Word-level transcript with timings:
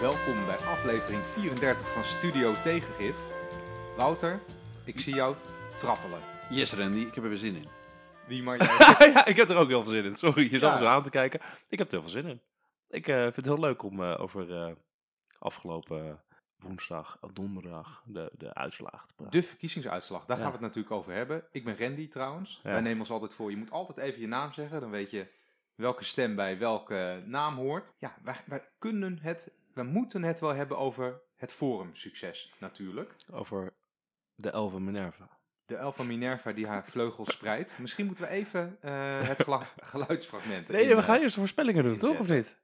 welkom 0.00 0.46
bij 0.46 0.56
aflevering 0.56 1.22
34 1.22 1.92
van 1.92 2.04
Studio 2.04 2.54
Tegengif. 2.62 3.16
Wouter, 3.96 4.40
ik 4.84 5.00
zie 5.00 5.14
jou 5.14 5.36
trappelen. 5.76 6.18
Yes, 6.50 6.72
Randy, 6.72 6.98
ik 6.98 7.14
heb 7.14 7.24
er 7.24 7.30
weer 7.30 7.38
zin 7.38 7.54
in. 7.56 7.68
Wie 8.26 8.42
maar 8.42 8.56
jij? 8.98 9.10
ja, 9.12 9.26
ik 9.26 9.36
heb 9.36 9.48
er 9.48 9.56
ook 9.56 9.68
heel 9.68 9.82
veel 9.82 9.90
zin 9.92 10.04
in. 10.04 10.16
Sorry, 10.16 10.50
je 10.50 10.58
zat 10.58 10.72
me 10.72 10.78
zo 10.78 10.86
aan 10.86 11.02
te 11.02 11.10
kijken. 11.10 11.40
Ik 11.68 11.78
heb 11.78 11.86
er 11.86 11.92
heel 11.92 12.02
veel 12.08 12.20
zin 12.22 12.26
in. 12.26 12.40
Ik 12.88 13.08
eh, 13.08 13.22
vind 13.22 13.36
het 13.36 13.44
heel 13.46 13.60
leuk 13.60 13.82
om 13.82 14.02
eh, 14.02 14.20
over 14.20 14.54
eh, 14.64 14.72
afgelopen 15.38 16.22
woensdag, 16.58 17.18
of 17.20 17.32
donderdag, 17.32 18.02
de, 18.06 18.30
de 18.36 18.54
uitslagen 18.54 19.08
te 19.08 19.14
praten. 19.14 19.40
De 19.40 19.46
verkiezingsuitslag, 19.46 20.24
daar 20.26 20.36
Ja. 20.36 20.42
gaan 20.42 20.52
we 20.52 20.58
het 20.58 20.66
natuurlijk 20.66 20.94
over 20.94 21.12
hebben. 21.12 21.44
Ik 21.52 21.64
ben 21.64 21.78
Randy 21.78 22.08
trouwens. 22.08 22.60
Ja. 22.62 22.70
Wij 22.70 22.80
nemen 22.80 23.00
ons 23.00 23.10
altijd 23.10 23.34
voor, 23.34 23.50
je 23.50 23.56
moet 23.56 23.70
altijd 23.70 23.98
even 23.98 24.20
je 24.20 24.26
naam 24.28 24.52
zeggen. 24.52 24.80
Dan 24.80 24.90
weet 24.90 25.10
je 25.10 25.26
welke 25.74 26.04
stem 26.04 26.34
bij 26.36 26.58
welke 26.58 27.22
naam 27.26 27.56
hoort. 27.56 27.92
Ja, 27.98 28.16
wij, 28.22 28.40
wij 28.46 28.68
kunnen 28.78 29.18
het, 29.22 29.50
wij 29.78 29.86
moeten 29.86 30.22
het 30.22 30.38
wel 30.40 30.54
hebben 30.54 30.78
over 30.78 31.20
het 31.36 31.52
forumsucces 31.52 32.52
natuurlijk. 32.58 33.14
Over 33.32 33.74
de 34.34 34.50
Elven 34.50 34.84
Minerva. 34.84 35.28
De 35.66 35.76
elf 35.76 35.96
van 35.96 36.06
Minerva 36.06 36.52
die 36.52 36.66
haar 36.66 36.84
vleugels 36.90 37.32
spreidt. 37.32 37.78
Misschien 37.78 38.06
moeten 38.06 38.24
we 38.24 38.30
even 38.30 38.76
eh, 38.80 39.20
het 39.28 39.44
geluidsfragment 39.92 40.68
Nee, 40.68 40.82
in, 40.88 40.96
we 40.96 41.02
gaan 41.02 41.16
eh, 41.16 41.22
eerst 41.22 41.34
de 41.34 41.40
voorspellingen 41.40 41.84
doen, 41.84 41.96
toch? 41.98 42.18
Of 42.18 42.28
niet? 42.28 42.58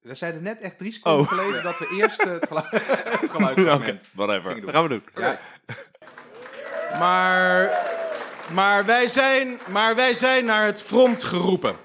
We 0.00 0.14
zeiden 0.14 0.42
net 0.42 0.60
echt 0.60 0.78
drie 0.78 0.90
seconden 0.92 1.20
Oh. 1.20 1.28
geleden 1.28 1.62
dat 1.62 1.78
we 1.78 1.96
eerst 2.00 2.22
het, 2.22 2.46
gelu- 2.46 2.66
het 2.70 3.22
Oké, 3.24 3.28
geluidsfragment... 3.28 4.06
whatever. 4.14 4.60
Dat 4.60 4.70
gaan 4.70 4.82
we 4.82 4.88
doen. 4.88 5.04
Ja, 5.14 5.38
Maar, 6.98 7.70
maar, 8.52 8.84
wij 8.86 9.06
zijn, 9.06 9.58
maar 9.70 9.94
wij 9.94 10.14
zijn 10.14 10.44
naar 10.44 10.64
het 10.64 10.82
front 10.82 11.24
geroepen. 11.24 11.76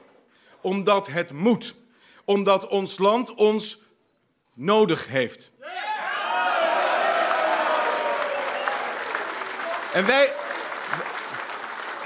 Omdat 0.62 1.08
het 1.08 1.32
moet. 1.32 1.76
Omdat 2.26 2.68
ons 2.68 2.98
land 2.98 3.34
ons 3.36 3.86
nodig 4.58 5.08
heeft. 5.08 5.52
En 9.94 10.06
wij, 10.06 10.34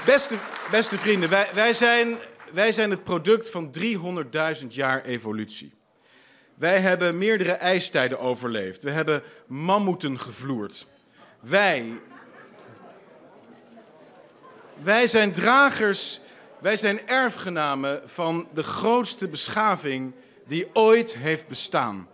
beste, 0.04 0.36
beste 0.70 0.98
vrienden, 0.98 1.30
wij, 1.30 1.48
wij, 1.54 1.72
zijn, 1.72 2.16
wij 2.52 2.72
zijn 2.72 2.90
het 2.90 3.04
product 3.04 3.50
van 3.50 3.74
300.000 4.62 4.66
jaar 4.68 5.02
evolutie. 5.02 5.74
Wij 6.54 6.80
hebben 6.80 7.18
meerdere 7.18 7.52
ijstijden 7.52 8.18
overleefd. 8.18 8.82
We 8.82 8.90
hebben 8.90 9.22
mammoeten 9.46 10.18
gevloerd. 10.18 10.86
Wij, 11.40 12.00
wij 14.82 15.06
zijn 15.06 15.32
dragers, 15.32 16.20
wij 16.60 16.76
zijn 16.76 17.08
erfgenamen 17.08 18.02
van 18.04 18.48
de 18.54 18.62
grootste 18.62 19.28
beschaving 19.28 20.14
die 20.46 20.70
ooit 20.72 21.16
heeft 21.16 21.48
bestaan. 21.48 22.08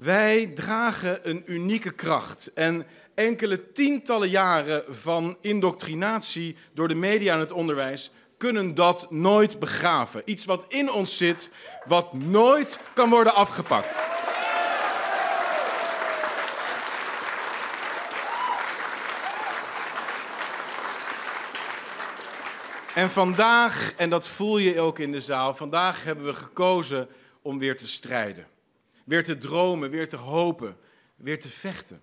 Wij 0.00 0.46
dragen 0.46 1.28
een 1.28 1.42
unieke 1.46 1.90
kracht 1.90 2.52
en 2.54 2.86
enkele 3.14 3.72
tientallen 3.72 4.28
jaren 4.28 4.84
van 4.88 5.36
indoctrinatie 5.40 6.56
door 6.74 6.88
de 6.88 6.94
media 6.94 7.34
en 7.34 7.40
het 7.40 7.52
onderwijs 7.52 8.10
kunnen 8.36 8.74
dat 8.74 9.10
nooit 9.10 9.58
begraven. 9.58 10.22
Iets 10.24 10.44
wat 10.44 10.64
in 10.68 10.92
ons 10.92 11.16
zit, 11.16 11.50
wat 11.86 12.12
nooit 12.12 12.78
kan 12.94 13.10
worden 13.10 13.34
afgepakt. 13.34 13.94
En 22.94 23.10
vandaag, 23.10 23.94
en 23.96 24.10
dat 24.10 24.28
voel 24.28 24.58
je 24.58 24.80
ook 24.80 24.98
in 24.98 25.12
de 25.12 25.20
zaal, 25.20 25.54
vandaag 25.54 26.04
hebben 26.04 26.24
we 26.24 26.34
gekozen 26.34 27.08
om 27.42 27.58
weer 27.58 27.76
te 27.76 27.88
strijden. 27.88 28.46
Weer 29.10 29.24
te 29.24 29.38
dromen, 29.38 29.90
weer 29.90 30.08
te 30.08 30.16
hopen, 30.16 30.76
weer 31.16 31.40
te 31.40 31.48
vechten. 31.48 32.02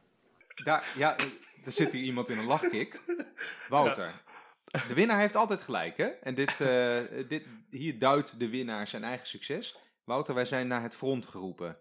daar, 0.63 0.93
ja, 0.97 1.17
er 1.65 1.71
zit 1.71 1.91
hier 1.91 2.03
iemand 2.03 2.29
in 2.29 2.37
een 2.37 2.45
lachkick. 2.45 3.01
Wouter. 3.69 4.21
De 4.65 4.93
winnaar 4.93 5.19
heeft 5.19 5.35
altijd 5.35 5.61
gelijk, 5.61 5.97
hè? 5.97 6.05
En 6.05 6.35
dit, 6.35 6.61
eh, 6.61 7.01
dit, 7.27 7.45
hier 7.69 7.99
duidt 7.99 8.39
de 8.39 8.49
winnaar 8.49 8.87
zijn 8.87 9.03
eigen 9.03 9.27
succes. 9.27 9.77
Wouter, 10.03 10.33
wij 10.35 10.45
zijn 10.45 10.67
naar 10.67 10.81
het 10.81 10.95
front 10.95 11.25
geroepen. 11.25 11.77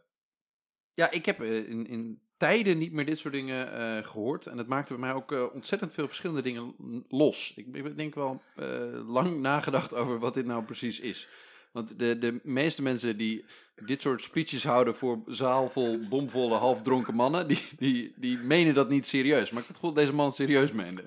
Ja, 0.94 1.10
ik 1.10 1.26
heb 1.26 1.40
eh, 1.40 1.68
in, 1.68 1.86
in 1.86 2.20
tijden 2.36 2.78
niet 2.78 2.92
meer 2.92 3.06
dit 3.06 3.18
soort 3.18 3.34
dingen 3.34 3.72
eh, 3.72 4.04
gehoord. 4.04 4.46
En 4.46 4.58
het 4.58 4.68
maakte 4.68 4.92
bij 4.92 5.02
mij 5.02 5.12
ook 5.12 5.52
ontzettend 5.52 5.92
veel 5.92 6.06
verschillende 6.06 6.42
dingen 6.42 6.74
los. 7.08 7.52
Ik, 7.56 7.66
ik 7.72 7.96
denk 7.96 8.14
wel 8.14 8.42
eh, 8.56 9.08
lang 9.08 9.40
nagedacht 9.40 9.94
over 9.94 10.18
wat 10.18 10.34
dit 10.34 10.46
nou 10.46 10.64
precies 10.64 11.00
is. 11.00 11.28
Want 11.72 11.98
de, 11.98 12.18
de 12.18 12.40
meeste 12.42 12.82
mensen 12.82 13.16
die 13.16 13.44
dit 13.84 14.02
soort 14.02 14.22
speeches 14.22 14.64
houden 14.64 14.94
voor 14.96 15.18
zaal 15.26 15.68
vol 15.70 15.98
bomvolle, 16.08 16.54
halfdronken 16.54 17.14
mannen, 17.14 17.48
die, 17.48 17.68
die, 17.78 18.12
die 18.16 18.38
menen 18.38 18.74
dat 18.74 18.88
niet 18.88 19.06
serieus. 19.06 19.50
Maar 19.50 19.62
ik 19.62 19.66
had 19.66 19.66
het 19.66 19.76
gevoel 19.76 19.92
dat 19.92 20.02
deze 20.04 20.14
man 20.16 20.26
het 20.26 20.34
serieus 20.34 20.72
meende. 20.72 21.02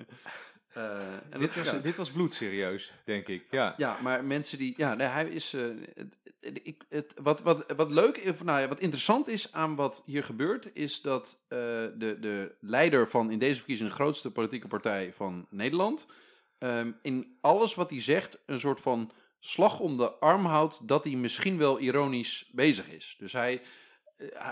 Eh, 0.72 0.98
en 1.30 1.40
Dit 1.40 1.56
was, 1.56 1.64
ja. 1.64 1.78
dit 1.78 1.96
was 1.96 2.10
bloedserieus, 2.10 2.92
denk 3.04 3.28
ik. 3.28 3.44
Ja. 3.50 3.74
Ja, 3.76 3.96
maar 4.02 4.24
mensen 4.24 4.58
die. 4.58 4.74
Ja, 4.76 4.94
nee, 4.94 5.06
hij 5.06 5.28
is. 5.28 5.54
eh, 5.54 5.62
het- 5.94 6.18
ik, 6.62 6.82
het, 6.88 7.14
wat, 7.22 7.42
wat, 7.42 7.64
wat 7.76 7.90
leuk, 7.90 8.20
of 8.28 8.44
nou 8.44 8.60
ja, 8.60 8.68
wat 8.68 8.80
interessant 8.80 9.28
is 9.28 9.52
aan 9.52 9.74
wat 9.74 10.02
hier 10.06 10.24
gebeurt, 10.24 10.70
is 10.72 11.00
dat 11.00 11.38
eh, 11.48 11.58
de, 11.58 12.16
de 12.20 12.54
leider 12.60 13.08
van 13.10 13.30
in 13.30 13.38
deze 13.38 13.56
verkiezing 13.56 13.88
de 13.88 13.94
grootste 13.94 14.30
politieke 14.30 14.66
partij 14.68 15.12
van 15.16 15.46
Nederland. 15.50 16.06
ehm, 16.58 16.90
in 17.02 17.36
alles 17.40 17.74
wat 17.74 17.90
hij 17.90 18.00
zegt 18.00 18.38
een 18.46 18.60
soort 18.60 18.80
van 18.80 19.10
slag 19.40 19.80
om 19.80 19.96
de 19.96 20.12
arm 20.12 20.44
houdt 20.44 20.88
dat 20.88 21.04
hij 21.04 21.14
misschien 21.14 21.58
wel 21.58 21.78
ironisch 21.80 22.48
bezig 22.52 22.88
is. 22.90 23.16
Dus 23.18 23.32
hij. 23.32 23.62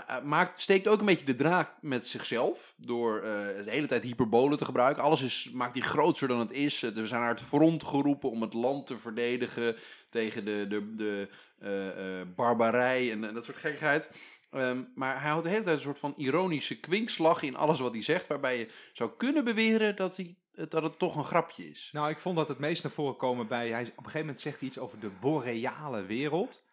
eh, 0.07 0.21
maakt, 0.23 0.59
steekt 0.59 0.87
ook 0.87 0.99
een 0.99 1.05
beetje 1.05 1.25
de 1.25 1.35
draak 1.35 1.71
met 1.81 2.07
zichzelf 2.07 2.73
door 2.77 3.17
eh, 3.17 3.23
de 3.65 3.71
hele 3.71 3.87
tijd 3.87 4.03
hyperbolen 4.03 4.57
te 4.57 4.65
gebruiken. 4.65 5.03
Alles 5.03 5.21
is, 5.21 5.49
maakt 5.53 5.73
hij 5.75 5.83
groter 5.83 6.27
dan 6.27 6.39
het 6.39 6.51
is. 6.51 6.83
Eh, 6.83 6.91
We 6.91 7.05
zijn 7.05 7.21
naar 7.21 7.29
het 7.29 7.41
front 7.41 7.83
geroepen 7.83 8.29
om 8.29 8.41
het 8.41 8.53
land 8.53 8.87
te 8.87 8.97
verdedigen 8.97 9.75
tegen 10.09 10.45
de, 10.45 10.65
de, 10.69 10.95
de 10.95 11.29
eh, 11.59 12.19
eh, 12.21 12.27
barbarij 12.35 13.11
en, 13.11 13.23
eh, 13.23 13.33
dat 13.33 13.45
soort 13.45 13.57
gekkigheid. 13.57 14.09
Ehm, 14.51 14.83
maar 14.95 15.21
hij 15.21 15.29
houdt 15.29 15.43
de 15.43 15.49
hele 15.49 15.63
tijd 15.63 15.75
een 15.75 15.81
soort 15.81 15.99
van 15.99 16.13
ironische 16.17 16.79
kwinkslag 16.79 17.41
in 17.41 17.55
alles 17.55 17.79
wat 17.79 17.93
hij 17.93 18.03
zegt, 18.03 18.27
waarbij 18.27 18.57
je 18.59 18.69
zou 18.93 19.11
kunnen 19.17 19.43
beweren 19.43 19.95
dat, 19.95 20.15
hij, 20.15 20.35
dat 20.67 20.83
het 20.83 20.99
toch 20.99 21.15
een 21.15 21.23
grapje 21.23 21.69
is. 21.69 21.89
Nou, 21.91 22.09
ik 22.09 22.19
vond 22.19 22.37
dat 22.37 22.47
het 22.47 22.59
meest 22.59 22.83
naar 22.83 22.91
voren 22.91 23.17
komen 23.17 23.47
bij... 23.47 23.69
Hij, 23.69 23.81
op 23.81 23.87
een 23.87 23.95
gegeven 23.95 24.19
moment 24.19 24.41
zegt 24.41 24.59
hij 24.59 24.67
iets 24.67 24.77
over 24.77 24.99
de 24.99 25.09
boreale 25.09 26.05
wereld. 26.05 26.67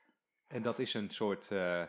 En 0.47 0.62
dat 0.62 0.78
is 0.78 0.94
een 0.94 1.10
soort 1.10 1.50
eh, 1.50 1.82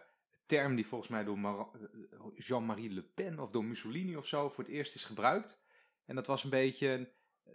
term 0.45 0.75
die 0.75 0.87
volgens 0.87 1.09
mij 1.09 1.23
door 1.23 1.39
Mar- 1.39 1.69
eh, 1.73 2.19
Jean-Marie 2.35 2.93
Le 2.93 3.01
Pen 3.01 3.39
of 3.39 3.49
door 3.49 3.65
Mussolini 3.65 4.15
of 4.15 4.27
zo 4.27 4.49
voor 4.49 4.63
het 4.63 4.73
eerst 4.73 4.95
is 4.95 5.03
gebruikt. 5.03 5.61
En 6.05 6.15
dat 6.15 6.27
was 6.27 6.43
een 6.43 6.49
beetje... 6.49 7.09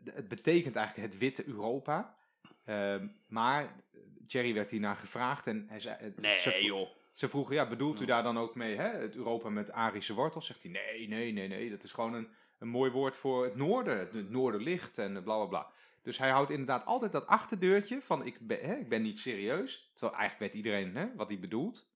Het 0.05 0.29
betekent 0.29 0.77
eigenlijk 0.77 1.13
het 1.13 1.21
witte 1.21 1.47
Europa. 1.47 2.17
Ehm, 2.65 3.09
maar 3.27 3.85
Thierry 4.27 4.55
werd 4.55 4.71
hiernaar 4.71 4.97
gevraagd 4.97 5.47
en 5.47 5.65
hij 5.69 5.81
zei... 5.81 6.13
ze 6.17 6.51
vro- 6.51 6.59
joh. 6.59 6.89
Ze 7.15 7.29
vroegen, 7.29 7.55
ja, 7.55 7.69
bedoelt 7.69 8.01
u 8.01 8.05
daar 8.05 8.23
dan 8.23 8.39
ook 8.39 8.55
mee 8.55 8.77
hè, 8.77 8.89
het 8.89 9.17
Europa 9.17 9.49
met 9.49 9.73
Arische 9.73 10.15
wortels? 10.15 10.47
Zegt 10.47 10.63
hij, 10.63 10.73
nee, 10.73 11.09
nee, 11.09 11.33
nee, 11.33 11.49
nee, 11.49 11.71
dat 11.71 11.83
is 11.83 11.93
gewoon 11.93 12.15
een, 12.15 12.29
een 12.63 12.69
mooi 12.69 12.91
woord 12.91 13.17
voor 13.17 13.45
het 13.45 13.57
noorden. 13.57 13.99
Het, 13.99 14.31
noorderlicht 14.31 14.99
en 14.99 15.13
bla 15.13 15.37
bla 15.37 15.45
bla. 15.45 15.71
Dus 16.03 16.19
hij 16.19 16.31
houdt 16.31 16.51
inderdaad 16.51 16.85
altijd 16.85 17.13
dat 17.13 17.27
achterdeurtje 17.27 18.01
van 18.03 18.27
ik 18.27 18.47
ben, 18.47 18.61
hè, 18.61 18.75
ik 18.75 18.89
ben 18.89 19.03
niet 19.03 19.19
serieus. 19.19 19.91
Terwijl 19.95 20.19
eigenlijk 20.19 20.53
weet 20.53 20.65
iedereen 20.65 20.97
hè, 20.97 21.15
wat 21.17 21.29
hij 21.29 21.39
bedoelt. 21.39 21.91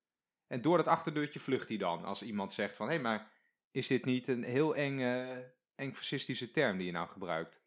En 0.46 0.62
door 0.62 0.76
dat 0.76 0.88
achterdeurtje 0.88 1.40
vlucht 1.40 1.68
hij 1.68 1.76
dan. 1.76 2.04
Als 2.04 2.22
iemand 2.22 2.52
zegt 2.52 2.76
van, 2.76 2.88
hé, 2.88 2.98
maar 2.98 3.30
is 3.70 3.86
dit 3.86 4.04
niet 4.04 4.28
een 4.28 4.44
heel 4.44 4.76
eng, 4.76 5.00
eh, 5.00 5.36
eng 5.74 5.92
fascistische 5.92 6.50
term 6.50 6.76
die 6.76 6.86
je 6.86 6.92
nou 6.92 7.08
gebruikt? 7.08 7.60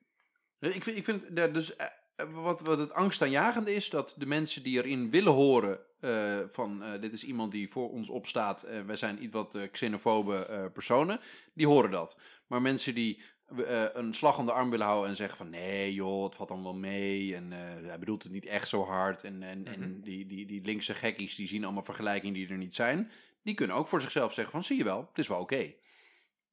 Ik 0.60 0.84
vind, 0.84 0.98
ik 0.98 1.04
vind 1.04 1.24
ja, 1.34 1.48
dus 1.48 1.76
eh, 1.76 1.88
wat, 2.28 2.62
wat 2.62 2.78
het 2.78 2.94
angstaanjagende 2.94 3.74
is, 3.74 3.90
dat 3.90 4.16
de 4.18 4.26
mensen 4.26 4.64
die 4.64 4.78
erin 4.78 5.10
willen 5.10 5.34
horen 5.34 5.80
eh, 6.00 6.40
van 6.48 6.84
eh, 6.84 7.02
dit 7.02 7.14
is 7.14 7.24
iemand 7.24 7.52
die 7.52 7.70
voor 7.70 7.92
ons 7.92 8.10
opstaat, 8.10 8.64
eh, 8.64 8.82
wij 8.82 8.96
zijn 8.96 9.24
iets 9.24 9.34
wat 9.34 9.56
eh, 9.56 9.72
xenofobe 9.72 10.46
eh, 10.46 10.66
personen, 10.74 11.20
die 11.54 11.68
horen 11.68 11.92
dat. 11.92 12.18
Maar 12.50 12.62
mensen 12.62 12.96
die 12.96 13.22
eh, 13.68 13.86
een 13.94 14.14
slag 14.14 14.38
om 14.38 14.46
de 14.46 14.52
arm 14.52 14.70
willen 14.70 14.86
houden 14.86 15.10
en 15.10 15.16
zeggen 15.16 15.38
van 15.38 15.50
nee 15.50 15.94
joh, 15.94 16.24
het 16.24 16.36
valt 16.36 16.50
wel 16.50 16.74
mee 16.76 17.36
en 17.36 17.54
eh, 17.54 17.88
hij 17.88 18.00
bedoelt 18.00 18.24
het 18.24 18.32
niet 18.32 18.46
echt 18.46 18.68
zo 18.68 18.84
hard 18.86 19.24
en, 19.24 19.44
en, 19.44 19.60
Mhm. 19.60 19.68
en 19.68 20.02
die, 20.02 20.26
die, 20.26 20.46
die 20.46 20.62
linkse 20.66 20.94
gekkies 20.94 21.36
die 21.36 21.48
zien 21.48 21.64
allemaal 21.64 21.84
vergelijkingen 21.84 22.34
die 22.34 22.50
er 22.50 22.58
niet 22.58 22.76
zijn, 22.76 23.12
die 23.44 23.54
kunnen 23.56 23.76
ook 23.76 23.88
voor 23.88 24.02
zichzelf 24.02 24.34
zeggen 24.34 24.54
van 24.54 24.64
zie 24.64 24.78
je 24.78 24.84
wel, 24.84 25.06
het 25.10 25.18
is 25.18 25.28
wel 25.28 25.40
oké. 25.40 25.74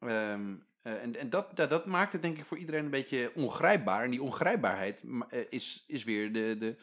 Ehm, 0.00 0.54
eh, 0.82 1.02
en 1.02 1.16
en 1.16 1.30
dat, 1.30 1.56
dat, 1.56 1.70
dat 1.70 1.86
maakt 1.86 2.12
het 2.12 2.22
denk 2.22 2.38
ik 2.38 2.44
voor 2.44 2.58
iedereen 2.58 2.84
een 2.84 2.90
beetje 2.90 3.32
ongrijpbaar. 3.34 4.04
En 4.04 4.10
die 4.10 4.22
ongrijpbaarheid 4.22 5.02
is, 5.50 5.84
is 5.86 6.04
weer 6.04 6.32
de, 6.32 6.56
de, 6.58 6.76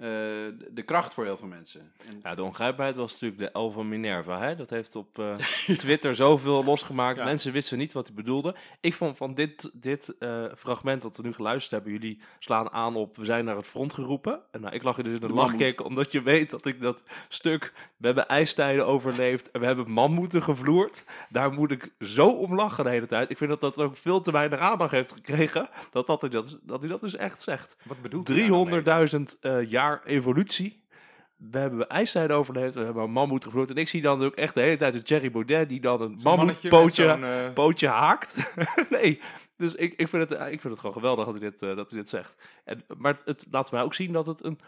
eh, 0.00 0.06
de- 0.70 0.82
kracht 0.84 1.14
voor 1.14 1.24
heel 1.24 1.36
veel 1.36 1.48
mensen. 1.48 1.92
En, 2.08 2.20
Ja, 2.22 2.34
de 2.34 2.42
ongrijpbaarheid 2.42 2.96
was 2.96 3.12
natuurlijk 3.12 3.52
de 3.52 3.58
L 3.58 3.70
van 3.70 3.88
Minerva. 3.88 4.40
Hè? 4.40 4.56
Dat 4.56 4.70
heeft 4.70 4.96
op 4.96 5.18
eh, 5.18 5.34
Twitter 5.76 6.14
zoveel 6.14 6.64
losgemaakt. 6.64 7.18
Ja. 7.18 7.24
Mensen 7.24 7.52
wisten 7.52 7.78
niet 7.78 7.92
wat 7.92 8.06
hij 8.06 8.16
bedoelde. 8.16 8.54
Ik 8.80 8.94
vond 8.94 9.16
van 9.16 9.34
dit, 9.34 9.70
dit 9.72 10.14
eh, 10.18 10.44
fragment 10.56 11.02
dat 11.02 11.16
we 11.16 11.22
nu 11.22 11.32
geluisterd 11.34 11.70
hebben, 11.70 11.92
jullie 11.92 12.20
slaan 12.38 12.70
aan 12.70 12.96
op 12.96 13.16
we 13.16 13.24
zijn 13.24 13.44
naar 13.44 13.56
het 13.56 13.66
front 13.66 13.92
geroepen. 13.92 14.40
En 14.50 14.60
nou, 14.60 14.74
ik 14.74 14.82
lag 14.82 14.96
er 14.96 15.04
dus 15.04 15.12
in 15.14 15.20
de, 15.20 15.26
De 15.26 15.82
omdat 15.84 16.12
je 16.12 16.22
weet 16.22 16.50
dat 16.50 16.66
ik 16.66 16.80
dat 16.80 17.02
stuk, 17.28 17.72
we 17.96 18.06
hebben 18.06 18.28
ijstijden 18.28 18.86
overleefd 18.86 19.50
en 19.50 19.60
we 19.60 19.66
hebben 19.66 19.90
mammoeten 19.90 20.42
gevloerd. 20.42 21.04
Daar 21.28 21.52
moet 21.52 21.70
ik 21.70 21.92
zo 22.00 22.28
om 22.28 22.54
lachen 22.54 22.84
de 22.84 22.90
hele 22.90 23.06
tijd. 23.06 23.30
Ik 23.30 23.36
vind 23.36 23.50
dat 23.50 23.60
dat 23.60 23.76
ook 23.76 23.96
veel 23.96 24.20
te 24.20 24.32
weinig 24.32 24.58
aandacht 24.58 24.90
heeft 24.90 25.12
gekregen, 25.12 25.68
dat, 25.90 26.06
dat, 26.06 26.20
hij 26.20 26.30
dat, 26.30 26.58
dat 26.62 26.80
hij 26.80 26.88
dat 26.88 27.00
dus 27.00 27.16
echt 27.16 27.42
zegt. 27.42 27.76
Wat 27.82 28.02
bedoelt 28.02 28.28
hij 28.28 28.36
daar 28.36 28.48
dan 28.48 28.68
mee? 28.68 29.28
300.000 29.34 29.38
eh, 29.40 29.70
jaar 29.90 30.04
evolutie. 30.04 30.78
We 31.36 31.58
hebben 31.58 31.88
ijstijd 31.88 32.30
overleefd, 32.30 32.74
we 32.74 32.84
hebben 32.84 33.02
een 33.02 33.10
mammoet 33.10 33.44
gevloerd. 33.44 33.70
En 33.70 33.76
ik 33.76 33.88
zie 33.88 34.02
dan 34.02 34.22
ook 34.22 34.34
echt 34.34 34.54
de 34.54 34.60
hele 34.60 34.76
tijd 34.76 34.94
een 34.94 35.02
Thierry 35.02 35.30
Baudet 35.30 35.68
die 35.68 35.80
dan 35.80 36.00
een 36.00 36.18
mammoetpootje 36.22 37.08
zo'n, 37.08 37.24
eh, 37.24 37.52
pootje 37.52 37.88
haakt. 37.88 38.54
nee, 38.90 39.20
dus 39.56 39.74
ik, 39.74 39.94
ik, 39.96 40.08
vind 40.08 40.28
het, 40.28 40.40
ik 40.40 40.60
vind 40.60 40.62
het 40.62 40.78
gewoon 40.78 40.94
geweldig 40.94 41.24
dat 41.24 41.40
hij 41.40 41.50
dit, 41.50 41.62
eh, 41.62 41.76
dat 41.76 41.90
hij 41.90 41.98
dit 41.98 42.08
zegt. 42.08 42.42
En, 42.64 42.84
maar 42.98 43.14
het, 43.14 43.22
het 43.24 43.46
laat 43.50 43.72
mij 43.72 43.82
ook 43.82 43.94
zien 43.94 44.12
dat 44.12 44.26
het 44.26 44.44
een... 44.44 44.58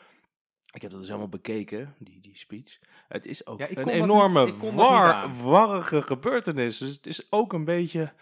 Ik 0.72 0.82
heb 0.82 0.90
dat 0.90 0.98
dus 1.00 1.08
helemaal 1.08 1.28
bekeken, 1.28 1.94
die, 1.98 2.20
die 2.20 2.36
speech. 2.36 2.78
Het 3.08 3.26
is 3.26 3.46
ook 3.46 3.58
Ja, 3.58 3.69
een 3.70 3.88
enorme, 3.88 4.44
niet- 4.44 4.74
war, 4.74 5.42
warrige 5.42 6.02
gebeurtenis. 6.02 6.78
Dus 6.78 6.88
het 6.88 7.06
is 7.06 7.26
ook 7.32 7.52
een 7.52 7.64
beetje... 7.64 8.12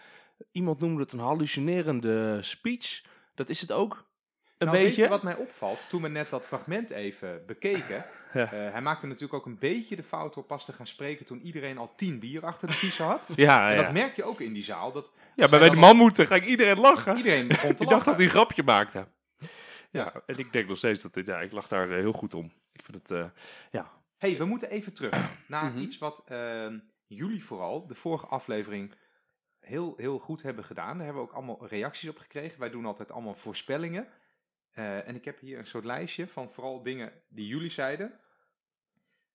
Iemand 0.51 0.79
noemde 0.79 1.01
het 1.01 1.11
een 1.11 1.19
hallucinerende 1.19 2.37
speech. 2.41 3.01
Dat 3.35 3.49
is 3.49 3.61
het 3.61 3.71
ook 3.71 4.05
een 4.61 4.67
Nou, 4.67 4.79
beetje. 4.83 5.01
je 5.01 5.07
wat 5.07 5.23
mij 5.23 5.35
opvalt? 5.35 5.89
Toen 5.89 6.01
we 6.01 6.07
net 6.07 6.29
dat 6.29 6.45
fragment 6.45 6.89
even 6.91 7.43
bekeken. 7.45 8.05
Ja. 8.33 8.51
eh, 8.51 8.71
hij 8.71 8.81
maakte 8.81 9.05
natuurlijk 9.07 9.33
ook 9.33 9.45
een 9.45 9.59
beetje 9.59 9.95
de 9.95 10.03
fout 10.03 10.33
door 10.33 10.43
pas 10.43 10.65
te 10.65 10.73
gaan 10.73 10.87
spreken 10.87 11.25
toen 11.25 11.41
iedereen 11.41 11.77
al 11.77 11.93
tien 11.95 12.19
bier 12.19 12.45
achter 12.45 12.67
de 12.67 12.77
kiezen 12.77 13.05
had. 13.05 13.27
Ja, 13.35 13.69
En 13.69 13.75
ja. 13.75 13.83
dat 13.83 13.91
merk 13.93 14.15
je 14.15 14.23
ook 14.23 14.39
in 14.41 14.53
die 14.53 14.63
zaal. 14.63 14.91
Dat 14.91 15.11
ja, 15.35 15.47
maar 15.49 15.59
bij 15.59 15.69
de 15.69 15.75
mammoeten 15.75 16.27
ga 16.27 16.35
ik 16.35 16.45
iedereen 16.45 16.79
lachen. 16.79 17.17
iedereen 17.17 17.47
begon 17.47 17.75
te 17.75 17.83
Ik 17.83 17.89
dacht 17.89 18.05
dat 18.05 18.05
lachen. 18.05 18.15
hij 18.15 18.23
een 18.23 18.29
grapje 18.29 18.63
maakte. 18.63 19.07
Ja, 19.91 20.13
en 20.25 20.37
ik 20.37 20.53
denk 20.53 20.67
nog 20.67 20.77
steeds 20.77 21.01
dat... 21.01 21.25
Ja, 21.25 21.39
ik 21.39 21.51
lag 21.51 21.67
daar 21.67 21.89
eh, 21.89 21.95
heel 21.95 22.11
goed 22.11 22.33
om. 22.33 22.51
Ik 22.73 22.83
vind 22.85 22.97
het... 22.97 23.11
eh, 23.11 23.25
ja, 23.71 23.91
hey, 24.17 24.37
we 24.37 24.45
moeten 24.45 24.69
even 24.69 24.93
terug 24.93 25.29
naar 25.47 25.65
Mhm. 25.71 25.77
iets 25.77 25.97
wat 25.97 26.23
ehm, 26.27 26.77
jullie 27.07 27.45
vooral, 27.45 27.87
de 27.87 27.95
vorige 27.95 28.25
aflevering, 28.25 28.93
heel, 29.59 29.93
heel 29.97 30.19
goed 30.19 30.41
hebben 30.43 30.63
gedaan. 30.63 30.95
Daar 30.97 31.05
hebben 31.05 31.23
we 31.23 31.29
ook 31.29 31.35
allemaal 31.35 31.67
reacties 31.67 32.09
op 32.09 32.17
gekregen. 32.17 32.59
Wij 32.59 32.69
doen 32.69 32.85
altijd 32.85 33.11
allemaal 33.11 33.35
voorspellingen. 33.35 34.07
Eh, 34.71 35.07
en 35.07 35.15
ik 35.15 35.25
heb 35.25 35.39
hier 35.39 35.57
een 35.57 35.65
soort 35.65 35.85
lijstje 35.85 36.27
van 36.27 36.51
vooral 36.51 36.83
dingen 36.83 37.11
die 37.29 37.47
jullie 37.47 37.69
zeiden. 37.69 38.19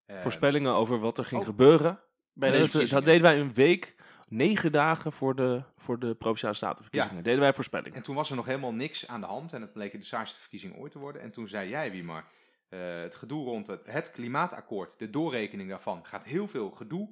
Eh, 0.06 0.20
voorspellingen 0.20 0.72
over 0.72 0.98
wat 0.98 1.18
er 1.18 1.24
ging 1.24 1.40
oh. 1.40 1.46
gebeuren. 1.46 2.00
bij 2.32 2.50
Dat, 2.50 2.72
deze 2.72 2.94
dat 2.94 3.04
deden 3.04 3.22
wij 3.22 3.40
een 3.40 3.54
week, 3.54 3.94
negen 4.28 4.72
dagen 4.72 5.12
voor 5.12 5.34
de, 5.34 5.62
voor 5.76 5.98
de 5.98 6.14
Provinciale 6.14 6.54
Statenverkiezingen. 6.54 7.22
Deden 7.22 7.40
wij 7.40 7.54
voorspellingen. 7.54 7.96
En 7.96 8.02
toen 8.02 8.14
was 8.14 8.30
er 8.30 8.36
nog 8.36 8.46
helemaal 8.46 8.74
niks 8.74 9.06
aan 9.06 9.20
de 9.20 9.26
hand 9.26 9.52
en 9.52 9.60
het 9.60 9.72
bleek 9.72 9.92
de 9.92 10.04
saaiste 10.04 10.40
verkiezing 10.40 10.76
ooit 10.76 10.92
te 10.92 10.98
worden. 10.98 11.22
En 11.22 11.30
toen 11.30 11.48
zei 11.48 11.68
jij, 11.68 11.90
Wiemar, 11.90 12.24
eh 12.68 13.00
het 13.00 13.14
gedoe 13.14 13.44
rond 13.44 13.66
het, 13.66 13.86
het 13.86 14.10
klimaatakkoord, 14.10 14.98
de 14.98 15.10
doorrekening 15.10 15.68
daarvan, 15.68 16.06
gaat 16.06 16.24
heel 16.24 16.48
veel 16.48 16.70
gedoe 16.70 17.08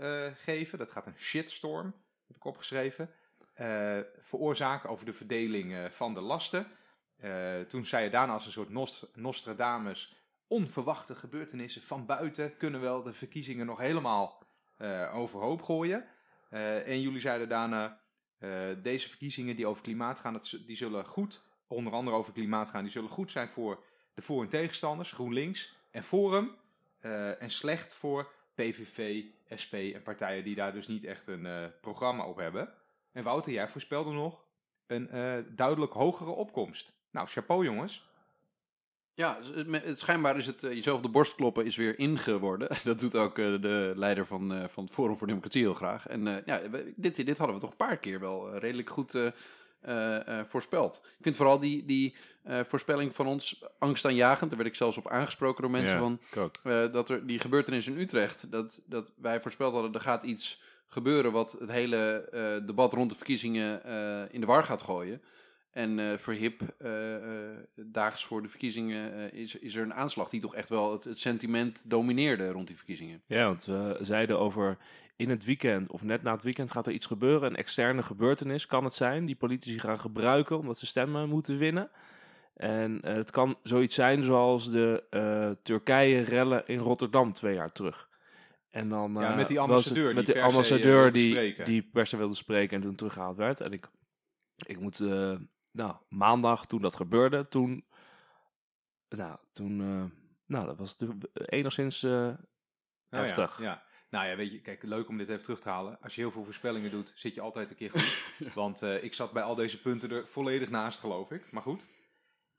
eh, 0.00 0.26
geven. 0.34 0.78
Dat 0.78 0.90
gaat 0.90 1.06
een 1.06 1.18
shitstorm, 1.18 1.94
heb 2.26 2.36
ik 2.36 2.44
opgeschreven, 2.44 3.10
eh, 3.54 3.98
veroorzaken 4.20 4.88
over 4.88 5.06
de 5.06 5.12
verdeling 5.12 5.74
eh, 5.74 5.84
van 5.90 6.14
de 6.14 6.20
lasten. 6.20 6.66
Eh, 7.20 7.60
toen 7.60 7.86
zei 7.86 8.04
je 8.04 8.10
daarna 8.10 8.32
als 8.32 8.46
een 8.46 8.52
soort 8.52 8.68
Nost- 8.68 9.08
Nostradamus, 9.14 10.16
onverwachte 10.46 11.14
gebeurtenissen 11.14 11.82
van 11.82 12.06
buiten 12.06 12.56
kunnen 12.56 12.80
wel 12.80 13.02
de 13.02 13.12
verkiezingen 13.12 13.66
nog 13.66 13.78
helemaal 13.78 14.42
eh, 14.76 15.10
overhoop 15.14 15.62
gooien. 15.62 16.04
Eh, 16.50 16.88
en 16.88 17.00
jullie 17.00 17.20
zeiden 17.20 17.48
daarna, 17.48 18.00
deze 18.82 19.08
verkiezingen 19.08 19.56
die 19.56 19.66
over 19.66 19.82
klimaat 19.82 20.18
gaan, 20.20 20.32
dat, 20.32 20.58
die 20.66 20.76
zullen 20.76 21.04
goed, 21.04 21.42
onder 21.66 21.92
andere 21.92 22.16
over 22.16 22.32
klimaat 22.32 22.68
gaan, 22.68 22.82
die 22.82 22.92
zullen 22.92 23.10
goed 23.10 23.30
zijn 23.30 23.48
voor 23.48 23.84
de 24.14 24.22
voor- 24.22 24.42
en 24.42 24.48
tegenstanders, 24.48 25.12
GroenLinks 25.12 25.76
en 25.90 26.04
Forum. 26.04 26.56
en 27.38 27.50
slecht 27.50 27.94
voor 27.94 28.32
PVV, 28.54 29.24
SP 29.62 29.74
en 29.74 30.02
partijen 30.02 30.44
die 30.44 30.54
daar 30.54 30.72
dus 30.72 30.86
niet 30.86 31.04
echt 31.04 31.26
een 31.26 31.72
programma 31.80 32.24
op 32.26 32.36
hebben. 32.36 32.74
En 33.12 33.24
Wouter, 33.24 33.52
jij 33.52 33.68
voorspelde 33.68 34.12
nog 34.12 34.44
een 34.86 35.08
duidelijk 35.56 35.92
hogere 35.92 36.30
opkomst. 36.30 36.99
Nou, 37.10 37.26
chapeau 37.28 37.64
jongens. 37.64 38.08
Ja, 39.14 39.38
schijnbaar 39.94 40.36
is 40.38 40.46
het 40.46 40.62
eh, 40.64 40.72
jezelf 40.72 40.96
op 40.96 41.02
de 41.02 41.08
borst 41.08 41.34
kloppen 41.34 41.64
is 41.64 41.76
weer 41.76 41.98
ingeworden. 41.98 42.68
Dat 42.84 43.00
doet 43.00 43.14
ook 43.16 43.38
eh, 43.38 43.60
de 43.60 43.92
leider 43.96 44.26
van, 44.26 44.52
eh, 44.54 44.64
van 44.68 44.84
het 44.84 44.92
Forum 44.92 45.16
voor 45.16 45.26
Democratie 45.26 45.62
heel 45.62 45.74
graag. 45.74 46.06
En 46.08 46.26
eh, 46.26 46.46
ja, 46.46 46.70
we- 46.70 46.92
dit, 46.96 47.16
dit 47.26 47.38
hadden 47.38 47.56
we 47.56 47.62
toch 47.62 47.70
een 47.70 47.76
paar 47.76 47.96
keer 47.96 48.20
wel 48.20 48.56
redelijk 48.58 48.90
goed 48.90 49.14
eh, 49.14 49.26
eh, 49.80 50.38
eh, 50.38 50.46
voorspeld. 50.48 51.00
Ik 51.04 51.22
vind 51.22 51.36
vooral 51.36 51.58
die, 51.60 51.84
die 51.84 52.16
eh, 52.42 52.60
voorspelling 52.64 53.14
van 53.14 53.26
ons 53.26 53.64
angstaanjagend. 53.78 54.48
Daar 54.50 54.58
werd 54.58 54.70
ik 54.70 54.76
zelfs 54.76 54.96
op 54.96 55.08
aangesproken 55.08 55.62
door 55.62 55.70
mensen 55.70 55.96
Ja, 55.96 56.02
van... 56.02 56.20
eh, 56.62 56.92
dat 56.92 57.08
er 57.08 57.26
die 57.26 57.38
gebeurtenis 57.38 57.86
in 57.86 57.98
Utrecht, 57.98 58.50
dat, 58.50 58.80
dat 58.86 59.12
wij 59.16 59.40
voorspeld 59.40 59.72
hadden, 59.72 59.92
er 59.94 60.00
gaat 60.00 60.24
iets 60.24 60.62
gebeuren 60.86 61.32
wat 61.32 61.52
het 61.52 61.70
hele 61.70 62.28
eh, 62.32 62.66
debat 62.66 62.92
rond 62.92 63.10
de 63.10 63.16
verkiezingen 63.16 63.84
eh, 63.84 64.22
in 64.34 64.40
de 64.40 64.46
war 64.46 64.64
gaat 64.64 64.82
gooien. 64.82 65.22
En 65.70 65.98
eh 65.98 66.18
voor 66.18 66.32
HIP, 66.32 66.62
eh, 66.78 67.14
eh, 67.14 67.56
daags 67.74 68.24
voor 68.24 68.42
de 68.42 68.48
verkiezingen, 68.48 69.14
eh, 69.32 69.40
is, 69.40 69.54
is 69.54 69.74
er 69.74 69.82
een 69.82 69.94
aanslag 69.94 70.28
die 70.28 70.40
toch 70.40 70.54
echt 70.54 70.68
wel 70.68 70.92
het, 70.92 71.04
het 71.04 71.18
sentiment 71.18 71.82
domineerde 71.86 72.50
rond 72.50 72.66
die 72.66 72.76
verkiezingen. 72.76 73.22
Ja, 73.26 73.44
want 73.44 73.64
we 73.64 73.98
zeiden 74.00 74.38
over 74.38 74.76
in 75.16 75.30
het 75.30 75.44
weekend 75.44 75.90
of 75.90 76.02
net 76.02 76.22
na 76.22 76.32
het 76.32 76.42
weekend 76.42 76.70
gaat 76.70 76.86
er 76.86 76.92
iets 76.92 77.06
gebeuren. 77.06 77.50
Een 77.50 77.56
externe 77.56 78.02
gebeurtenis 78.02 78.66
kan 78.66 78.84
het 78.84 78.94
zijn 78.94 79.26
die 79.26 79.36
politici 79.36 79.78
gaan 79.78 80.00
gebruiken 80.00 80.58
omdat 80.58 80.78
ze 80.78 80.86
stemmen 80.86 81.28
moeten 81.28 81.58
winnen. 81.58 81.90
En 82.60 82.98
het 83.02 83.30
kan 83.30 83.56
zoiets 83.62 83.94
zijn 83.94 84.22
zoals 84.22 84.70
de 84.70 85.04
eh, 85.10 85.50
Turkije-rellen 85.62 86.66
in 86.66 86.78
Rotterdam 86.78 87.32
twee 87.32 87.54
jaar 87.54 87.72
terug. 87.72 88.08
En 88.70 88.88
dan, 88.88 89.12
Ja, 89.12 89.30
eh, 89.30 89.36
met 89.36 89.48
die 89.48 89.60
ambassadeur 89.60 90.06
het, 90.06 90.14
met 90.14 90.26
die 90.26 90.34
die 90.34 90.42
per 90.42 90.50
se, 90.50 90.56
ambassadeur 90.56 91.12
die, 91.12 91.62
die 91.64 91.82
per 91.82 92.06
se 92.06 92.16
wilde 92.16 92.34
spreken 92.34 92.76
en 92.76 92.82
toen 92.82 92.94
teruggehaald 92.94 93.36
werd. 93.36 93.60
En 93.60 93.72
ik, 93.72 93.88
ik 94.66 94.80
moet, 94.80 95.00
eh, 95.00 95.34
nou, 95.70 95.94
maandag 96.08 96.66
toen 96.66 96.82
dat 96.82 96.96
gebeurde, 96.96 97.48
toen, 97.48 97.84
nou, 99.08 99.38
toen, 99.52 99.80
eh, 99.80 100.04
nou, 100.46 100.66
dat 100.66 100.78
was 100.78 100.96
enigszins 101.32 102.02
eh, 102.02 102.10
Nou 102.10 102.36
ja, 103.08 103.18
heftig. 103.18 103.60
Ja, 103.60 103.82
Nou 104.10 104.26
ja, 104.26 104.36
weet 104.36 104.52
je, 104.52 104.60
kijk, 104.60 104.82
leuk 104.82 105.08
om 105.08 105.18
dit 105.18 105.28
even 105.28 105.42
terug 105.42 105.60
te 105.60 105.68
halen. 105.68 105.98
Als 106.00 106.14
je 106.14 106.20
heel 106.20 106.30
veel 106.30 106.44
voorspellingen 106.44 106.90
doet, 106.90 107.12
zit 107.14 107.34
je 107.34 107.40
altijd 107.40 107.70
een 107.70 107.76
keer 107.76 107.90
goed. 107.90 108.22
Want 108.54 108.82
eh, 108.82 109.04
ik 109.04 109.14
zat 109.14 109.32
bij 109.32 109.42
al 109.42 109.54
deze 109.54 109.80
punten 109.80 110.10
er 110.10 110.26
volledig 110.26 110.70
naast, 110.70 111.00
geloof 111.00 111.30
ik. 111.30 111.52
Maar 111.52 111.62
goed. 111.62 111.86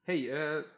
hey, 0.03 0.20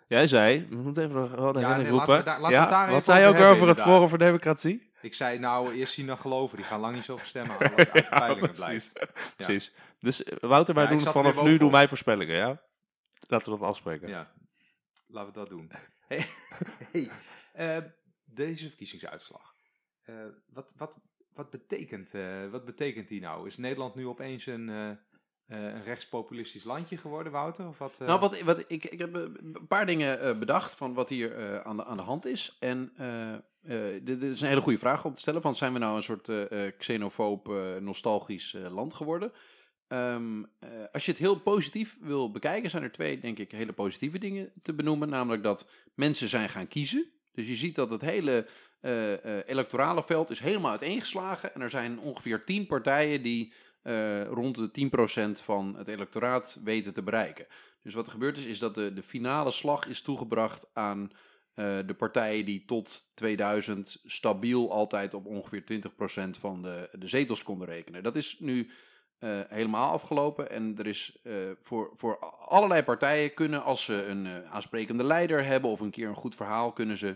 Jij 0.08 0.28
zei, 0.28 0.68
we 0.70 0.75
moeten 0.75 1.04
even 1.04 1.22
de 1.22 1.38
Ja, 1.38 1.52
nee, 1.52 1.63
laten 1.63 1.84
we 1.84 1.90
roepen. 1.90 2.24
laten 2.24 2.42
we 2.42 2.52
ja, 2.52 2.66
daar 2.66 2.92
wat 2.92 3.06
zei 3.06 3.22
je 3.22 3.28
ook 3.28 3.54
over 3.54 3.68
het. 3.68 3.82
Forum 3.82 4.10
voor 4.10 4.18
Democratie? 4.18 4.93
Ik 5.03 5.13
zei 5.13 5.39
nou, 5.39 5.74
eerst 5.74 5.93
zien 5.93 6.05
dan 6.05 6.17
geloven. 6.17 6.57
Die 6.57 6.65
gaan 6.65 6.79
lang 6.79 6.95
niet 6.95 7.03
zoveel 7.03 7.27
stemmen 7.27 7.55
halen 7.60 7.75
als 7.75 7.88
uit 7.89 7.93
de 7.93 8.10
peilingen 8.10 8.51
blijkt. 8.51 8.91
precies. 8.93 9.36
precies. 9.36 9.74
Dus 10.00 10.24
eh, 10.24 10.38
Wouter, 10.50 10.75
wij 10.75 10.88
doen 10.88 11.01
vanaf 11.01 11.43
nu 11.43 11.57
doen 11.57 11.72
wij 11.72 11.88
voorspellingen, 11.88 12.36
ja? 12.36 12.62
Laten 13.27 13.51
we 13.51 13.60
dat 13.60 13.67
afspreken. 13.67 14.07
Ja, 14.07 14.31
laten 15.07 15.33
we 15.33 15.39
dat 15.39 15.50
doen. 15.50 15.72
Hey, 16.07 16.25
hey, 16.91 17.10
eh, 17.53 17.83
deze 18.24 18.67
verkiezingsuitslag. 18.67 19.53
Eh, 20.03 20.15
wat, 20.50 20.74
wat, 20.77 20.93
wat, 21.33 21.50
betekent, 21.50 22.12
wat 22.51 22.65
betekent 22.65 23.07
die 23.07 23.22
nou? 23.22 23.48
Is 23.48 23.57
Nederland 23.57 23.95
nu 23.95 24.07
opeens 24.07 24.45
een, 24.45 24.98
een 25.48 25.84
rechtspopulistisch 25.84 26.64
landje 26.64 26.98
geworden, 26.98 27.32
Wouter? 27.32 27.68
Of 27.68 27.78
wat, 27.78 27.98
eh? 28.00 28.08
Nou, 28.08 28.20
wat, 28.20 28.42
wat, 28.42 28.64
ik, 28.68 28.86
ik 28.86 29.00
heb 29.00 29.16
eh, 29.16 29.22
een 29.22 29.68
paar 29.68 29.86
dingen 29.86 30.20
eh, 30.22 30.38
bedacht 30.38 30.76
van 30.76 30.94
wat 30.94 31.10
hier 31.10 31.36
eh, 31.36 31.60
aan, 31.60 31.78
de, 31.78 31.86
aan 31.86 31.98
de 31.98 32.04
hand 32.04 32.26
is. 32.26 32.58
En 32.60 32.92
eh, 32.98 33.34
eh, 33.34 34.02
dit, 34.04 34.22
is 34.22 34.42
een 34.42 34.48
hele 34.48 34.62
goede 34.62 34.80
vraag 34.80 35.06
om 35.06 35.14
te 35.14 35.22
stellen. 35.22 35.42
Van 35.42 35.56
zijn 35.56 35.74
we 35.74 35.80
nou 35.80 35.96
een 35.96 36.04
soort 36.04 36.30
eh, 36.30 36.66
eh, 36.66 36.74
xenofoob, 36.78 37.50
eh, 37.50 37.76
nostalgisch 37.80 38.54
eh, 38.54 38.74
land 38.74 38.94
geworden? 38.94 39.32
Ehm, 39.88 40.44
eh, 40.60 40.70
als 40.92 41.06
je 41.06 41.12
het 41.12 41.20
heel 41.20 41.40
positief 41.40 41.98
wil 42.02 42.32
bekijken, 42.32 42.70
zijn 42.70 42.84
er 42.84 42.92
twee, 42.92 43.20
denk 43.20 43.40
ik, 43.40 43.52
hele 43.52 43.74
positieve 43.74 44.20
dingen 44.20 44.52
te 44.62 44.74
benoemen. 44.74 45.10
Namelijk 45.10 45.44
dat 45.44 45.68
mensen 45.94 46.30
zijn 46.30 46.50
gaan 46.50 46.68
kiezen. 46.68 47.12
Dus 47.32 47.48
je 47.48 47.56
ziet 47.56 47.76
dat 47.76 47.90
het 47.90 48.02
hele 48.02 48.48
eh, 48.82 49.14
eh, 49.26 49.44
electorale 49.46 50.04
veld 50.04 50.30
is 50.30 50.40
helemaal 50.40 50.72
uiteengeslagen. 50.72 51.54
En 51.54 51.62
er 51.62 51.70
zijn 51.70 52.00
ongeveer 52.00 52.44
tien 52.44 52.66
partijen 52.66 53.22
die 53.22 53.54
eh, 53.84 54.28
rond 54.28 54.56
de 54.56 54.72
10% 55.40 55.44
van 55.44 55.75
het 55.78 55.88
electoraat 55.88 56.58
weten 56.63 56.94
te 56.94 57.02
bereiken. 57.02 57.46
Dus 57.82 57.94
wat 57.94 58.06
er 58.06 58.12
gebeurd 58.12 58.38
is, 58.38 58.46
is 58.46 58.60
dat 58.60 58.75
de, 58.75 58.94
de 58.94 59.04
finale 59.04 59.52
slag 59.52 59.88
is 59.88 60.02
toegebracht 60.02 60.68
aan 60.74 61.12
eh, 61.54 61.78
de 61.86 61.94
partijen 61.94 62.46
die 62.46 62.66
tot 62.66 63.12
2000 63.13 64.02
stabiel 64.06 64.72
altijd 64.72 65.13
op 65.13 65.25
ongeveer 65.25 65.63
20% 65.72 66.40
van 66.40 66.62
de, 66.62 66.90
de 66.92 67.08
zetels 67.08 67.44
konden 67.44 67.68
rekenen. 67.68 68.04
Dat 68.04 68.16
is 68.16 68.40
nu 68.40 68.70
eh, 69.20 69.40
helemaal 69.48 69.92
afgelopen. 69.92 70.50
En 70.50 70.75
er 70.78 70.88
is 70.88 71.22
voor, 71.62 71.92
voor 71.96 72.20
allerlei 72.48 72.84
partijen 72.84 73.34
kunnen, 73.34 73.63
als 73.63 73.84
ze 73.84 74.06
een 74.06 74.28
aansprekende 74.46 75.04
leider 75.04 75.46
hebben 75.46 75.70
of 75.70 75.80
een 75.80 75.92
keer 75.92 76.08
een 76.08 76.16
goed 76.16 76.36
verhaal, 76.36 76.72
kunnen 76.72 76.98
ze 76.98 77.16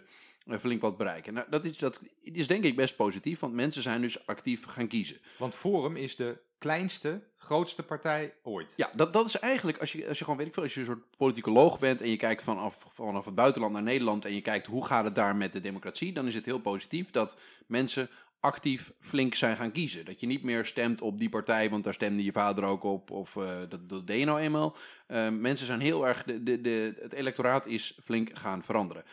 flink 0.60 0.82
wat 0.82 0.98
bereiken. 0.98 1.34
Nou, 1.34 1.48
dat, 1.50 1.66
is, 1.66 1.78
dat 1.78 2.02
is 2.22 2.48
denk 2.48 2.64
ik 2.64 2.76
best 2.76 2.96
positief, 2.96 3.40
want 3.40 3.54
mensen 3.54 3.82
zijn 3.82 4.02
dus 4.02 4.26
actief 4.28 4.66
gaan 4.66 4.88
kiezen. 4.88 5.18
Want 5.38 5.56
Forum 5.56 5.96
is 5.96 6.16
de 6.16 6.38
kleinste, 6.58 7.22
grootste 7.38 7.84
partij 7.84 8.34
ooit. 8.44 8.74
Ja, 8.76 8.90
dat, 8.96 9.14
dat 9.14 9.28
is 9.28 9.40
eigenlijk, 9.40 9.78
als 9.78 9.92
je, 9.92 10.08
als 10.08 10.18
je 10.18 10.24
gewoon, 10.24 10.40
weet 10.40 10.48
ik 10.48 10.54
veel, 10.54 10.64
als 10.64 10.74
je 10.74 10.80
een 10.80 10.86
soort 10.86 11.18
politicoloog 11.18 11.80
bent 11.80 12.02
en 12.02 12.10
je 12.10 12.18
kijkt 12.18 12.44
vanaf, 12.44 12.78
vanaf 12.94 13.26
het 13.26 13.36
buitenland 13.36 13.74
naar 13.74 13.84
Nederland 13.84 14.26
en 14.26 14.34
je 14.34 14.42
kijkt 14.42 14.66
hoe 14.66 14.86
gaat 14.86 15.04
het 15.04 15.16
daar 15.16 15.36
met 15.36 15.54
de 15.54 15.62
democratie, 15.62 16.14
dan 16.14 16.28
is 16.28 16.36
het 16.36 16.46
heel 16.46 16.60
positief 16.60 17.12
dat 17.12 17.38
mensen 17.68 18.10
actief 18.40 18.92
flink 19.00 19.36
zijn 19.36 19.56
gaan 19.56 19.72
kiezen. 19.72 20.06
Dat 20.06 20.20
je 20.20 20.28
niet 20.28 20.44
meer 20.44 20.66
stemt 20.66 21.02
op 21.02 21.18
die 21.18 21.30
partij, 21.30 21.70
want 21.70 21.84
daar 21.84 21.94
stemde 21.94 22.24
je 22.24 22.32
vader 22.32 22.64
ook 22.64 22.84
op, 22.84 23.12
of 23.12 23.36
eh, 23.36 23.60
dat, 23.70 23.90
dat 23.90 24.08
deed 24.08 24.20
je 24.20 24.26
nou 24.26 24.40
eenmaal. 24.40 24.76
Eh, 25.08 25.30
mensen 25.30 25.66
zijn 25.66 25.80
heel 25.80 26.08
erg, 26.08 26.24
de, 26.24 26.44
de, 26.44 26.62
de, 26.62 26.98
het 27.02 27.14
electoraat 27.14 27.66
is 27.66 28.00
flink 28.04 28.30
gaan 28.34 28.64
veranderen. 28.64 29.04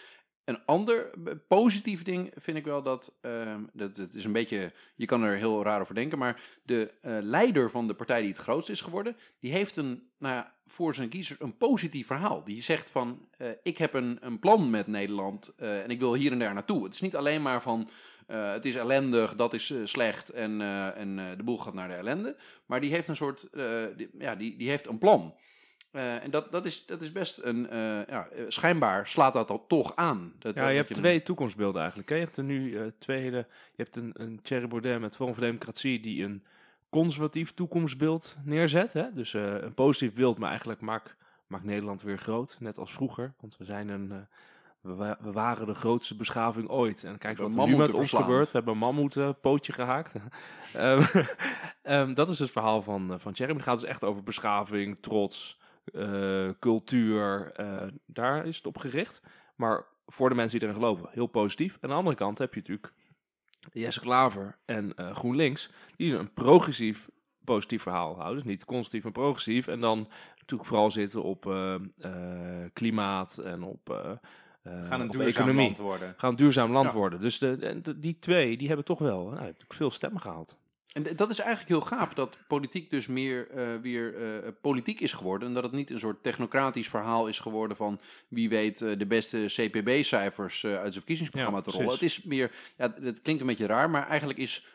Een 0.45 0.65
ander 0.65 1.11
positief 1.49 2.03
ding 2.03 2.33
vind 2.37 2.57
ik 2.57 2.65
wel 2.65 2.83
dat, 2.83 3.13
ehm, 3.21 3.63
dat 3.73 3.97
het 3.97 4.15
is 4.15 4.25
een 4.25 4.33
beetje, 4.33 4.73
je 4.95 5.07
kan 5.07 5.23
er 5.23 5.37
heel 5.37 5.63
raar 5.63 5.81
over 5.81 5.95
denken, 5.95 6.19
maar 6.19 6.41
de 6.63 6.93
eh, 7.01 7.19
leider 7.21 7.71
van 7.71 7.87
de 7.87 7.95
partij 7.95 8.21
die 8.21 8.31
het 8.31 8.39
grootst 8.39 8.71
is 8.71 8.81
geworden, 8.81 9.17
die 9.41 9.53
heeft 9.53 9.77
een, 9.77 10.09
nou 10.19 10.45
voor 10.67 10.95
zijn 10.95 11.09
kiezer 11.09 11.37
een 11.39 11.57
positief 11.57 12.07
verhaal. 12.07 12.45
Die 12.45 12.63
zegt 12.63 12.91
van, 12.91 13.29
eh, 13.39 13.49
ik 13.63 13.79
heb 13.79 13.95
een, 13.95 14.19
een 14.21 14.39
plan 14.39 14.71
met 14.71 14.87
Nederland 14.87 15.53
eh, 15.57 15.83
en 15.83 15.91
ik 15.91 15.99
wil 15.99 16.15
hier 16.15 16.33
en 16.33 16.39
daar 16.39 16.55
naartoe. 16.55 16.85
Het 16.85 16.95
is 16.95 17.01
niet 17.01 17.17
alleen 17.17 17.43
maar 17.43 17.63
van, 17.63 17.91
het 18.27 18.65
is 18.65 18.75
ellendig, 18.75 19.37
dat 19.37 19.53
is 19.53 19.75
slecht 19.85 20.29
en, 20.29 20.61
en 20.95 21.37
de 21.37 21.43
boel 21.43 21.59
gaat 21.59 21.75
naar 21.75 21.89
de 21.89 21.95
ellende. 21.95 22.37
Maar 22.67 22.81
die 22.81 22.91
heeft 22.91 23.09
een 23.09 23.17
soort, 23.17 23.49
ja, 24.19 24.35
die, 24.35 24.57
die 24.57 24.69
heeft 24.69 24.87
een 24.87 24.99
plan. 24.99 25.35
Eh, 25.95 26.23
en 26.23 26.31
dat, 26.31 26.53
dat, 26.53 26.65
is, 26.67 26.87
dat 26.87 27.03
is 27.03 27.13
best 27.13 27.39
een, 27.43 27.71
eh, 27.71 27.79
ja, 28.07 28.29
eh, 28.29 28.45
schijnbaar 28.49 29.07
slaat 29.07 29.33
dat 29.33 29.49
dan 29.49 29.63
toch 29.69 29.97
aan. 29.97 30.33
Dat, 30.39 30.55
Ja, 30.55 30.69
je 30.69 30.77
hebt 30.77 30.95
twee 30.95 31.23
toekomstbeelden 31.23 31.81
eigenlijk. 31.81 32.09
Hè? 32.11 32.15
Je 32.17 32.23
hebt 32.23 32.37
er 32.37 32.45
nu 32.45 32.77
eh, 32.79 32.87
twee 32.99 33.21
hele... 33.21 33.47
Je 33.75 33.83
hebt 33.83 33.97
een, 33.97 34.11
een 34.15 34.41
Thierry 34.43 34.69
Baudet 34.69 35.01
met 35.01 35.17
Forum 35.17 35.35
voor 35.35 35.43
Democratie 35.45 36.01
die 36.01 36.25
een 36.25 36.45
conservatief 36.91 37.55
toekomstbeeld 37.55 38.37
neerzet. 38.45 38.93
Hè? 38.93 39.13
Dus 39.13 39.33
een 39.33 39.75
positief 39.75 40.15
beeld, 40.15 40.39
maar 40.39 40.49
eigenlijk 40.49 40.81
maakt 40.81 41.17
maak 41.47 41.65
Nederland 41.65 42.03
weer 42.03 42.19
groot. 42.19 42.57
Net 42.61 42.79
als 42.79 42.93
vroeger. 42.93 43.33
Want 43.41 43.57
we 43.57 43.65
zijn 43.65 43.89
een... 43.89 44.27
we, 44.81 44.95
wa- 44.95 45.19
we 45.21 45.33
waren 45.33 45.67
de 45.67 45.75
grootste 45.75 46.17
beschaving 46.17 46.69
ooit. 46.69 47.05
En 47.05 47.19
kijk 47.19 47.39
wat 47.39 47.57
er 47.57 47.67
nu 47.67 47.77
met 47.77 47.89
ons 47.89 47.99
verslaan. 47.99 48.23
gebeurt. 48.23 48.47
We 48.51 48.57
hebben 48.57 48.73
een 48.73 48.79
mammoet 48.79 49.41
pootje 49.41 49.73
gehaakt. 49.73 50.15
Ehm, 50.73 51.03
ehm, 51.83 52.15
dat 52.15 52.29
is 52.29 52.39
het 52.39 52.51
verhaal 52.51 52.83
van, 52.83 53.15
van 53.21 53.33
Thierry. 53.33 53.55
Het 53.55 53.63
gaat 53.63 53.81
dus 53.81 53.89
echt 53.89 54.05
over 54.05 54.23
beschaving, 54.23 54.97
trots, 55.01 55.59
eh, 55.93 56.49
cultuur. 56.61 57.53
eh, 57.53 57.87
daar 58.07 58.47
is 58.47 58.57
het 58.57 58.67
op 58.67 58.77
gericht. 58.79 59.21
Maar 59.57 59.85
voor 60.07 60.29
de 60.29 60.35
mensen 60.35 60.59
die 60.59 60.69
erin 60.69 60.81
geloven, 60.81 61.09
heel 61.13 61.27
positief. 61.27 61.73
En 61.75 61.81
aan 61.83 61.89
de 61.89 61.95
andere 61.95 62.17
kant 62.17 62.39
heb 62.39 62.55
je 62.55 62.61
natuurlijk 62.61 62.93
Jesse 63.73 64.01
Klaver 64.01 64.59
en 64.65 64.95
eh, 64.95 65.15
GroenLinks, 65.15 65.71
die 65.97 66.17
een 66.17 66.33
progressief 66.33 67.09
positief 67.45 67.83
verhaal 67.83 68.15
houden. 68.17 68.35
Dus 68.43 68.53
niet 68.53 68.65
conservatief, 68.65 69.03
maar 69.03 69.13
progressief. 69.13 69.67
En 69.67 69.81
dan 69.81 70.09
natuurlijk 70.39 70.69
vooral 70.69 70.91
zitten 70.91 71.23
op 71.23 71.45
klimaat 72.73 73.39
en 73.39 73.63
op, 73.63 74.13
Gaan 74.65 75.01
een 75.01 75.09
duurzaam 75.09 75.29
economie. 75.29 75.65
land 75.67 75.79
worden. 75.79 76.15
Gaan 76.17 76.31
een 76.31 76.37
duurzaam 76.37 76.73
land 76.73 76.91
Ja. 76.91 76.97
worden. 76.97 77.21
Dus 77.21 77.39
de- 77.39 77.83
die 77.97 78.19
twee, 78.19 78.57
die 78.57 78.67
hebben 78.67 78.85
toch 78.87 78.99
wel 78.99 79.29
nou, 79.29 79.53
veel 79.69 79.91
stemmen 79.91 80.21
gehaald. 80.21 80.59
En 80.95 81.17
dat 81.17 81.31
is 81.31 81.39
eigenlijk 81.39 81.69
heel 81.69 81.99
gaaf 81.99 82.15
dat 82.15 82.39
politiek 82.47 82.91
dus 82.91 83.07
meer 83.07 83.51
eh, 83.51 83.77
weer 83.83 84.15
eh, 84.17 84.51
politiek 84.61 85.01
is 85.01 85.13
geworden. 85.13 85.49
En 85.49 85.55
dat 85.55 85.63
het 85.63 85.73
niet 85.73 85.91
een 85.91 85.99
soort 85.99 86.23
technocratisch 86.23 86.89
verhaal 86.89 87.29
is 87.29 87.39
geworden 87.39 87.77
van 87.77 88.01
wie 88.29 88.49
weet 88.49 88.83
eh, 88.83 88.99
de 88.99 89.07
beste 89.07 89.45
CPB-cijfers 89.47 90.65
uit 90.65 90.81
zijn 90.81 90.93
verkiezingsprogramma 90.93 91.57
Ja, 91.57 91.63
te 91.65 91.71
rollen. 91.71 91.93
Het 91.93 92.03
is 92.03 92.23
meer, 92.23 92.53
ja, 92.77 92.95
het 93.01 93.23
klinkt 93.23 93.41
een 93.41 93.47
beetje 93.47 93.67
raar, 93.67 93.91
maar 93.91 94.09
eigenlijk 94.09 94.39
is 94.39 94.67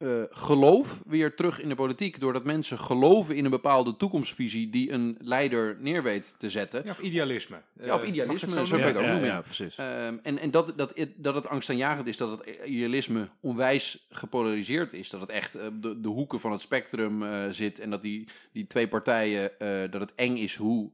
eh, 0.00 0.08
geloof 0.30 1.00
weer 1.06 1.34
terug 1.34 1.60
in 1.60 1.68
de 1.68 1.74
politiek. 1.74 2.20
Doordat 2.20 2.44
mensen 2.44 2.78
geloven 2.78 3.36
in 3.36 3.44
een 3.44 3.50
bepaalde 3.50 3.96
toekomstvisie 3.96 4.70
die 4.70 4.92
een 4.92 5.16
leider 5.20 5.76
neer 5.80 6.02
weet 6.02 6.34
te 6.38 6.50
zetten. 6.50 6.82
Ja, 6.84 6.90
of 6.90 7.00
idealisme. 7.00 7.56
Ja, 7.82 7.94
of 7.94 8.02
Eh, 8.02 8.08
idealisme, 8.08 8.66
zo 8.66 8.76
kan 8.76 8.78
je 8.78 8.84
het 8.84 8.94
noemen? 8.94 9.14
ook 9.14 9.20
noemen. 9.20 9.42
precies. 9.42 9.76
Ehm, 9.76 10.14
en 10.22 10.38
en 10.38 10.50
dat, 10.50 10.72
dat, 10.76 10.92
het- 10.94 11.12
dat 11.16 11.34
het 11.34 11.48
angstaanjagend 11.48 12.06
is, 12.06 12.16
dat 12.16 12.30
het 12.30 12.56
idealisme 12.64 13.28
onwijs 13.40 14.06
gepolariseerd 14.10 14.92
is. 14.92 15.10
Dat 15.10 15.20
het 15.20 15.30
echt 15.30 15.54
eh, 15.54 15.66
de, 15.80 16.00
de 16.00 16.08
hoeken 16.08 16.40
van 16.40 16.52
het 16.52 16.60
spectrum 16.60 17.22
eh, 17.22 17.44
zit. 17.50 17.78
En 17.78 17.90
dat 17.90 18.02
die, 18.02 18.28
die 18.52 18.66
twee 18.66 18.88
partijen, 18.88 19.60
eh, 19.60 19.90
dat 19.90 20.00
het 20.00 20.12
eng 20.14 20.36
is 20.36 20.56
hoe 20.56 20.90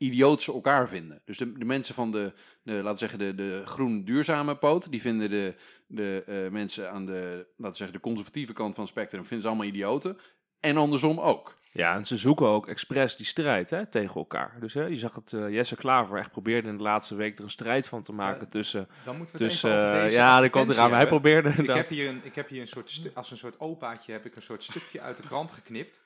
idioot 0.00 0.42
ze 0.42 0.52
elkaar 0.52 0.88
vinden. 0.88 1.22
Dus 1.24 1.36
de, 1.38 1.52
de 1.58 1.64
mensen 1.64 1.94
van 1.94 2.10
de, 2.12 2.32
de, 2.62 2.72
laten 2.72 2.90
we 2.92 2.98
zeggen, 2.98 3.18
de, 3.18 3.34
de 3.34 3.62
groen 3.64 4.04
duurzame 4.04 4.56
poot, 4.56 4.90
die 4.90 5.00
vinden 5.00 5.30
de, 5.30 5.54
de 5.86 6.24
eh, 6.26 6.52
mensen 6.52 6.90
aan 6.90 7.06
de, 7.06 7.46
laten 7.56 7.70
we 7.70 7.76
zeggen, 7.76 7.92
de 7.96 8.00
conservatieve 8.02 8.52
kant 8.52 8.74
van 8.74 8.84
het 8.84 8.92
spectrum, 8.92 9.20
vinden 9.24 9.40
ze 9.40 9.48
allemaal 9.48 9.66
idioten. 9.66 10.18
En 10.60 10.76
andersom 10.76 11.20
ook. 11.20 11.58
Ja, 11.72 11.94
en 11.94 12.04
ze 12.06 12.16
zoeken 12.16 12.46
ook 12.46 12.68
expres 12.68 13.16
die 13.16 13.26
strijd 13.26 13.70
hè, 13.70 13.86
tegen 13.86 14.14
elkaar. 14.14 14.56
Dus 14.60 14.74
hè, 14.74 14.84
je 14.84 14.96
zag 14.96 15.14
het, 15.14 15.32
eh, 15.32 15.48
Jesse 15.48 15.76
Klaver 15.76 16.18
echt 16.18 16.30
probeerde 16.30 16.68
in 16.68 16.76
de 16.76 16.82
laatste 16.82 17.14
week 17.14 17.38
er 17.38 17.44
een 17.44 17.50
strijd 17.50 17.88
van 17.88 18.02
te 18.02 18.12
maken 18.12 18.40
Ja, 18.44 18.50
tussen... 18.50 18.88
Dan 19.04 19.16
moeten 19.16 19.36
we 19.36 19.42
het 19.42 19.50
tussen 19.52 19.70
even 19.70 19.82
over 19.84 19.96
eh, 19.96 20.02
deze 20.04 20.16
ja, 20.16 20.40
die 20.40 20.50
komt 20.50 20.70
eraan. 20.70 20.90
maar 20.90 20.98
Hij 20.98 21.08
probeerde 21.08 21.48
Ik 21.48 21.66
heb 21.70 21.88
hier, 21.88 22.08
een, 22.08 22.20
ik 22.24 22.34
heb 22.34 22.48
hier 22.48 22.60
een 22.60 22.68
soort 22.68 23.10
als 23.14 23.30
een 23.30 23.36
soort 23.36 23.60
opaatje 23.60 24.12
heb 24.12 24.24
ik 24.26 24.36
een 24.36 24.42
soort 24.42 24.64
stukje 24.64 25.00
uit 25.00 25.16
de 25.16 25.22
krant 25.22 25.50
geknipt. 25.50 26.02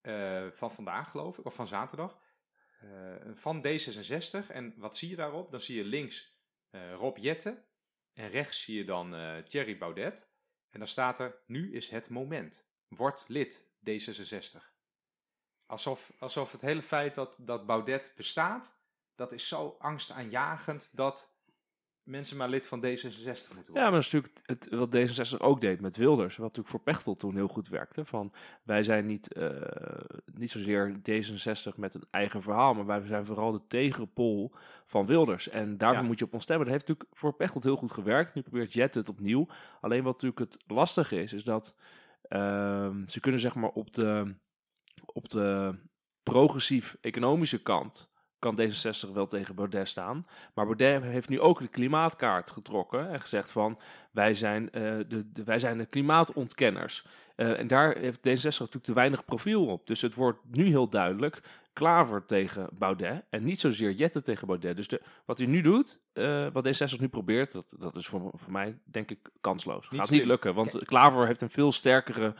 eh, 0.00 0.42
van 0.54 0.70
vandaag 0.72 1.10
geloof 1.10 1.38
ik, 1.38 1.44
of 1.46 1.54
van 1.54 1.68
zaterdag. 1.68 2.16
Eh, 2.78 3.14
van 3.34 3.66
D66. 3.66 4.46
En 4.48 4.74
wat 4.76 4.96
zie 4.96 5.08
je 5.08 5.16
daarop? 5.16 5.50
Dan 5.50 5.60
zie 5.60 5.76
je 5.76 5.84
links 5.84 6.36
eh, 6.70 6.94
Rob 6.94 7.16
Jetten. 7.16 7.64
En 8.12 8.30
rechts 8.30 8.62
zie 8.62 8.76
je 8.76 8.84
dan 8.84 9.14
eh, 9.14 9.36
Thierry 9.36 9.78
Baudet. 9.78 10.28
En 10.70 10.78
dan 10.78 10.88
staat 10.88 11.18
er, 11.18 11.38
nu 11.46 11.74
is 11.74 11.88
het 11.88 12.08
moment. 12.08 12.66
Word 12.88 13.24
lid 13.26 13.66
D66. 13.90 14.76
Alsof, 15.66 16.12
alsof 16.18 16.52
het 16.52 16.60
hele 16.60 16.82
feit 16.82 17.14
dat, 17.14 17.38
dat 17.40 17.66
Baudet 17.66 18.12
bestaat, 18.16 18.76
dat 19.14 19.32
is 19.32 19.48
zo 19.48 19.76
angstaanjagend 19.78 20.90
dat 20.92 21.30
mensen 22.08 22.36
maar 22.36 22.48
lid 22.48 22.66
van 22.66 22.78
D66 22.84 22.84
moeten 22.84 23.54
worden. 23.54 23.74
Ja, 23.74 23.82
maar 23.82 23.90
dat 23.90 24.00
is 24.00 24.12
natuurlijk 24.12 24.40
het, 24.46 24.68
wat 24.70 24.96
D66 24.96 25.38
ook 25.38 25.60
deed 25.60 25.80
met 25.80 25.96
Wilders. 25.96 26.36
Wat 26.36 26.46
natuurlijk 26.46 26.68
voor 26.68 26.80
Pechtold 26.82 27.18
toen 27.18 27.34
heel 27.34 27.48
goed 27.48 27.68
werkte. 27.68 28.04
Van, 28.04 28.32
wij 28.62 28.82
zijn 28.82 29.06
niet, 29.06 29.32
eh, 29.32 29.50
niet 30.34 30.50
zozeer 30.50 30.96
D66 31.02 31.76
met 31.76 31.94
een 31.94 32.04
eigen 32.10 32.42
verhaal, 32.42 32.74
maar 32.74 32.86
wij 32.86 33.06
zijn 33.06 33.26
vooral 33.26 33.52
de 33.52 33.66
tegenpol 33.68 34.52
van 34.86 35.06
Wilders. 35.06 35.48
En 35.48 35.78
daarvoor 35.78 36.02
Ja. 36.02 36.08
moet 36.08 36.18
je 36.18 36.24
op 36.24 36.32
ons 36.34 36.42
stemmen. 36.42 36.66
Dat 36.66 36.74
heeft 36.74 36.88
natuurlijk 36.88 37.18
voor 37.18 37.34
Pechtold 37.34 37.64
heel 37.64 37.76
goed 37.76 37.92
gewerkt. 37.92 38.34
Nu 38.34 38.42
probeert 38.42 38.72
Jet 38.72 38.94
het 38.94 39.08
opnieuw. 39.08 39.46
Alleen 39.80 40.02
wat 40.02 40.12
natuurlijk 40.12 40.40
het 40.52 40.64
lastige 40.66 41.22
is, 41.22 41.32
is 41.32 41.44
dat 41.44 41.76
ehm, 42.22 43.06
ze 43.06 43.20
kunnen 43.20 43.40
zeg 43.40 43.54
maar 43.54 43.70
op 43.70 43.94
de, 43.94 44.34
op 45.04 45.28
de 45.30 45.74
progressief-economische 46.22 47.62
kant 47.62 48.07
kan 48.38 48.60
D66 48.60 49.12
wel 49.12 49.26
tegen 49.26 49.54
Baudet 49.54 49.88
staan. 49.88 50.26
Maar 50.54 50.64
Baudet 50.64 51.02
heeft 51.02 51.28
nu 51.28 51.40
ook 51.40 51.58
de 51.58 51.68
klimaatkaart 51.68 52.50
getrokken 52.50 53.10
en 53.10 53.20
gezegd 53.20 53.50
van 53.50 53.78
wij 54.10 54.34
zijn, 54.34 54.70
eh, 54.70 54.82
de, 54.82 55.32
de, 55.32 55.44
wij 55.44 55.58
zijn 55.58 55.78
de 55.78 55.86
klimaatontkenners. 55.86 57.06
Eh, 57.36 57.58
en 57.58 57.66
daar 57.66 57.96
heeft 57.96 58.18
D66 58.18 58.42
natuurlijk 58.42 58.84
te 58.84 58.92
weinig 58.92 59.24
profiel 59.24 59.66
op. 59.66 59.86
Dus 59.86 60.00
het 60.00 60.14
wordt 60.14 60.38
nu 60.50 60.66
heel 60.66 60.88
duidelijk 60.88 61.40
Klaver 61.72 62.26
tegen 62.26 62.68
Baudet 62.72 63.24
en 63.30 63.44
niet 63.44 63.60
zozeer 63.60 63.92
Jette 63.92 64.22
tegen 64.22 64.46
Baudet. 64.46 64.76
Dus 64.76 64.88
de, 64.88 65.02
wat 65.24 65.38
hij 65.38 65.46
nu 65.46 65.60
doet, 65.60 66.00
eh, 66.12 66.46
wat 66.52 66.66
D66 66.66 67.00
nu 67.00 67.08
probeert, 67.08 67.52
dat, 67.52 67.74
dat 67.78 67.96
is 67.96 68.06
voor, 68.06 68.30
voor 68.34 68.52
mij 68.52 68.78
denk 68.84 69.10
ik 69.10 69.30
kansloos. 69.40 69.90
Niet 69.90 70.00
Gaat 70.00 70.10
niet 70.10 70.24
lukken, 70.24 70.54
want 70.54 70.84
Klaver 70.84 71.26
heeft 71.26 71.40
een 71.40 71.50
veel 71.50 71.72
sterkere 71.72 72.34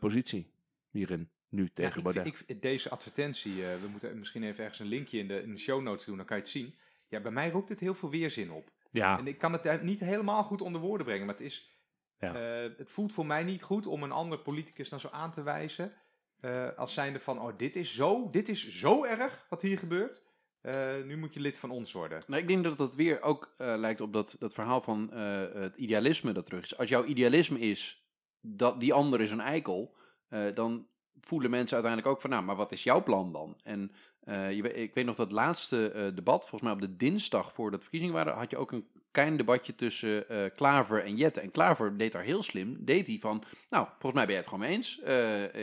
positie 0.00 0.50
hierin 0.90 1.28
nu 1.52 1.62
Ja, 1.62 1.68
tegen 1.74 1.96
ik, 1.96 2.02
Baudet. 2.02 2.62
deze 2.62 2.90
advertentie, 2.90 3.66
eh, 3.66 3.80
we 3.80 3.88
moeten 3.88 4.18
misschien 4.18 4.42
even 4.42 4.60
ergens 4.62 4.78
een 4.80 4.86
linkje 4.86 5.18
in 5.18 5.28
de, 5.28 5.42
in 5.42 5.50
de 5.54 5.60
show 5.60 5.82
notes 5.82 6.04
doen, 6.06 6.16
dan 6.16 6.26
kan 6.26 6.36
je 6.36 6.42
het 6.42 6.52
zien. 6.52 6.74
Ja, 7.08 7.20
bij 7.20 7.30
mij 7.32 7.50
roept 7.50 7.68
het 7.68 7.80
heel 7.80 7.94
veel 7.94 8.10
weerzin 8.10 8.50
op. 8.50 8.70
ja, 8.90 9.18
En 9.18 9.26
ik 9.26 9.38
kan 9.38 9.52
het 9.52 9.62
daar 9.62 9.84
niet 9.84 10.00
helemaal 10.00 10.44
goed 10.44 10.60
onder 10.60 10.80
woorden 10.80 11.06
brengen, 11.06 11.26
maar 11.26 11.34
het 11.34 11.44
is, 11.44 11.70
Ja. 12.18 12.34
eh, 12.64 12.70
het 12.78 12.90
voelt 12.90 13.12
voor 13.12 13.26
mij 13.26 13.42
niet 13.44 13.62
goed 13.62 13.86
om 13.86 14.02
een 14.02 14.12
ander 14.12 14.38
politicus 14.38 14.88
dan 14.88 15.00
zo 15.00 15.08
aan 15.08 15.30
te 15.32 15.42
wijzen. 15.42 15.92
eh, 16.40 16.68
als 16.76 16.94
zijnde 16.94 17.20
van, 17.20 17.40
oh, 17.40 17.52
dit 17.58 17.76
is 17.76 17.94
zo, 17.94 18.30
dit 18.30 18.48
is 18.48 18.68
zo 18.78 19.04
erg 19.04 19.46
wat 19.48 19.62
hier 19.62 19.78
gebeurt. 19.78 20.22
Eh, 20.60 21.02
nu 21.04 21.16
moet 21.16 21.34
je 21.34 21.40
lid 21.40 21.58
van 21.58 21.70
ons 21.70 21.92
worden. 21.92 22.22
Nou, 22.26 22.42
ik 22.42 22.48
denk 22.48 22.64
dat 22.64 22.78
dat 22.78 22.94
weer 22.94 23.22
ook 23.22 23.52
eh, 23.56 23.74
lijkt 23.76 24.00
op 24.00 24.12
dat, 24.12 24.36
dat 24.38 24.54
verhaal 24.54 24.80
van 24.80 25.12
eh, 25.12 25.52
het 25.54 25.76
idealisme 25.76 26.32
dat 26.32 26.44
terug 26.46 26.62
is. 26.64 26.76
Als 26.76 26.88
jouw 26.88 27.04
idealisme 27.04 27.58
is 27.58 28.04
dat 28.40 28.80
die 28.80 28.92
ander 28.92 29.20
is 29.20 29.30
een 29.30 29.40
eikel, 29.40 29.94
eh, 30.28 30.54
dan 30.54 30.86
voelen 31.20 31.50
mensen 31.50 31.74
uiteindelijk 31.74 32.14
ook 32.14 32.20
van, 32.20 32.30
nou, 32.30 32.44
maar 32.44 32.56
wat 32.56 32.72
is 32.72 32.82
jouw 32.82 33.02
plan 33.02 33.32
dan? 33.32 33.56
En 33.62 33.92
eh, 34.24 34.52
je, 34.52 34.74
ik 34.74 34.94
weet 34.94 35.04
nog 35.04 35.16
dat 35.16 35.32
laatste 35.32 35.90
eh, 35.90 36.14
debat, 36.14 36.40
volgens 36.40 36.62
mij 36.62 36.72
op 36.72 36.80
de 36.80 36.96
dinsdag 36.96 37.52
voordat 37.52 37.78
de 37.78 37.86
verkiezingen 37.86 38.14
waren, 38.14 38.34
had 38.34 38.50
je 38.50 38.56
ook 38.56 38.72
een 38.72 38.86
klein 39.10 39.36
debatje 39.36 39.74
tussen 39.74 40.28
eh, 40.28 40.38
Klaver 40.56 41.04
en 41.04 41.16
Jette. 41.16 41.40
En 41.40 41.50
Klaver 41.50 41.96
deed 41.96 42.12
daar 42.12 42.22
heel 42.22 42.42
slim, 42.42 42.76
deed 42.84 43.06
hij 43.06 43.18
van, 43.20 43.44
nou, 43.70 43.86
volgens 43.86 44.12
mij 44.12 44.24
ben 44.24 44.34
je 44.34 44.40
het 44.40 44.48
gewoon 44.48 44.64
mee 44.64 44.76
eens. 44.76 44.98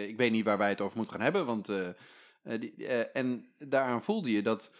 Ik 0.07 0.17
weet 0.17 0.31
niet 0.31 0.45
waar 0.45 0.57
wij 0.57 0.69
het 0.69 0.81
over 0.81 0.97
moeten 0.97 1.15
gaan 1.15 1.23
hebben, 1.23 1.45
want... 1.45 1.71
die, 2.59 2.87
en 3.13 3.45
daaraan 3.57 4.03
voelde 4.03 4.31
je 4.31 4.41
dat 4.41 4.71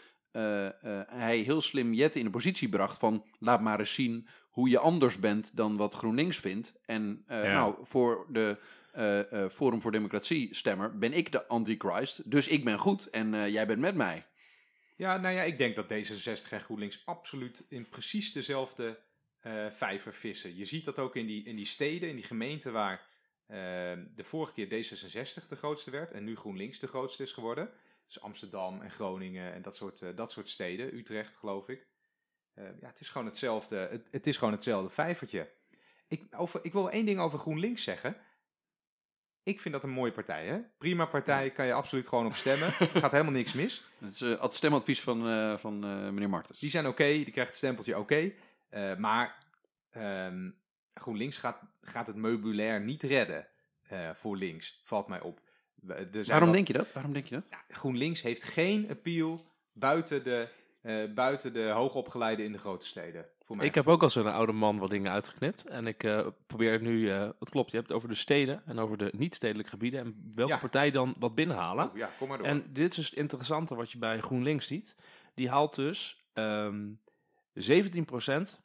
hij 1.07 1.37
heel 1.37 1.61
slim 1.61 1.93
Jette 1.93 2.19
in 2.19 2.25
de 2.25 2.31
positie 2.31 2.69
bracht 2.69 2.97
van, 2.97 3.25
laat 3.39 3.61
maar 3.61 3.79
eens 3.79 3.93
zien 3.93 4.27
hoe 4.49 4.69
je 4.69 4.79
anders 4.79 5.19
bent 5.19 5.51
dan 5.55 5.77
wat 5.77 5.93
GroenLinks 5.93 6.37
vindt. 6.37 6.73
En 6.85 7.23
Ja. 7.27 7.53
nou, 7.53 7.75
voor 7.81 8.25
de 8.29 8.57
Forum 9.51 9.81
voor 9.81 9.91
Democratie 9.91 10.55
stemmer 10.55 10.97
ben 10.97 11.13
ik 11.13 11.31
de 11.31 11.47
antichrist, 11.47 12.31
dus 12.31 12.47
ik 12.47 12.63
ben 12.63 12.79
goed 12.79 13.09
en 13.09 13.33
eh, 13.33 13.49
jij 13.49 13.67
bent 13.67 13.79
met 13.79 13.95
mij. 13.95 14.25
Ja, 14.95 15.17
nou 15.17 15.35
ja, 15.35 15.41
ik 15.41 15.57
denk 15.57 15.75
dat 15.75 15.93
D66 15.93 16.49
en 16.49 16.61
GroenLinks 16.61 17.01
absoluut 17.05 17.65
in 17.69 17.89
precies 17.89 18.33
dezelfde 18.33 18.99
eh, 19.39 19.71
vijver 19.71 20.13
vissen. 20.13 20.55
Je 20.55 20.65
ziet 20.65 20.85
dat 20.85 20.99
ook 20.99 21.15
in 21.15 21.25
die, 21.25 21.43
in 21.43 21.55
die 21.55 21.65
steden, 21.65 22.09
in 22.09 22.15
die 22.15 22.25
gemeenten 22.25 22.71
waar 22.71 23.07
eh, 23.49 23.57
de 24.15 24.23
vorige 24.23 24.53
keer 24.53 24.67
D66 24.67 25.47
de 25.47 25.55
grootste 25.55 25.91
werd 25.91 26.11
en 26.11 26.23
nu 26.23 26.35
GroenLinks 26.35 26.79
de 26.79 26.87
grootste 26.87 27.23
is 27.23 27.31
geworden. 27.31 27.69
Dus 28.05 28.21
Amsterdam 28.21 28.81
en 28.81 28.91
Groningen 28.91 29.53
en 29.53 29.61
dat 29.61 29.75
soort, 29.75 30.01
eh, 30.01 30.15
dat 30.15 30.31
soort 30.31 30.49
steden, 30.49 30.95
Utrecht 30.95 31.37
geloof 31.37 31.69
ik. 31.69 31.87
Eh, 32.53 32.79
ja, 32.79 32.87
het 32.87 32.99
is 32.99 33.09
gewoon 33.09 33.27
hetzelfde, 33.27 33.75
het, 33.75 34.07
het 34.11 34.27
is 34.27 34.37
gewoon 34.37 34.53
hetzelfde 34.53 34.89
vijvertje. 34.89 35.51
Ik, 36.07 36.27
over, 36.35 36.59
ik 36.63 36.73
wil 36.73 36.89
één 36.89 37.05
ding 37.05 37.19
over 37.19 37.39
GroenLinks 37.39 37.83
zeggen. 37.83 38.17
Ik 39.49 39.61
vind 39.61 39.73
dat 39.73 39.83
een 39.83 39.89
mooie 39.89 40.11
partij, 40.11 40.45
hè? 40.45 40.59
Prima 40.77 41.05
partij, 41.05 41.49
kan 41.51 41.65
je 41.65 41.73
absoluut 41.73 42.07
gewoon 42.07 42.25
op 42.25 42.35
stemmen. 42.35 42.71
Gaat 43.01 43.11
helemaal 43.11 43.33
niks 43.33 43.53
mis. 43.53 43.83
Dat 43.97 44.11
is 44.13 44.21
eh, 44.21 44.41
het 44.41 44.55
stemadvies 44.55 45.01
van, 45.01 45.29
eh, 45.29 45.57
van 45.57 45.83
eh, 45.83 45.89
meneer 46.09 46.29
Martens. 46.29 46.59
Die 46.59 46.69
zijn 46.69 46.87
oké, 46.87 47.03
die 47.03 47.31
krijgt 47.31 47.49
het 47.49 47.57
stempeltje 47.57 47.97
oké. 47.99 48.31
Eh, 48.69 48.95
maar 48.95 49.45
ehm, 49.91 50.49
GroenLinks 50.93 51.37
gaat, 51.37 51.61
gaat 51.81 52.07
het 52.07 52.15
meubilair 52.15 52.81
niet 52.81 53.03
redden 53.03 53.47
eh, 53.87 54.09
voor 54.13 54.37
links, 54.37 54.81
valt 54.83 55.07
mij 55.07 55.21
op. 55.21 55.39
Er 55.87 56.07
zijn 56.11 56.25
Waarom 56.25 56.47
wat- 56.47 56.55
denk 56.55 56.67
je 56.67 56.73
dat? 56.73 56.91
Waarom 56.93 57.13
denk 57.13 57.25
je 57.25 57.35
dat? 57.35 57.43
Ja, 57.49 57.63
GroenLinks 57.69 58.21
heeft 58.21 58.43
geen 58.43 58.89
appeal 58.89 59.45
buiten 59.73 60.23
de, 60.23 60.47
eh, 60.81 61.13
buiten 61.13 61.53
de 61.53 61.63
hoogopgeleiden 61.69 62.45
in 62.45 62.51
de 62.51 62.57
grote 62.57 62.85
steden. 62.85 63.25
Voor. 63.55 63.63
Ik 63.63 63.75
heb 63.75 63.87
ook 63.87 64.03
als 64.03 64.15
een 64.15 64.27
oude 64.27 64.51
man 64.51 64.77
wat 64.77 64.89
dingen 64.89 65.11
uitgeknipt. 65.11 65.65
En 65.65 65.87
ik 65.87 66.03
eh, 66.03 66.27
probeer 66.47 66.81
nu, 66.81 67.11
eh 67.11 67.29
het 67.39 67.49
klopt, 67.49 67.71
je 67.71 67.77
hebt 67.77 67.87
het 67.89 67.97
over 67.97 68.09
de 68.09 68.15
steden 68.15 68.61
en 68.65 68.79
over 68.79 68.97
de 68.97 69.11
niet-stedelijke 69.17 69.69
gebieden. 69.71 69.99
En 69.99 70.31
welke 70.35 70.51
Ja. 70.53 70.57
partij 70.59 70.91
dan 70.91 71.15
wat 71.19 71.35
binnenhalen. 71.35 71.89
Oh, 71.89 71.97
ja, 71.97 72.09
kom 72.17 72.27
maar 72.27 72.37
door. 72.37 72.47
En 72.47 72.63
dit 72.73 72.89
is 72.89 72.95
dus 72.95 73.09
het 73.09 73.19
interessante 73.19 73.75
wat 73.75 73.91
je 73.91 73.97
bij 73.97 74.19
GroenLinks 74.19 74.67
ziet. 74.67 74.95
Die 75.35 75.49
haalt 75.49 75.75
dus 75.75 76.23
ehm 76.33 76.87
17% 77.53 78.59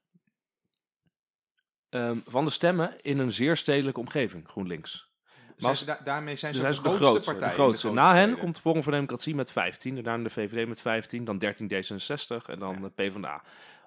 ehm, 1.88 2.18
van 2.26 2.44
de 2.44 2.50
stemmen 2.50 2.96
in 3.02 3.18
een 3.18 3.32
zeer 3.32 3.56
stedelijke 3.56 4.00
omgeving, 4.00 4.48
GroenLinks. 4.48 5.12
Zijn 5.56 5.70
als- 5.70 5.78
ze 5.78 5.84
da- 5.84 6.00
daarmee 6.04 6.36
zijn 6.36 6.54
ze 6.54 6.60
Dus 6.60 6.68
hij 6.68 6.76
de 6.82 6.88
grootste 6.88 7.06
grootste. 7.06 7.30
partij. 7.30 7.48
De 7.48 7.54
grootste. 7.54 7.90
Na 7.90 8.14
hen 8.14 8.38
komt 8.38 8.60
Forum 8.60 8.82
voor 8.82 8.92
Democratie 8.92 9.34
met 9.34 9.50
15, 9.50 9.96
en 9.96 10.02
daarna 10.02 10.24
de 10.24 10.30
VVD 10.30 10.68
met 10.68 10.80
15, 10.80 11.24
dan 11.24 11.38
13 11.38 11.68
D66 11.68 12.46
en 12.46 12.58
dan 12.58 12.74
Ja. 12.74 12.80
de 12.80 12.90
PvdA. 12.90 13.42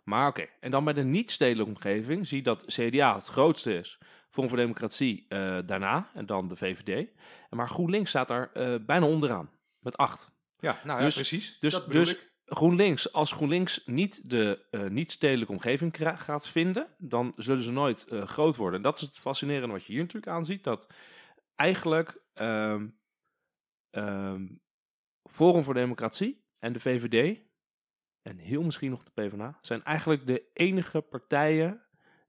Maar 0.07 0.27
oké, 0.27 0.45
en 0.59 0.71
dan 0.71 0.83
bij 0.83 0.93
de 0.93 1.03
niet-stedelijke 1.03 1.71
omgeving 1.71 2.27
zie 2.27 2.37
je 2.37 2.43
dat 2.43 2.65
CDA 2.65 3.15
het 3.15 3.25
grootste 3.25 3.73
is. 3.73 3.99
Forum 4.29 4.49
voor 4.49 4.57
Democratie 4.57 5.25
eh, 5.29 5.57
daarna 5.65 6.09
en 6.13 6.25
dan 6.25 6.47
de 6.47 6.55
VVD. 6.55 7.07
Maar 7.49 7.69
GroenLinks 7.69 8.09
staat 8.09 8.27
daar 8.27 8.51
eh, 8.53 8.75
bijna 8.85 9.05
onderaan 9.05 9.49
met 9.79 9.97
8. 9.97 10.31
Ja, 10.59 10.79
nou 10.83 11.01
Dus- 11.01 11.15
ja, 11.15 11.21
precies. 11.21 11.57
Dus, 11.59 11.73
dat 11.73 11.85
bedoel 11.85 12.03
dus 12.03 12.13
ik. 12.13 12.31
GroenLinks, 12.45 13.13
als 13.13 13.31
GroenLinks 13.31 13.81
niet 13.85 14.29
de 14.29 14.65
eh, 14.71 14.83
niet-stedelijke 14.83 15.53
omgeving 15.53 15.97
gaat 15.99 16.47
vinden, 16.47 16.87
dan 16.97 17.33
zullen 17.35 17.63
ze 17.63 17.71
nooit 17.71 18.05
groot 18.09 18.55
worden. 18.55 18.75
En 18.75 18.83
dat 18.83 18.95
is 18.95 19.01
het 19.01 19.19
fascinerende 19.19 19.73
wat 19.73 19.85
je 19.85 19.91
hier 19.93 20.01
natuurlijk 20.01 20.31
aanziet, 20.31 20.63
dat 20.63 20.93
eigenlijk 21.55 22.21
ehm, 22.33 22.87
ehm, 23.89 24.47
Forum 25.31 25.63
voor 25.63 25.73
Democratie 25.73 26.45
en 26.59 26.73
de 26.73 26.79
VVD, 26.79 27.45
en 28.27 28.38
heel 28.38 28.63
misschien 28.63 28.89
nog 28.89 29.03
de 29.03 29.12
PvdA, 29.13 29.57
zijn 29.62 29.84
eigenlijk 29.84 30.27
de 30.27 30.43
enige 30.53 31.01
partijen 31.01 31.81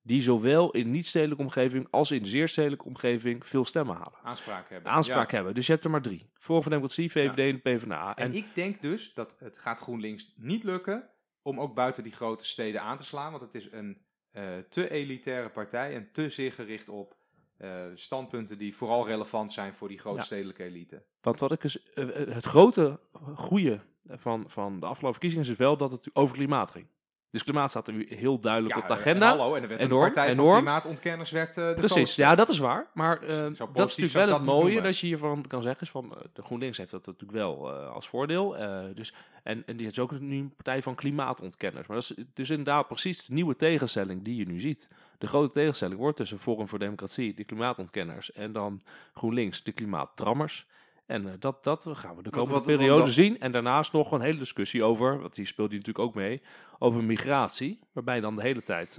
die 0.02 0.22
zowel 0.22 0.70
in 0.70 0.90
niet-stedelijke 0.90 1.42
omgeving 1.42 1.86
als 1.90 2.10
in 2.10 2.26
zeer 2.26 2.48
stedelijke 2.48 2.84
omgeving 2.84 3.46
veel 3.46 3.64
stemmen 3.64 3.96
halen. 3.96 4.18
Aanspraak 4.22 4.68
hebben. 4.68 4.92
Aanspraak 4.92 5.30
Ja. 5.30 5.36
hebben. 5.36 5.54
Dus 5.54 5.66
je 5.66 5.72
hebt 5.72 5.84
er 5.84 5.90
maar 5.90 6.02
drie. 6.02 6.30
Voor 6.34 6.62
Democratie, 6.62 7.10
VVD 7.10 7.38
en 7.38 7.60
de 7.62 7.76
PvdA. 7.76 8.16
En, 8.16 8.24
En, 8.24 8.34
ik 8.34 8.46
denk 8.54 8.82
dus 8.82 9.14
dat 9.14 9.36
het 9.38 9.58
gaat 9.58 9.80
GroenLinks 9.80 10.32
niet 10.36 10.64
lukken 10.64 11.10
om 11.42 11.60
ook 11.60 11.74
buiten 11.74 12.02
die 12.02 12.12
grote 12.12 12.44
steden 12.44 12.82
aan 12.82 12.96
te 12.98 13.04
slaan. 13.04 13.30
Want 13.30 13.42
het 13.42 13.54
is 13.54 13.72
een 13.72 14.02
eh, 14.30 14.44
te 14.68 14.90
elitaire 14.90 15.48
partij 15.48 15.94
en 15.94 16.08
te 16.12 16.28
zeer 16.28 16.52
gericht 16.52 16.88
op 16.88 17.16
eh, 17.56 17.84
standpunten 17.94 18.58
die 18.58 18.76
vooral 18.76 19.06
relevant 19.06 19.52
zijn 19.52 19.74
voor 19.74 19.88
die 19.88 19.98
grootstedelijke 19.98 20.64
elite. 20.64 21.04
Want 21.20 21.40
wat 21.40 21.52
ik 21.52 21.60
dus, 21.60 21.92
eh, 21.92 22.06
het 22.14 22.44
grote 22.44 23.00
goede 23.34 23.80
van, 24.10 24.44
van 24.48 24.80
de 24.80 24.86
afgelopen 24.86 25.12
verkiezingen 25.12 25.44
is 25.44 25.50
dus 25.50 25.66
wel 25.66 25.76
dat 25.76 25.92
het 25.92 26.10
over 26.12 26.36
klimaat 26.36 26.70
ging. 26.70 26.86
Dus 27.30 27.44
klimaat 27.44 27.70
staat 27.70 27.86
er 27.86 27.92
nu 27.92 28.06
heel 28.08 28.38
duidelijk 28.40 28.76
op 28.76 28.86
de 28.86 28.92
en 28.92 28.98
agenda. 28.98 29.28
hallo, 29.28 29.54
en 29.54 29.62
er 29.62 29.68
werd 29.68 29.80
Enorm, 29.80 30.04
een 30.06 30.12
partij 30.12 30.34
van 30.34 30.52
klimaatontkenners 30.54 31.30
werd 31.30 31.56
eh, 31.56 31.68
de 31.68 31.74
Precies, 31.74 32.14
ja, 32.14 32.34
dat 32.34 32.48
is 32.48 32.58
waar. 32.58 32.86
Maar 32.94 33.22
eh, 33.22 33.28
dat 33.38 33.50
is 33.50 33.96
natuurlijk 33.96 34.12
wel 34.12 34.32
het 34.32 34.42
mooie 34.44 34.80
dat 34.80 34.98
je 34.98 35.06
hiervan 35.06 35.44
kan 35.46 35.62
zeggen. 35.62 35.82
Is 35.82 35.90
van, 35.90 36.14
eh, 36.14 36.20
de 36.32 36.42
GroenLinks 36.42 36.78
heeft 36.78 36.90
dat 36.90 37.06
natuurlijk 37.06 37.38
wel 37.38 37.70
eh, 37.72 37.90
als 37.90 38.08
voordeel. 38.08 38.56
eh, 38.56 38.84
dus, 38.94 39.14
en, 39.42 39.62
en 39.66 39.76
die 39.76 39.86
is 39.86 39.98
ook 39.98 40.20
nu 40.20 40.38
een 40.38 40.52
partij 40.54 40.82
van 40.82 40.94
klimaatontkenners. 40.94 41.86
Maar 41.86 41.96
dat 41.96 42.10
is 42.16 42.24
dus 42.34 42.50
inderdaad 42.50 42.88
precies 42.88 43.24
de 43.24 43.32
nieuwe 43.34 43.56
tegenstelling 43.56 44.22
die 44.24 44.36
je 44.36 44.44
nu 44.44 44.60
ziet. 44.60 44.88
De 45.18 45.26
grote 45.26 45.52
tegenstelling 45.52 45.98
wordt 45.98 46.16
tussen 46.16 46.38
Forum 46.38 46.68
voor 46.68 46.78
Democratie, 46.78 47.34
de 47.34 47.44
klimaatontkenners, 47.44 48.32
en 48.32 48.52
dan 48.52 48.82
GroenLinks, 49.14 49.62
de 49.62 49.72
klimaattrammers. 49.72 50.66
En 51.08 51.26
eh, 51.26 51.32
dat, 51.38 51.64
dat 51.64 51.82
gaan 51.92 52.16
we 52.16 52.22
de 52.22 52.30
komende 52.30 52.54
wat- 52.54 52.64
wat- 52.66 52.76
periode 52.76 53.02
wat- 53.02 53.12
zien. 53.12 53.40
En 53.40 53.52
daarnaast 53.52 53.92
nog 53.92 54.12
een 54.12 54.20
hele 54.20 54.38
discussie 54.38 54.84
over, 54.84 55.20
want 55.20 55.34
die 55.34 55.46
speelt 55.46 55.70
hier 55.70 55.78
natuurlijk 55.78 56.06
ook 56.08 56.14
mee, 56.14 56.42
over 56.78 57.04
migratie. 57.04 57.80
Waarbij 57.92 58.20
dan 58.20 58.36
de 58.36 58.42
hele 58.42 58.62
tijd 58.62 58.94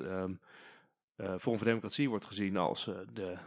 Forum 1.17 1.57
voor 1.57 1.63
Democratie 1.63 2.09
wordt 2.09 2.25
gezien 2.25 2.57
als 2.57 2.87
eh, 2.87 2.95
de, 3.13 3.37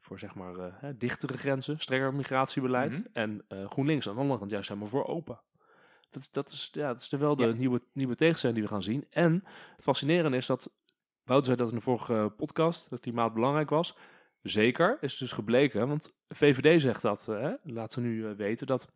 voor 0.00 0.18
zeg 0.18 0.34
maar 0.34 0.54
hè, 0.80 0.96
dichtere 0.96 1.38
grenzen, 1.38 1.78
strenger 1.80 2.14
migratiebeleid. 2.14 2.92
Mhm. 2.92 3.02
En 3.12 3.44
eh, 3.48 3.70
GroenLinks 3.70 4.08
aan 4.08 4.14
de 4.14 4.20
andere 4.20 4.38
kant 4.38 4.50
juist 4.50 4.68
helemaal 4.68 4.88
voor 4.90 5.06
open. 5.06 5.40
Dat, 6.10 6.22
is- 6.22 6.30
dat, 6.30 6.50
is, 6.50 6.68
ja, 6.72 6.92
dat 6.92 7.00
is 7.02 7.08
wel 7.08 7.36
de 7.36 7.46
Ja. 7.46 7.52
nieuwe, 7.52 7.80
nieuwe 7.92 8.14
tegenstelling 8.16 8.58
die 8.58 8.66
we 8.68 8.72
gaan 8.74 8.82
zien. 8.82 9.06
En 9.10 9.44
het 9.74 9.84
fascinerende 9.84 10.36
is 10.36 10.46
dat, 10.46 10.70
Wouter 11.24 11.46
zei 11.46 11.56
dat 11.56 11.68
in 11.70 11.76
de 11.76 11.82
vorige 11.82 12.32
podcast, 12.36 12.90
dat 12.90 13.00
klimaat 13.00 13.34
belangrijk 13.34 13.70
was. 13.70 13.96
Zeker, 14.50 14.98
is 15.00 15.16
dus 15.16 15.32
gebleken, 15.32 15.88
want 15.88 16.12
VVD 16.28 16.80
zegt 16.80 17.02
dat, 17.02 17.26
eh, 17.28 17.40
hè, 17.40 17.52
laat 17.62 17.92
ze 17.92 18.00
nu 18.00 18.26
eh, 18.26 18.32
weten, 18.36 18.66
dat 18.66 18.88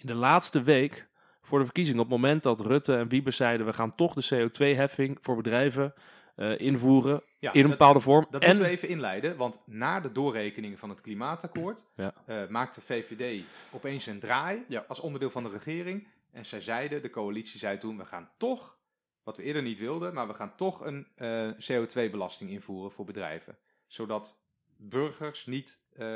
in 0.00 0.06
de 0.06 0.14
laatste 0.14 0.62
week 0.62 1.08
voor 1.42 1.58
de 1.58 1.64
verkiezingen, 1.64 2.00
op 2.00 2.10
het 2.10 2.16
moment 2.20 2.42
dat 2.42 2.60
Rutte 2.60 2.96
en 2.96 3.08
Wiebes 3.08 3.36
zeiden, 3.36 3.66
we 3.66 3.72
gaan 3.72 3.94
toch 3.94 4.14
de 4.14 4.24
CO2-heffing 4.34 5.18
voor 5.20 5.36
bedrijven 5.36 5.94
eh, 6.36 6.58
invoeren 6.60 7.22
Ja, 7.38 7.52
in 7.52 7.60
een 7.62 7.68
dat- 7.68 7.78
bepaalde 7.78 8.00
vorm. 8.00 8.26
Dat 8.30 8.42
en 8.42 8.48
moeten 8.48 8.64
we 8.66 8.70
even 8.70 8.88
inleiden, 8.88 9.36
want 9.36 9.62
na 9.66 10.00
de 10.00 10.12
doorrekening 10.12 10.78
van 10.78 10.88
het 10.88 11.00
klimaatakkoord 11.00 11.90
Ja. 11.96 12.14
maakte 12.48 12.80
VVD 12.80 13.44
opeens 13.70 14.06
een 14.06 14.20
draai 14.20 14.64
Ja. 14.68 14.84
als 14.88 15.00
onderdeel 15.00 15.30
van 15.30 15.42
de 15.42 15.50
regering. 15.50 16.08
En 16.32 16.46
zij 16.46 16.60
zeiden, 16.60 17.02
de 17.02 17.10
coalitie 17.10 17.58
zei 17.58 17.78
toen, 17.78 17.96
we 17.98 18.04
gaan 18.04 18.28
toch, 18.38 18.76
wat 19.22 19.36
we 19.36 19.42
eerder 19.42 19.62
niet 19.62 19.78
wilden, 19.78 20.14
maar 20.14 20.26
we 20.26 20.34
gaan 20.34 20.56
toch 20.56 20.80
een 20.84 21.06
eh, 21.14 21.48
CO2-belasting 21.58 22.50
invoeren 22.50 22.90
voor 22.92 23.04
bedrijven. 23.04 23.58
Zodat 23.86 24.38
burgers 24.76 25.46
niet 25.46 25.78
eh, 25.92 26.06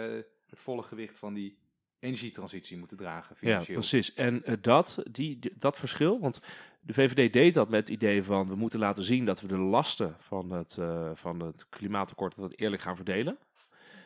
het 0.46 0.61
volle 0.61 0.83
gewicht 0.83 1.18
van 1.18 1.35
die 1.35 1.59
energietransitie 2.01 2.77
moeten 2.77 2.96
dragen 2.96 3.37
Ja, 3.40 3.49
financieel. 3.49 3.79
precies. 3.79 4.14
En 4.14 4.44
eh, 4.44 4.55
dat, 4.61 5.03
die, 5.11 5.38
dat 5.59 5.79
verschil, 5.79 6.20
want 6.20 6.40
de 6.81 6.92
VVD 6.92 7.33
deed 7.33 7.55
dat 7.55 7.68
met 7.68 7.81
het 7.81 7.88
idee 7.88 8.23
van 8.23 8.49
we 8.49 8.55
moeten 8.55 8.79
laten 8.79 9.05
zien 9.05 9.25
dat 9.25 9.40
we 9.40 9.46
de 9.46 9.57
lasten 9.59 10.16
van 10.18 10.51
het, 10.51 10.77
eh, 10.79 11.11
van 11.14 11.40
het 11.40 11.68
klimaatakkoord 11.68 12.37
dat 12.37 12.51
we 12.51 12.57
eerlijk 12.57 12.83
gaan 12.83 12.96
verdelen. 12.96 13.38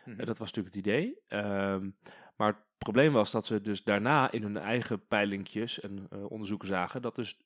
Eh, 0.04 0.16
dat 0.16 0.38
was 0.38 0.52
natuurlijk 0.52 0.74
het 0.74 0.86
idee. 0.86 1.18
Ehm, 1.28 1.90
maar 2.36 2.48
het 2.48 2.62
probleem 2.78 3.12
was 3.12 3.30
dat 3.30 3.46
ze 3.46 3.60
dus 3.60 3.84
daarna 3.84 4.30
in 4.30 4.42
hun 4.42 4.56
eigen 4.56 5.06
peilingjes 5.06 5.80
en 5.80 6.08
onderzoeken 6.28 6.68
zagen 6.68 7.02
dat 7.02 7.14
dus 7.14 7.38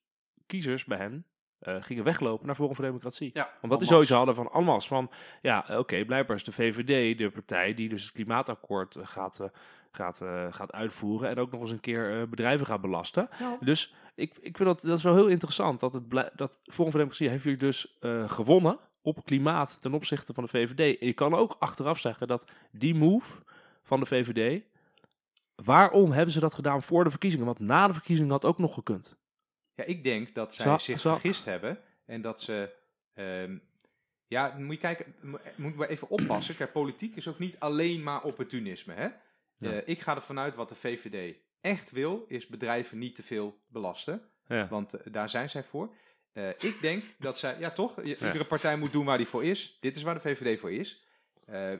kiezers 0.46 0.84
bij 0.84 0.98
hen 0.98 1.26
eh, 1.58 1.76
gingen 1.80 2.04
weglopen 2.04 2.46
naar 2.46 2.54
Forum 2.54 2.74
voor 2.74 2.84
Democratie. 2.84 3.30
Ja, 3.34 3.48
Omdat 3.60 3.78
die 3.78 3.88
zoiets 3.88 4.10
hadden 4.10 4.34
van 4.34 4.50
allemaal 4.50 4.80
van, 4.80 5.10
ja, 5.42 5.64
oké, 5.68 6.04
blijkbaar 6.04 6.36
is 6.36 6.44
de 6.44 6.52
VVD 6.52 7.18
de 7.18 7.30
partij 7.30 7.74
die 7.74 7.88
dus 7.88 8.02
het 8.02 8.12
klimaatakkoord 8.12 8.96
eh, 8.96 9.06
gaat, 9.06 9.40
eh, 9.40 9.46
gaat, 9.92 10.20
eh, 10.20 10.46
gaat 10.50 10.72
uitvoeren 10.72 11.28
en 11.28 11.38
ook 11.38 11.50
nog 11.52 11.60
eens 11.60 11.70
een 11.70 11.80
keer 11.80 12.20
eh, 12.20 12.28
bedrijven 12.28 12.66
gaat 12.66 12.80
belasten. 12.80 13.28
Nou, 13.40 13.56
Dus 13.60 13.94
ik, 14.14 14.34
ik 14.40 14.56
vind 14.56 14.68
dat, 14.68 14.80
dat 14.80 14.98
is 14.98 15.04
wel 15.04 15.14
heel 15.14 15.26
interessant, 15.28 15.80
dat, 15.80 15.92
het 15.92 16.10
dat 16.36 16.60
Forum 16.64 16.90
voor 16.90 17.00
Democratie 17.00 17.28
heeft 17.28 17.44
hier 17.44 17.58
dus 17.58 17.96
eh, 18.00 18.30
gewonnen 18.30 18.78
op 19.02 19.24
klimaat 19.24 19.78
ten 19.80 19.94
opzichte 19.94 20.34
van 20.34 20.44
de 20.44 20.50
VVD. 20.50 20.98
En 20.98 21.06
je 21.06 21.12
kan 21.12 21.34
ook 21.34 21.56
achteraf 21.58 21.98
zeggen 21.98 22.28
dat 22.28 22.50
die 22.70 22.94
move 22.94 23.32
van 23.82 24.00
de 24.00 24.06
VVD, 24.06 24.62
waarom 25.54 26.10
hebben 26.12 26.32
ze 26.32 26.40
dat 26.40 26.54
gedaan 26.54 26.82
voor 26.82 27.04
de 27.04 27.10
verkiezingen? 27.10 27.46
Want 27.46 27.58
na 27.58 27.86
de 27.86 27.92
verkiezingen 27.92 28.30
had 28.30 28.44
ook 28.44 28.58
nog 28.58 28.74
gekund. 28.74 29.17
Ja, 29.78 29.84
ik 29.84 30.04
denk 30.04 30.34
dat 30.34 30.54
zij 30.54 30.78
zich 30.78 31.00
vergist 31.00 31.44
hebben 31.44 31.80
en 32.06 32.22
dat 32.22 32.40
ze 32.40 32.76
Ehm, 33.14 33.58
ja, 34.26 34.54
moet 34.58 34.74
je 34.74 34.80
kijken, 34.80 35.14
mo- 35.20 35.40
moet 35.56 35.74
maar 35.76 35.88
even 35.88 36.08
oppassen. 36.10 36.56
Kijk, 36.56 36.72
politiek 36.72 37.16
is 37.16 37.28
ook 37.28 37.38
niet 37.38 37.58
alleen 37.58 38.02
maar 38.02 38.22
opportunisme. 38.22 38.94
Hè? 38.94 39.08
Ja. 39.56 39.72
Eh, 39.72 39.82
ik 39.84 40.00
ga 40.00 40.14
ervan 40.14 40.38
uit 40.38 40.54
wat 40.54 40.68
de 40.68 40.74
VVD 40.74 41.36
echt 41.60 41.90
wil, 41.90 42.24
is 42.28 42.46
bedrijven 42.46 42.98
niet 42.98 43.14
te 43.14 43.22
veel 43.22 43.58
belasten. 43.68 44.22
Ja. 44.46 44.68
Want 44.68 44.94
eh, 44.94 45.12
daar 45.12 45.30
zijn 45.30 45.50
zij 45.50 45.62
voor. 45.64 45.94
Eh, 46.32 46.48
ik 46.58 46.80
denk 46.80 47.04
dat 47.18 47.38
zij, 47.38 47.58
ja 47.58 47.70
toch, 47.70 47.96
Ja. 47.96 48.02
iedere 48.26 48.44
partij 48.46 48.76
moet 48.76 48.92
doen 48.92 49.04
waar 49.04 49.18
die 49.18 49.26
voor 49.26 49.44
is. 49.44 49.76
Dit 49.80 49.96
is 49.96 50.02
waar 50.02 50.14
de 50.14 50.20
VVD 50.20 50.60
voor 50.60 50.72
is. 50.72 51.04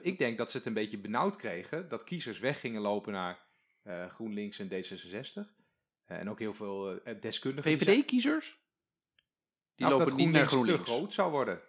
Ik 0.01 0.19
denk 0.19 0.39
dat 0.39 0.51
ze 0.51 0.57
het 0.57 0.67
een 0.67 0.75
beetje 0.75 0.99
benauwd 0.99 1.37
kregen, 1.37 1.89
dat 1.89 2.05
kiezers 2.05 2.39
weg 2.39 2.61
gingen 2.61 2.81
lopen 2.81 3.13
naar 3.13 3.39
GroenLinks 4.09 4.59
en 4.59 4.69
D66. 4.69 5.58
Eh, 6.09 6.19
en 6.19 6.31
ook 6.31 6.39
heel 6.39 6.55
veel 6.55 7.01
eh, 7.01 7.21
deskundigen. 7.21 7.79
VVD-kiezers? 7.79 8.47
Die 9.75 9.87
Nou, 9.87 9.93
of 9.93 9.99
lopen 9.99 10.17
dat 10.17 10.25
niet 10.25 10.35
naar 10.35 10.47
GroenLinks 10.47 10.73
GroenLinks. 10.73 10.91
te 10.91 10.97
groot 10.97 11.15
zou 11.15 11.31
worden. 11.31 11.61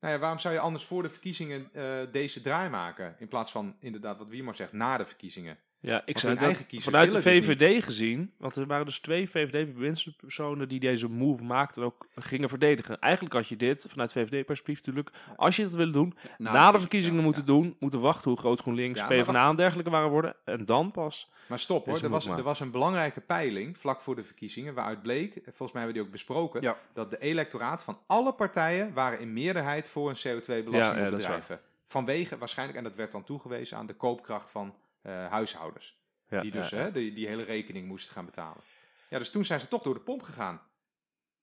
Nou 0.00 0.14
ja, 0.14 0.20
waarom 0.20 0.38
zou 0.38 0.54
je 0.54 0.60
anders 0.60 0.84
voor 0.84 1.02
de 1.02 1.10
verkiezingen 1.10 1.70
eh, 1.72 2.12
deze 2.12 2.40
draai 2.40 2.68
maken? 2.70 3.16
In 3.18 3.28
plaats 3.28 3.50
van 3.50 3.76
inderdaad, 3.80 4.18
wat 4.18 4.28
Wiemar 4.28 4.56
zegt, 4.56 4.72
na 4.72 4.96
de 4.96 5.06
verkiezingen. 5.06 5.58
Ja, 5.80 6.02
ik 6.04 6.20
dat 6.20 6.36
eigen 6.36 6.66
kiezers 6.66 6.94
vanuit 6.94 7.10
de 7.10 7.22
VVD 7.22 7.84
gezien, 7.84 8.32
want 8.38 8.56
er 8.56 8.66
waren 8.66 8.86
dus 8.86 8.98
twee 8.98 9.30
VVD-bewindspersonen 9.30 10.68
die 10.68 10.80
deze 10.80 11.08
move 11.08 11.44
maakten 11.44 11.82
en 11.82 11.88
ook 11.88 12.06
gingen 12.14 12.48
verdedigen. 12.48 13.00
Eigenlijk 13.00 13.34
had 13.34 13.48
je 13.48 13.56
dit 13.56 13.86
vanuit 13.88 14.12
VVD-perspectief 14.12 14.76
natuurlijk, 14.76 15.10
als 15.36 15.56
je 15.56 15.62
dat 15.62 15.74
wil 15.74 15.90
doen, 15.90 16.14
na, 16.38 16.70
de 16.70 16.78
verkiezingen 16.78 17.18
ja, 17.18 17.24
moeten 17.24 17.42
ja. 17.46 17.52
doen, 17.52 17.76
moeten 17.78 18.00
wachten 18.00 18.30
hoe 18.30 18.38
groot 18.38 18.60
GroenLinks, 18.60 19.00
Ja, 19.00 19.06
PvdA 19.06 19.48
en 19.48 19.56
dergelijke 19.56 19.90
waren 19.90 20.10
worden, 20.10 20.34
en 20.44 20.64
dan 20.64 20.90
pas. 20.90 21.30
Maar 21.46 21.58
stop 21.58 21.86
hoor, 21.86 22.02
er 22.02 22.08
was, 22.08 22.26
er 22.26 22.42
was 22.42 22.60
een 22.60 22.70
belangrijke 22.70 23.20
peiling 23.20 23.78
vlak 23.78 24.00
voor 24.00 24.14
de 24.14 24.24
verkiezingen, 24.24 24.74
waaruit 24.74 25.02
bleek, 25.02 25.36
eh, 25.36 25.42
volgens 25.44 25.72
mij 25.72 25.82
hebben 25.82 25.86
we 25.86 25.92
die 25.92 26.02
ook 26.02 26.10
besproken, 26.10 26.76
dat 26.92 27.10
de 27.10 27.18
electoraat 27.18 27.82
van 27.82 27.98
alle 28.06 28.32
partijen 28.32 28.92
waren 28.92 29.20
in 29.20 29.32
meerderheid 29.32 29.88
voor 29.88 30.10
een 30.10 30.16
CO2-belasting 30.16 30.74
Ja, 30.74 30.98
ja, 30.98 31.06
op 31.06 31.16
bedrijven. 31.16 31.60
Vanwege 31.86 32.38
waarschijnlijk, 32.38 32.78
en 32.78 32.84
dat 32.84 32.94
werd 32.94 33.12
dan 33.12 33.24
toegewezen 33.24 33.76
aan 33.76 33.86
de 33.86 33.94
koopkracht 33.94 34.50
van 34.50 34.74
huishoudens. 35.12 35.96
Ja, 36.28 36.40
die 36.40 36.50
dus 36.50 36.68
ja, 36.68 36.78
ja. 36.78 36.84
hè, 36.84 36.92
die, 36.92 37.14
die 37.14 37.26
hele 37.26 37.42
rekening 37.42 37.86
moesten 37.88 38.12
gaan 38.14 38.24
betalen. 38.24 38.62
Ja, 39.08 39.18
dus 39.18 39.30
toen 39.30 39.44
zijn 39.44 39.60
ze 39.60 39.68
toch 39.68 39.82
door 39.82 39.94
de 39.94 40.00
pomp 40.00 40.22
gegaan. 40.22 40.60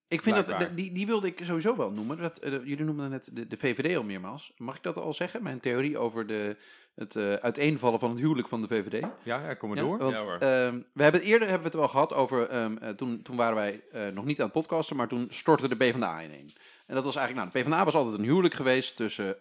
Ik 0.08 0.22
vind 0.22 0.36
dat, 0.36 0.46
Blijkbaar. 0.46 0.76
die, 0.76 0.92
die 0.92 1.06
wilde 1.06 1.28
ik 1.28 1.40
sowieso 1.44 1.76
wel 1.76 1.92
noemen. 1.92 2.18
Dat, 2.18 2.40
eh, 2.40 2.52
jullie 2.52 2.84
noemden 2.84 3.10
net 3.10 3.30
de, 3.32 3.48
de 3.48 3.58
VVD 3.58 3.98
al 3.98 4.04
meermaals. 4.04 4.54
Mag 4.58 4.76
ik 4.76 4.84
dat 4.84 4.98
al 4.98 5.14
zeggen? 5.14 5.44
Mijn 5.44 5.60
theorie 5.60 5.98
over 5.98 6.28
de, 6.28 6.58
het 6.96 7.16
eh, 7.16 7.34
uiteenvallen 7.34 8.00
van 8.00 8.10
het 8.10 8.20
huwelijk 8.20 8.48
van 8.48 8.62
de 8.62 8.68
VVD. 8.68 9.06
Ja, 9.24 9.48
ja 9.48 9.54
kom 9.54 9.70
maar 9.70 9.78
Ja, 9.78 9.84
door. 9.84 9.98
want, 9.98 10.18
Ja, 10.18 10.24
hoor. 10.24 10.38
ehm, 10.38 10.82
we 10.94 11.04
hebben 11.04 11.22
het 11.22 11.30
eerder 11.30 11.48
hebben 11.50 11.72
we 11.72 11.78
het 11.78 11.80
wel 11.80 11.88
gehad 11.88 12.14
over. 12.14 12.48
ehm, 12.50 12.78
eh, 12.78 12.90
toen, 12.90 13.22
toen 13.22 13.36
waren 13.36 13.56
wij 13.56 13.84
eh, 13.92 14.08
nog 14.08 14.26
niet 14.26 14.38
aan 14.40 14.44
het 14.46 14.54
podcasten, 14.54 14.96
maar 14.96 15.08
toen 15.08 15.28
stortte 15.30 15.68
de 15.68 15.76
PvdA 15.76 16.24
ineen. 16.24 16.52
En 16.88 16.96
dat 16.96 17.06
was 17.06 17.16
eigenlijk. 17.16 17.46
Nou, 17.54 17.64
de 17.64 17.70
PvdA 17.70 17.86
was 17.86 17.96
altijd 17.96 18.18
een 18.18 18.26
huwelijk 18.26 18.54
geweest 18.54 18.96
tussen. 18.96 19.36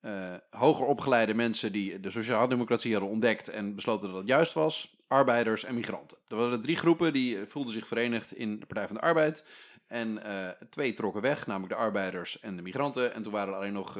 Eh, 0.00 0.34
hoger 0.50 0.86
opgeleide 0.86 1.34
mensen 1.34 1.72
die 1.72 2.00
de 2.00 2.10
sociaaldemocratie 2.10 2.92
hadden 2.92 3.10
ontdekt 3.10 3.48
en 3.48 3.74
besloten 3.74 4.08
dat 4.08 4.16
het 4.16 4.28
juist 4.28 4.52
was, 4.52 4.96
arbeiders 5.08 5.64
en 5.64 5.74
migranten. 5.74 6.18
Er 6.28 6.36
waren 6.36 6.60
drie 6.60 6.76
groepen 6.76 7.12
die 7.12 7.38
eh, 7.38 7.42
voelden 7.48 7.72
zich 7.72 7.86
verenigd 7.86 8.34
in 8.34 8.60
de 8.60 8.66
Partij 8.66 8.86
van 8.86 8.96
de 8.96 9.02
Arbeid. 9.02 9.44
En 9.86 10.22
eh, 10.22 10.48
twee 10.70 10.94
trokken 10.94 11.22
weg, 11.22 11.46
namelijk 11.46 11.72
de 11.72 11.78
arbeiders 11.78 12.40
en 12.40 12.56
de 12.56 12.62
migranten. 12.62 13.14
En 13.14 13.22
toen 13.22 13.32
waren 13.32 13.48
er 13.48 13.58
alleen 13.58 13.72
nog 13.72 13.98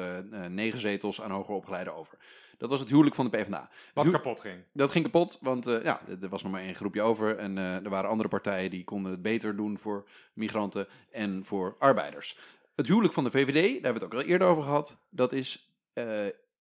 negen 0.48 0.78
zetels 0.78 1.22
aan 1.22 1.30
hoger 1.30 1.54
opgeleiden 1.54 1.94
over. 1.94 2.18
Dat 2.58 2.68
was 2.68 2.80
het 2.80 2.88
huwelijk 2.88 3.14
van 3.14 3.30
de 3.30 3.38
PvdA. 3.38 3.70
Wat 3.94 4.10
kapot 4.10 4.40
ging. 4.40 4.62
dat 4.72 4.90
ging 4.90 5.04
kapot, 5.04 5.38
want 5.40 5.64
ja, 5.64 6.00
er 6.20 6.28
was 6.28 6.42
nog 6.42 6.52
maar 6.52 6.62
één 6.62 6.74
groepje 6.74 7.02
over. 7.02 7.36
En 7.36 7.56
er 7.56 7.90
waren 7.90 8.10
andere 8.10 8.28
partijen 8.28 8.70
die 8.70 8.84
konden 8.84 9.12
het 9.12 9.22
beter 9.22 9.56
doen 9.56 9.78
voor 9.78 10.08
migranten 10.32 10.88
en 11.10 11.44
voor 11.44 11.76
arbeiders. 11.78 12.38
Het 12.76 12.86
huwelijk 12.88 13.14
van 13.14 13.24
de 13.24 13.30
VVD, 13.30 13.54
daar 13.54 13.72
hebben 13.72 13.92
we 13.92 13.98
het 13.98 14.02
ook 14.02 14.14
al 14.14 14.22
eerder 14.22 14.48
over 14.48 14.62
gehad. 14.62 14.98
Dat 15.10 15.32
is 15.32 15.69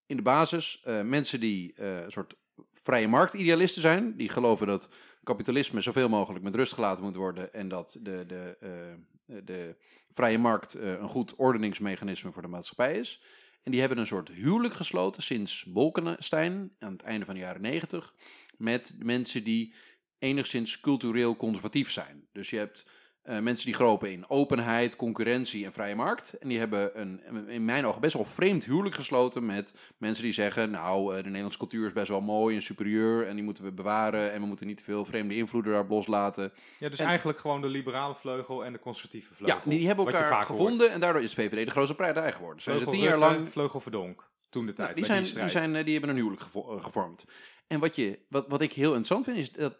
in 0.06 0.16
de 0.16 0.22
basis 0.22 0.80
eh, 0.84 1.02
mensen 1.02 1.40
die 1.40 1.72
eh, 1.74 2.02
een 2.02 2.10
soort 2.10 2.34
vrije 2.72 3.08
marktidealisten 3.08 3.82
zijn. 3.82 4.16
Die 4.16 4.28
geloven 4.28 4.66
dat 4.66 4.88
kapitalisme 5.24 5.80
zoveel 5.80 6.08
mogelijk 6.08 6.44
met 6.44 6.54
rust 6.54 6.72
gelaten 6.72 7.04
moet 7.04 7.16
worden. 7.16 7.52
En 7.52 7.68
dat 7.68 7.96
de, 8.00 8.24
de, 8.26 8.56
eh, 8.60 9.36
de 9.44 9.76
vrije 10.10 10.38
markt 10.38 10.74
eh, 10.74 10.88
een 10.88 11.08
goed 11.08 11.34
ordeningsmechanisme 11.34 12.32
voor 12.32 12.42
de 12.42 12.48
maatschappij 12.48 12.98
is. 12.98 13.22
En 13.62 13.70
die 13.70 13.80
hebben 13.80 13.98
een 13.98 14.06
soort 14.06 14.28
huwelijk 14.28 14.74
gesloten 14.74 15.22
sinds 15.22 15.64
Bolkestein 15.64 16.72
aan 16.78 16.92
het 16.92 17.02
einde 17.02 17.24
van 17.24 17.34
de 17.34 17.40
jaren 17.40 17.62
negentig. 17.62 18.14
Met 18.56 18.94
mensen 18.98 19.44
die 19.44 19.74
enigszins 20.18 20.80
cultureel 20.80 21.36
conservatief 21.36 21.90
zijn. 21.90 22.28
Dus 22.32 22.50
je 22.50 22.56
hebt 22.56 22.86
eh, 23.22 23.38
mensen 23.38 23.66
die 23.66 23.74
geloven 23.74 24.12
in 24.12 24.24
openheid, 24.28 24.96
concurrentie 24.96 25.64
en 25.64 25.72
vrije 25.72 25.94
markt. 25.94 26.32
En 26.38 26.48
die 26.48 26.58
hebben 26.58 27.00
een, 27.00 27.48
in 27.48 27.64
mijn 27.64 27.86
ogen 27.86 28.00
best 28.00 28.14
wel 28.14 28.24
vreemd 28.24 28.64
huwelijk 28.64 28.94
gesloten 28.94 29.46
met 29.46 29.72
mensen 29.96 30.24
die 30.24 30.32
zeggen... 30.32 30.70
nou, 30.70 31.10
eh, 31.10 31.16
de 31.16 31.24
Nederlandse 31.24 31.58
cultuur 31.58 31.86
is 31.86 31.92
best 31.92 32.08
wel 32.08 32.20
mooi 32.20 32.56
en 32.56 32.62
superieur... 32.62 33.26
en 33.26 33.34
die 33.34 33.44
moeten 33.44 33.64
we 33.64 33.72
bewaren 33.72 34.32
en 34.32 34.40
we 34.40 34.46
moeten 34.46 34.66
niet 34.66 34.82
veel 34.82 35.04
vreemde 35.04 35.36
invloeden 35.36 35.72
daarop 35.72 35.90
loslaten. 35.90 36.52
Ja, 36.78 36.88
dus 36.88 36.98
En- 36.98 37.06
eigenlijk 37.06 37.38
gewoon 37.38 37.60
de 37.60 37.68
liberale 37.68 38.14
vleugel 38.14 38.64
en 38.64 38.72
de 38.72 38.78
conservatieve 38.78 39.28
Ja, 39.30 39.36
vleugel. 39.36 39.70
die 39.70 39.86
hebben 39.86 40.06
elkaar 40.06 40.44
gevonden 40.44 40.78
hoort. 40.78 40.90
en 40.92 41.00
daardoor 41.00 41.22
is 41.22 41.34
de 41.34 41.42
VVD 41.42 41.64
de 41.64 41.70
grootste 41.70 41.94
partij 41.94 42.32
geworden. 42.32 42.62
Zijn 42.62 42.78
ze 42.78 42.82
Vleugel 42.84 43.02
tien 43.08 43.18
jaar 43.18 43.30
lang 43.34 43.50
Vleugel 43.52 43.80
Verdonk. 43.80 44.28
Toen 44.50 44.66
de 44.66 44.72
tijd, 44.72 44.88
Nou, 44.88 44.94
die, 45.00 45.04
zijn, 45.06 45.22
die 45.22 45.32
die, 45.32 45.32
strijd. 45.48 45.64
zijn, 45.64 45.76
eh, 45.76 45.84
die 45.84 45.92
hebben 45.92 46.10
een 46.10 46.16
huwelijk 46.16 46.42
gevo- 46.42 46.76
eh, 46.76 46.84
gevormd. 46.84 47.24
En 47.66 47.80
wat, 47.80 47.96
je, 47.96 48.18
wat, 48.28 48.48
wat 48.48 48.60
ik 48.60 48.72
heel 48.72 48.86
interessant 48.94 49.24
vind, 49.24 49.36
is 49.36 49.52
dat 49.52 49.76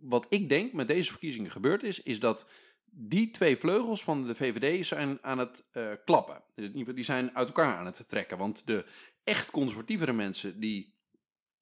wat 0.00 0.26
ik 0.28 0.48
denk 0.48 0.72
met 0.72 0.88
deze 0.88 1.10
verkiezingen 1.10 1.50
gebeurd 1.50 1.82
is, 1.82 2.02
is 2.02 2.20
dat 2.20 2.46
die 2.90 3.30
twee 3.30 3.56
vleugels 3.56 4.02
van 4.02 4.26
de 4.26 4.34
VVD 4.34 4.86
zijn 4.86 5.18
aan 5.22 5.38
het 5.38 5.64
eh, 5.72 5.82
klappen. 6.04 6.42
Die 6.94 7.04
zijn 7.04 7.30
uit 7.36 7.46
elkaar 7.46 7.76
aan 7.76 7.86
het 7.86 8.08
trekken. 8.08 8.38
Want 8.38 8.62
de 8.64 8.84
echt 9.24 9.50
conservatievere 9.50 10.12
mensen, 10.12 10.60
die 10.60 10.94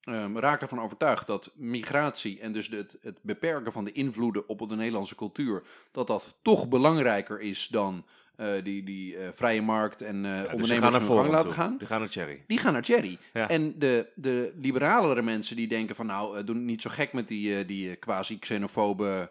ehm, 0.01 0.37
raken 0.37 0.61
ervan 0.61 0.81
overtuigd 0.81 1.27
dat 1.27 1.51
migratie 1.55 2.39
en 2.39 2.53
dus 2.53 2.69
de- 2.69 2.77
het, 2.77 2.97
het 3.01 3.19
beperken 3.21 3.71
van 3.71 3.83
de 3.85 3.91
invloeden 3.91 4.47
op 4.49 4.69
de 4.69 4.75
Nederlandse 4.75 5.15
cultuur, 5.15 5.63
dat 5.91 6.07
dat 6.07 6.37
toch 6.41 6.67
belangrijker 6.67 7.41
is 7.41 7.67
dan 7.67 8.05
eh, 8.35 8.63
die, 8.63 8.83
die 8.83 9.17
eh, 9.17 9.29
vrije 9.33 9.61
markt 9.61 10.01
en 10.01 10.23
Ja, 10.23 10.33
dus 10.33 10.41
die 10.41 10.51
ondernemers 10.53 10.81
gaan 10.95 11.01
naar 11.07 11.17
gang 11.17 11.29
laten 11.29 11.45
toe. 11.45 11.53
gaan. 11.53 11.77
Die 11.77 11.87
gaan 11.87 11.99
naar 11.99 12.09
Cherry. 12.09 12.43
Die 12.47 12.57
gaan 12.57 12.73
naar 12.73 12.81
Jerry. 12.83 13.17
Ja. 13.33 13.49
En 13.49 13.79
de, 13.79 14.07
de 14.15 14.53
liberalere 14.61 15.21
mensen 15.21 15.55
die 15.55 15.67
denken 15.67 15.95
van 15.95 16.05
nou, 16.05 16.43
doe 16.43 16.55
niet 16.55 16.81
zo 16.81 16.89
gek 16.89 17.13
met 17.13 17.27
die, 17.27 17.65
die 17.65 17.95
quasi-xenofobe 17.95 19.29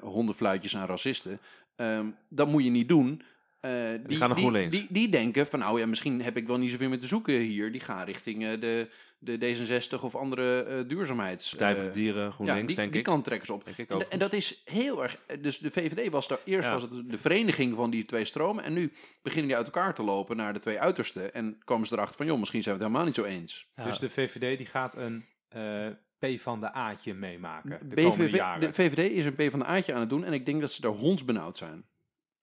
hondenfluitjes 0.00 0.76
aan 0.76 0.86
racisten. 0.86 1.40
Ehm, 1.76 2.06
dat 2.28 2.48
moet 2.48 2.64
je 2.64 2.70
niet 2.70 2.88
doen. 2.88 3.22
Eh, 3.60 3.70
die, 4.06 4.16
gaan 4.16 4.28
naar 4.28 4.28
die, 4.28 4.46
GroenLinks. 4.46 4.76
die, 4.76 4.86
die 4.90 5.08
denken 5.08 5.46
van 5.46 5.58
nou 5.58 5.80
ja, 5.80 5.86
misschien 5.86 6.22
heb 6.22 6.36
ik 6.36 6.46
wel 6.46 6.58
niet 6.58 6.70
zoveel 6.70 6.88
meer 6.88 7.00
te 7.00 7.06
zoeken 7.06 7.34
hier. 7.34 7.72
Die 7.72 7.80
gaan 7.80 8.04
richting 8.04 8.44
eh, 8.44 8.60
de, 8.60 8.88
de 9.18 9.38
D66 9.38 10.00
of 10.00 10.14
andere 10.16 10.62
eh 10.62 10.88
duurzaamheids... 10.88 11.50
Partij 11.50 11.74
voor 11.74 11.84
eh, 11.84 11.92
de 11.92 11.98
Dieren, 11.98 12.32
GroenLinks, 12.32 12.60
ja, 12.60 12.66
die, 12.66 12.76
denk 12.76 12.90
die 12.90 13.00
ik. 13.00 13.06
kant 13.06 13.24
trekken 13.24 13.46
ze 13.46 13.52
op. 13.52 13.64
Denk 13.64 13.76
ik 13.76 13.88
En, 13.88 13.94
ook. 13.96 14.02
en 14.02 14.18
dat 14.18 14.32
is 14.32 14.62
heel 14.64 15.02
erg. 15.02 15.18
Dus 15.40 15.58
de 15.58 15.70
VVD 15.70 16.10
was 16.10 16.28
daar 16.28 16.38
eerst 16.44 16.68
Ja. 16.68 16.72
was 16.74 16.82
het 16.82 17.10
de 17.10 17.18
vereniging 17.18 17.76
van 17.76 17.90
die 17.90 18.04
twee 18.04 18.24
stromen. 18.24 18.64
En 18.64 18.72
nu 18.72 18.92
beginnen 19.22 19.46
die 19.46 19.56
uit 19.56 19.66
elkaar 19.66 19.94
te 19.94 20.02
lopen 20.02 20.36
naar 20.36 20.52
de 20.52 20.58
twee 20.60 20.80
uitersten. 20.80 21.34
En 21.34 21.58
komen 21.64 21.86
ze 21.86 21.94
erachter 21.94 22.16
van, 22.16 22.26
joh, 22.26 22.38
misschien 22.38 22.62
zijn 22.62 22.76
we 22.76 22.82
het 22.84 22.90
helemaal 22.92 23.12
niet 23.12 23.24
zo 23.24 23.30
eens. 23.38 23.68
Ja. 23.76 23.84
Dus 23.84 23.98
de 23.98 24.10
VVD 24.10 24.56
die 24.58 24.66
gaat 24.66 24.96
een 24.96 25.24
eh, 25.48 25.86
P 26.26 26.40
van 26.40 26.60
de 26.60 26.72
A'tje 26.72 27.14
meemaken 27.14 27.88
de 27.88 28.02
komende 28.02 28.24
BVV, 28.24 28.36
jaren. 28.36 28.60
de 28.60 28.72
VVD 28.72 29.10
is 29.10 29.24
een 29.24 29.34
P 29.34 29.50
van 29.50 29.58
de 29.58 29.64
A'tje 29.64 29.94
aan 29.94 30.00
het 30.00 30.08
doen. 30.08 30.24
En 30.24 30.32
ik 30.32 30.46
denk 30.46 30.60
dat 30.60 30.72
ze 30.72 30.80
daar 30.80 30.92
hondsbenauwd 30.92 31.56
zijn. 31.56 31.84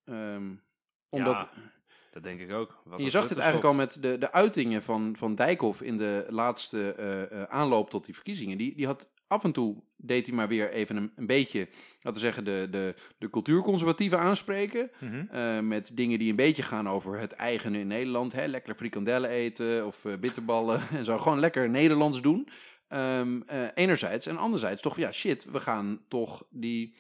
Ehm, 0.06 0.54
omdat, 1.10 1.38
Ja, 1.38 1.50
dat 2.12 2.24
denk 2.24 2.40
ik 2.40 2.52
ook. 2.52 2.82
Wat 2.84 3.02
je 3.02 3.10
zag 3.10 3.28
dit 3.28 3.38
eigenlijk 3.38 3.68
al 3.68 3.74
met 3.74 3.98
de, 4.00 4.18
de 4.18 4.32
uitingen 4.32 4.84
van, 4.84 5.16
van 5.18 5.36
Dijkhoff 5.36 5.82
in 5.82 5.98
de 5.98 6.26
laatste 6.30 6.94
eh, 6.94 7.42
eh, 7.42 7.44
aanloop 7.44 7.90
tot 7.90 8.06
die 8.06 8.16
verkiezingen. 8.16 8.58
Die, 8.58 8.76
die 8.76 8.86
had 8.86 9.10
af 9.28 9.44
en 9.44 9.52
toe, 9.52 9.76
deed 9.98 10.26
hij 10.28 10.36
maar 10.36 10.48
weer 10.48 10.72
even 10.72 10.96
een, 10.96 11.12
een 11.16 11.26
beetje, 11.26 11.68
laten 12.02 12.20
we 12.20 12.26
zeggen, 12.26 12.44
de, 12.44 12.68
de, 12.72 12.96
de 13.18 13.30
cultuurconservatieven 13.30 14.20
aanspreken. 14.20 14.92
Mhm. 15.00 15.26
Eh, 15.30 15.60
met 15.60 15.92
dingen 15.94 16.20
die 16.20 16.30
een 16.30 16.36
beetje 16.36 16.64
gaan 16.64 16.90
over 16.90 17.20
het 17.20 17.32
eigen 17.32 17.76
in 17.76 17.88
Nederland. 17.88 18.34
Hè? 18.34 18.46
Lekker 18.46 18.76
frikandellen 18.76 19.30
eten 19.30 19.86
of 19.86 20.06
bitterballen 20.20 20.82
en 20.98 21.06
zo. 21.06 21.18
Gewoon 21.18 21.40
lekker 21.40 21.70
Nederlands 21.70 22.22
doen. 22.22 22.48
Ehm, 22.92 23.42
eh, 23.48 23.64
enerzijds. 23.74 24.26
En 24.26 24.38
anderzijds 24.38 24.82
toch, 24.82 24.98
ja 24.98 25.12
shit, 25.12 25.46
we 25.52 25.60
gaan 25.60 26.00
toch 26.08 26.44
die... 26.50 26.94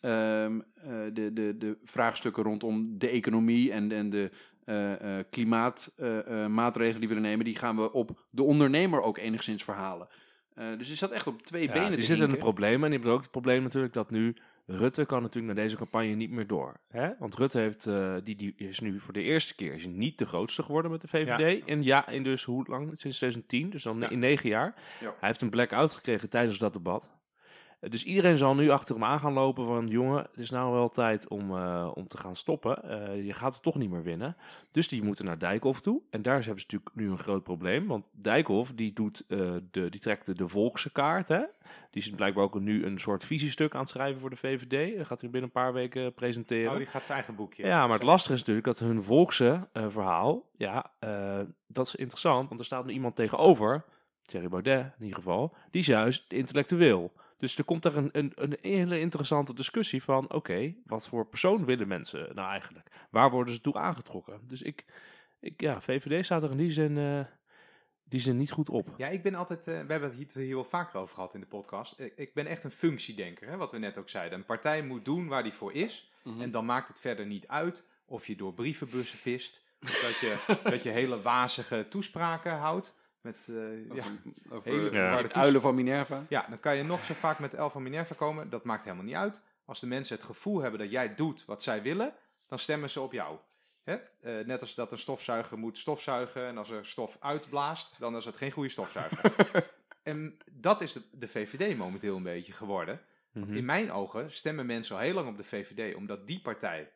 ehm, 0.00 0.60
eh, 0.74 0.90
de, 1.12 1.32
de, 1.32 1.56
de 1.58 1.78
vraagstukken 1.84 2.42
rondom 2.42 2.98
de 2.98 3.08
economie 3.08 3.72
en, 3.72 3.92
en 3.92 4.10
de 4.10 4.30
eh, 4.64 5.18
klimaatmaatregelen 5.30 7.00
die 7.00 7.08
we 7.08 7.20
nemen, 7.20 7.44
die 7.44 7.56
gaan 7.56 7.76
we 7.76 7.92
op 7.92 8.26
de 8.30 8.42
ondernemer 8.42 9.00
ook 9.02 9.18
enigszins 9.18 9.64
verhalen. 9.64 10.08
Dus 10.78 10.90
is 10.90 10.98
dat 10.98 11.10
echt 11.10 11.26
op 11.26 11.42
twee 11.42 11.66
Ja, 11.66 11.72
benen 11.72 12.02
zitten 12.02 12.26
in 12.26 12.32
een 12.32 12.38
probleem. 12.38 12.84
En 12.84 12.90
die 12.90 12.98
hebben 12.98 13.12
ook 13.12 13.22
het 13.22 13.30
probleem 13.30 13.62
natuurlijk 13.62 13.92
dat 13.94 14.10
nu 14.10 14.36
Rutte 14.70 15.06
kan 15.06 15.22
natuurlijk 15.22 15.54
naar 15.54 15.64
deze 15.64 15.76
campagne 15.76 16.14
niet 16.14 16.30
meer 16.30 16.46
door. 16.46 16.80
Hè? 16.88 17.10
Want 17.18 17.34
Rutte 17.34 17.58
heeft, 17.58 17.86
eh, 17.86 18.14
die, 18.24 18.36
die 18.36 18.54
is 18.56 18.80
nu 18.80 19.00
voor 19.00 19.12
de 19.12 19.22
eerste 19.22 19.54
keer 19.54 19.74
is 19.74 19.86
niet 19.86 20.18
de 20.18 20.26
grootste 20.26 20.62
geworden 20.62 20.90
met 20.90 21.00
de 21.00 21.08
VVD. 21.08 21.64
En 21.64 21.82
ja, 21.82 22.08
in 22.08 22.22
dus 22.22 22.44
hoe 22.44 22.64
lang? 22.68 22.82
Sinds 22.86 23.16
2010, 23.16 23.70
dus 23.70 23.82
dan 23.82 23.98
Ja. 24.00 24.08
in 24.10 24.18
negen 24.18 24.48
jaar. 24.48 24.74
Ja. 25.00 25.14
Hij 25.18 25.28
heeft 25.28 25.40
een 25.40 25.50
blackout 25.50 25.92
gekregen 25.92 26.28
tijdens 26.28 26.58
dat 26.58 26.72
debat. 26.72 27.16
Dus 27.80 28.04
iedereen 28.04 28.38
zal 28.38 28.54
nu 28.54 28.70
achter 28.70 28.94
hem 28.94 29.04
aan 29.04 29.20
gaan 29.20 29.32
lopen 29.32 29.66
van... 29.66 29.88
jongen, 29.88 30.18
het 30.18 30.38
is 30.38 30.50
nou 30.50 30.72
wel 30.72 30.88
tijd 30.88 31.28
om, 31.28 31.56
eh, 31.56 31.90
om 31.94 32.08
te 32.08 32.18
gaan 32.18 32.36
stoppen. 32.36 32.82
Eh, 32.82 33.24
je 33.24 33.32
gaat 33.32 33.54
het 33.54 33.62
toch 33.62 33.74
niet 33.74 33.90
meer 33.90 34.02
winnen. 34.02 34.36
Dus 34.70 34.88
die 34.88 35.02
moeten 35.02 35.24
naar 35.24 35.38
Dijkhoff 35.38 35.80
toe. 35.80 36.02
En 36.10 36.22
daar 36.22 36.34
hebben 36.34 36.60
ze 36.60 36.66
natuurlijk 36.66 36.90
nu 36.94 37.10
een 37.10 37.18
groot 37.18 37.42
probleem. 37.42 37.86
Want 37.86 38.04
Dijkhoff 38.10 38.72
die 38.74 38.92
doet, 38.92 39.24
eh, 39.28 39.38
de, 39.70 39.90
die 39.90 40.00
trekt 40.00 40.26
de, 40.26 40.34
de 40.34 40.48
volkse 40.48 40.92
kaart. 40.92 41.28
Hè? 41.28 41.42
Die 41.90 42.02
is 42.02 42.10
blijkbaar 42.10 42.44
ook 42.44 42.60
nu 42.60 42.84
een 42.84 42.98
soort 42.98 43.24
visiestuk 43.24 43.74
aan 43.74 43.80
het 43.80 43.88
schrijven 43.88 44.20
voor 44.20 44.30
de 44.30 44.36
VVD. 44.36 44.96
Dat 44.96 45.06
gaat 45.06 45.20
hij 45.20 45.30
binnen 45.30 45.50
een 45.54 45.62
paar 45.62 45.72
weken 45.72 46.14
presenteren. 46.14 46.70
Oh, 46.70 46.76
die 46.76 46.86
gaat 46.86 47.04
zijn 47.04 47.16
eigen 47.16 47.34
boekje. 47.34 47.66
Ja, 47.66 47.86
maar 47.86 47.96
het 47.96 48.06
lastige 48.06 48.34
is 48.34 48.38
natuurlijk 48.38 48.66
dat 48.66 48.78
hun 48.78 49.02
volkse 49.02 49.68
verhaal, 49.72 50.50
ja, 50.56 50.92
dat 51.66 51.86
is 51.86 51.94
interessant, 51.94 52.48
want 52.48 52.60
er 52.60 52.66
staat 52.66 52.84
nu 52.84 52.92
iemand 52.92 53.16
tegenover, 53.16 53.84
Thierry 54.22 54.48
Baudet 54.48 54.92
in 54.98 55.04
ieder 55.04 55.16
geval, 55.16 55.54
die 55.70 55.80
is 55.80 55.86
juist 55.86 56.32
intellectueel. 56.32 57.12
Dus 57.38 57.58
er 57.58 57.64
komt 57.64 57.82
daar 57.82 57.94
een, 57.96 58.08
een, 58.12 58.32
een 58.34 58.56
hele 58.60 59.00
interessante 59.00 59.54
discussie 59.54 60.02
van, 60.02 60.32
oké, 60.32 60.74
wat 60.86 61.08
voor 61.08 61.26
persoon 61.26 61.64
willen 61.64 61.88
mensen 61.88 62.34
nou 62.34 62.50
eigenlijk? 62.50 62.88
Waar 63.10 63.30
worden 63.30 63.54
ze 63.54 63.60
toe 63.60 63.74
aangetrokken? 63.74 64.40
Dus 64.42 64.62
ik, 64.62 64.84
ik 65.40 65.60
ja, 65.60 65.80
VVD 65.80 66.24
staat 66.24 66.42
er 66.42 66.50
in 66.50 66.56
die 66.56 66.70
zin, 66.70 66.98
eh, 66.98 67.20
die 68.04 68.20
zin 68.20 68.36
niet 68.36 68.50
goed 68.50 68.68
op. 68.68 68.94
Ja, 68.96 69.08
ik 69.08 69.22
ben 69.22 69.34
altijd, 69.34 69.66
eh, 69.66 69.80
we 69.80 69.92
hebben 69.92 70.10
het 70.10 70.34
hier, 70.34 70.44
hier 70.44 70.54
wel 70.54 70.64
vaker 70.64 71.00
over 71.00 71.14
gehad 71.14 71.34
in 71.34 71.40
de 71.40 71.46
podcast. 71.46 72.00
Ik, 72.00 72.12
ik 72.16 72.34
ben 72.34 72.46
echt 72.46 72.64
een 72.64 72.70
functiedenker, 72.70 73.48
hè, 73.48 73.56
wat 73.56 73.72
we 73.72 73.78
net 73.78 73.98
ook 73.98 74.08
zeiden. 74.08 74.38
Een 74.38 74.44
partij 74.44 74.82
moet 74.82 75.04
doen 75.04 75.28
waar 75.28 75.42
die 75.42 75.52
voor 75.52 75.72
is. 75.72 76.12
Mhm. 76.24 76.40
En 76.40 76.50
dan 76.50 76.64
maakt 76.64 76.88
het 76.88 77.00
verder 77.00 77.26
niet 77.26 77.48
uit 77.48 77.84
of 78.04 78.26
je 78.26 78.36
door 78.36 78.54
brievenbussen 78.54 79.18
pist. 79.22 79.66
Of 79.82 80.00
dat 80.00 80.18
je, 80.18 80.58
dat 80.70 80.82
je 80.82 80.90
hele 80.90 81.22
wazige 81.22 81.86
toespraken 81.88 82.52
houdt. 82.52 82.94
Met, 83.28 83.48
eh, 83.48 83.94
ja, 83.94 84.04
Over, 84.50 84.70
hele 84.70 84.90
de 84.90 85.32
uilen 85.32 85.60
van 85.60 85.74
Minerva. 85.74 86.24
ja, 86.28 86.46
dan 86.48 86.60
kan 86.60 86.76
je 86.76 86.82
nog 86.82 87.04
zo 87.04 87.14
vaak 87.14 87.38
met 87.38 87.54
Elf 87.54 87.72
van 87.72 87.82
Minerva 87.82 88.14
komen. 88.14 88.50
Dat 88.50 88.64
maakt 88.64 88.84
helemaal 88.84 89.04
niet 89.04 89.14
uit. 89.14 89.40
Als 89.64 89.80
de 89.80 89.86
mensen 89.86 90.16
het 90.16 90.24
gevoel 90.24 90.60
hebben 90.60 90.80
dat 90.80 90.90
jij 90.90 91.14
doet 91.14 91.44
wat 91.44 91.62
zij 91.62 91.82
willen, 91.82 92.14
dan 92.46 92.58
stemmen 92.58 92.90
ze 92.90 93.00
op 93.00 93.12
jou. 93.12 93.38
Hè? 93.82 93.94
Eh, 94.20 94.46
net 94.46 94.60
als 94.60 94.74
dat 94.74 94.92
een 94.92 94.98
stofzuiger 94.98 95.58
moet 95.58 95.78
stofzuigen 95.78 96.46
en 96.46 96.58
als 96.58 96.70
er 96.70 96.86
stof 96.86 97.16
uitblaast, 97.20 97.98
dan 97.98 98.16
is 98.16 98.24
het 98.24 98.36
geen 98.36 98.50
goede 98.50 98.68
stofzuiger. 98.68 99.34
en 100.02 100.38
dat 100.50 100.80
is 100.80 100.92
de, 100.92 101.02
de 101.12 101.28
VVD 101.28 101.76
momenteel 101.76 102.16
een 102.16 102.22
beetje 102.22 102.52
geworden. 102.52 103.00
Mhm. 103.32 103.56
In 103.56 103.64
mijn 103.64 103.92
ogen 103.92 104.32
stemmen 104.32 104.66
mensen 104.66 104.96
al 104.96 105.02
heel 105.02 105.14
lang 105.14 105.28
op 105.28 105.36
de 105.36 105.44
VVD, 105.44 105.94
omdat 105.94 106.26
die 106.26 106.40
partij, 106.40 106.92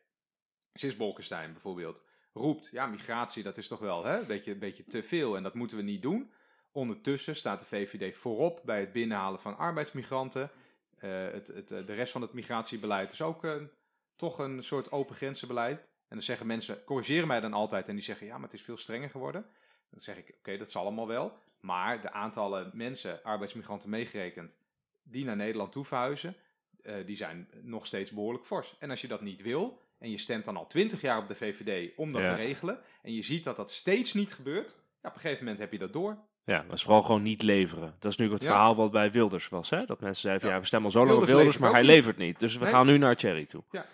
Sis 0.73 0.97
Bolkestein 0.97 1.51
bijvoorbeeld, 1.51 2.01
roept, 2.33 2.69
ja, 2.71 2.85
migratie, 2.85 3.43
dat 3.43 3.57
is 3.57 3.67
toch 3.67 3.79
wel 3.79 4.05
hè, 4.05 4.19
een, 4.19 4.27
beetje, 4.27 4.51
een 4.51 4.59
beetje 4.59 4.83
te 4.83 5.03
veel 5.03 5.35
en 5.35 5.43
dat 5.43 5.53
moeten 5.53 5.77
we 5.77 5.83
niet 5.83 6.01
doen. 6.01 6.31
Ondertussen 6.71 7.35
staat 7.35 7.59
de 7.59 7.65
VVD 7.65 8.17
voorop 8.17 8.61
bij 8.65 8.79
het 8.79 8.91
binnenhalen 8.91 9.39
van 9.39 9.57
arbeidsmigranten. 9.57 10.51
Eh, 10.97 11.31
het, 11.31 11.47
het, 11.47 11.71
eh, 11.71 11.85
de 11.85 11.93
rest 11.93 12.11
van 12.11 12.21
het 12.21 12.33
migratiebeleid 12.33 13.11
is 13.11 13.21
ook 13.21 13.43
een, 13.43 13.69
toch 14.15 14.39
een 14.39 14.63
soort 14.63 14.91
open 14.91 15.15
grenzenbeleid. 15.15 15.79
En 15.79 16.19
dan 16.19 16.21
zeggen 16.21 16.47
mensen, 16.47 16.83
corrigeren 16.83 17.27
mij 17.27 17.39
dan 17.39 17.53
altijd 17.53 17.87
en 17.87 17.95
die 17.95 18.03
zeggen, 18.03 18.27
ja, 18.27 18.33
maar 18.33 18.43
het 18.43 18.53
is 18.53 18.61
veel 18.61 18.77
strenger 18.77 19.09
geworden. 19.09 19.45
Dan 19.89 20.01
zeg 20.01 20.17
ik, 20.17 20.35
oké, 20.37 20.57
dat 20.57 20.71
zal 20.71 20.81
allemaal 20.81 21.07
wel. 21.07 21.37
Maar 21.59 22.01
de 22.01 22.11
aantallen 22.11 22.71
mensen, 22.73 23.23
arbeidsmigranten 23.23 23.89
meegerekend, 23.89 24.57
die 25.03 25.25
naar 25.25 25.35
Nederland 25.35 25.71
toe 25.71 25.85
verhuizen, 25.85 26.35
eh, 26.81 27.05
die 27.05 27.15
zijn 27.15 27.49
nog 27.61 27.85
steeds 27.85 28.11
behoorlijk 28.11 28.45
fors. 28.45 28.75
En 28.79 28.89
als 28.89 29.01
je 29.01 29.07
dat 29.07 29.21
niet 29.21 29.41
wil, 29.41 29.81
en 30.03 30.09
je 30.09 30.17
stemt 30.17 30.45
dan 30.45 30.57
al 30.57 30.67
twintig 30.67 31.01
jaar 31.01 31.17
op 31.17 31.27
de 31.27 31.35
VVD 31.35 31.91
om 31.95 32.11
dat 32.11 32.21
Ja. 32.21 32.27
te 32.27 32.35
regelen, 32.35 32.79
en 33.01 33.13
je 33.13 33.21
ziet 33.23 33.43
dat 33.43 33.55
dat 33.55 33.71
steeds 33.71 34.13
niet 34.13 34.33
gebeurt, 34.33 34.79
ja, 35.01 35.09
op 35.09 35.15
een 35.15 35.21
gegeven 35.21 35.43
moment 35.43 35.61
heb 35.61 35.71
je 35.71 35.77
dat 35.77 35.93
door. 35.93 36.17
Ja, 36.45 36.63
dat 36.67 36.75
is 36.77 36.83
vooral 36.83 37.01
gewoon 37.01 37.21
niet 37.21 37.41
leveren. 37.41 37.95
Dat 37.99 38.11
is 38.11 38.17
nu 38.17 38.31
het 38.31 38.41
Ja. 38.41 38.47
verhaal 38.47 38.75
wat 38.75 38.91
bij 38.91 39.11
Wilders 39.11 39.49
was. 39.49 39.69
Hè? 39.69 39.85
Dat 39.85 39.99
mensen 40.01 40.21
zeiden, 40.21 40.47
Ja. 40.47 40.53
ja, 40.53 40.59
we 40.59 40.65
stemmen 40.65 40.87
al 40.93 40.99
zo 40.99 41.05
lang 41.05 41.19
op 41.19 41.25
Wilders 41.25 41.57
maar 41.57 41.71
hij 41.71 41.83
levert 41.83 42.17
niet. 42.17 42.39
Dus 42.39 42.57
we 42.57 42.63
Nee. 42.63 42.73
gaan 42.73 42.85
nu 42.85 42.97
naar 42.97 43.15
Thierry 43.15 43.45
toe. 43.45 43.63
Ja. 43.71 43.85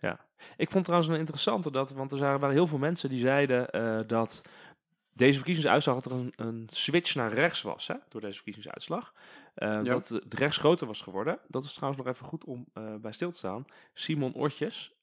ja. 0.00 0.20
Ik 0.56 0.70
vond 0.70 0.84
trouwens 0.84 1.12
een 1.12 1.18
interessante, 1.18 1.70
dat, 1.70 1.90
want 1.90 2.12
er 2.12 2.18
waren, 2.18 2.40
waren 2.40 2.54
heel 2.54 2.66
veel 2.66 2.78
mensen 2.78 3.08
die 3.08 3.20
zeiden 3.20 3.70
eh, 3.70 3.98
dat 4.06 4.42
deze 5.16 5.34
verkiezingsuitslag 5.34 6.00
dat 6.00 6.12
er 6.12 6.18
een, 6.18 6.32
een 6.36 6.68
switch 6.72 7.14
naar 7.14 7.32
rechts 7.32 7.62
was, 7.62 7.86
hè, 7.86 7.94
door 8.08 8.20
deze 8.20 8.34
verkiezingsuitslag. 8.34 9.12
Eh, 9.54 9.82
Dat 9.84 10.08
het 10.08 10.34
rechts 10.34 10.56
groter 10.56 10.86
was 10.86 11.00
geworden. 11.00 11.38
Dat 11.48 11.64
is 11.64 11.74
trouwens 11.74 12.02
nog 12.04 12.12
even 12.14 12.26
goed 12.26 12.44
om 12.44 12.66
eh, 12.72 12.94
bij 12.94 13.12
stil 13.12 13.30
te 13.30 13.38
staan. 13.38 13.64
Simon 13.94 14.34
Ortjes, 14.34 14.94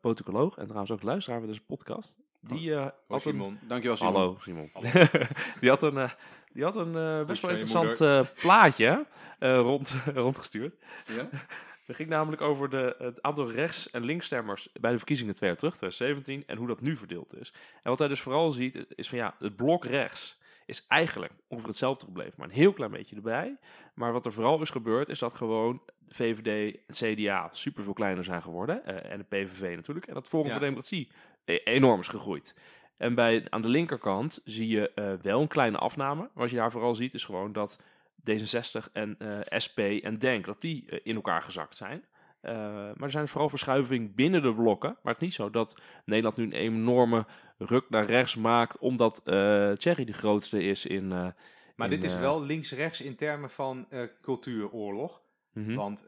politicoloog 0.00 0.56
en 0.56 0.64
trouwens 0.64 0.90
ook 0.90 1.02
luisteraar 1.02 1.38
van 1.38 1.48
deze 1.48 1.60
podcast. 1.60 2.16
Die 2.40 2.74
Hoi, 2.74 2.90
had 3.06 3.24
een, 3.24 3.32
Simon. 3.32 3.58
Dankjewel, 3.68 3.96
Simon. 3.96 4.14
Hallo 4.14 4.36
Simon. 4.40 4.70
die 5.60 5.68
had 5.68 5.82
een, 5.82 6.08
die 6.52 6.64
had 6.64 6.76
een 6.76 7.26
best 7.26 7.42
wel 7.42 7.50
interessant 7.50 8.32
plaatje 8.34 9.06
rond, 9.38 9.94
rondgestuurd. 10.14 10.74
Ja? 11.06 11.28
Het 11.88 11.96
ging 11.96 12.08
namelijk 12.08 12.42
over 12.42 12.70
de, 12.70 12.94
het 12.98 13.22
aantal 13.22 13.50
rechts- 13.50 13.90
en 13.90 14.04
linksstemmers 14.04 14.68
bij 14.80 14.90
de 14.90 14.96
verkiezingen 14.96 15.34
twee 15.34 15.48
jaar 15.48 15.58
terug, 15.58 15.76
2017, 15.76 16.42
en 16.46 16.56
hoe 16.58 16.66
dat 16.66 16.80
nu 16.80 16.96
verdeeld 16.96 17.40
is. 17.40 17.52
En 17.82 17.90
wat 17.90 17.98
hij 17.98 18.08
dus 18.08 18.20
vooral 18.20 18.50
ziet, 18.52 18.86
is 18.94 19.08
van 19.08 19.18
ja, 19.18 19.34
het 19.38 19.56
blok 19.56 19.84
rechts 19.84 20.38
is 20.66 20.84
eigenlijk 20.88 21.32
ongeveer 21.48 21.68
hetzelfde 21.68 22.04
gebleven, 22.04 22.32
maar 22.36 22.48
een 22.48 22.54
heel 22.54 22.72
klein 22.72 22.90
beetje 22.90 23.16
erbij. 23.16 23.56
Maar 23.94 24.12
wat 24.12 24.26
er 24.26 24.32
vooral 24.32 24.60
is 24.62 24.70
gebeurd, 24.70 25.08
is 25.08 25.18
dat 25.18 25.34
gewoon 25.34 25.82
de 25.98 26.14
VVD 26.14 26.78
en 26.86 27.14
CDA 27.14 27.48
super 27.52 27.82
veel 27.82 27.92
kleiner 27.92 28.24
zijn 28.24 28.42
geworden. 28.42 28.84
eh, 28.84 29.12
en 29.12 29.18
de 29.18 29.24
PVV 29.24 29.74
natuurlijk. 29.76 30.06
En 30.06 30.14
dat 30.14 30.28
Forum 30.28 30.46
Ja. 30.46 30.52
voor 30.52 30.60
Democratie 30.60 31.08
e- 31.44 31.60
enorm 31.64 32.00
is 32.00 32.08
gegroeid. 32.08 32.54
En 32.96 33.14
bij, 33.14 33.46
aan 33.48 33.62
de 33.62 33.68
linkerkant 33.68 34.40
zie 34.44 34.68
je 34.68 34.90
eh, 34.94 35.12
wel 35.22 35.40
een 35.40 35.48
kleine 35.48 35.78
afname. 35.78 36.20
Maar 36.20 36.30
wat 36.34 36.50
je 36.50 36.56
daar 36.56 36.70
vooral 36.70 36.94
ziet, 36.94 37.14
is 37.14 37.24
gewoon 37.24 37.52
dat 37.52 37.80
D66 38.20 38.92
en 38.92 39.18
eh, 39.18 39.58
SP 39.64 39.78
en 39.78 40.18
DENK, 40.18 40.44
dat 40.46 40.60
die 40.60 40.84
eh, 40.88 40.98
in 41.02 41.14
elkaar 41.14 41.42
gezakt 41.42 41.76
zijn. 41.76 42.04
Eh, 42.40 42.52
maar 42.54 42.94
er 43.02 43.10
zijn 43.10 43.28
vooral 43.28 43.48
verschuivingen 43.48 44.14
binnen 44.14 44.42
de 44.42 44.54
blokken. 44.54 44.96
Maar 45.02 45.12
het 45.12 45.22
is 45.22 45.28
niet 45.28 45.36
zo 45.36 45.50
dat 45.50 45.80
Nederland 46.04 46.36
nu 46.36 46.44
een 46.44 46.52
enorme 46.52 47.26
ruk 47.58 47.84
naar 47.88 48.04
rechts 48.04 48.36
maakt, 48.36 48.78
omdat 48.78 49.20
eh 49.24 49.72
Thierry 49.72 50.04
de 50.04 50.12
grootste 50.12 50.62
is 50.62 50.86
in... 50.86 51.08
Maar 51.08 51.92
in, 51.92 52.00
dit 52.00 52.10
is 52.10 52.18
wel 52.18 52.42
links-rechts 52.42 53.00
in 53.00 53.16
termen 53.16 53.50
van 53.50 53.88
cultuuroorlog. 54.22 55.22
mhm. 55.52 55.74
Want 55.74 56.06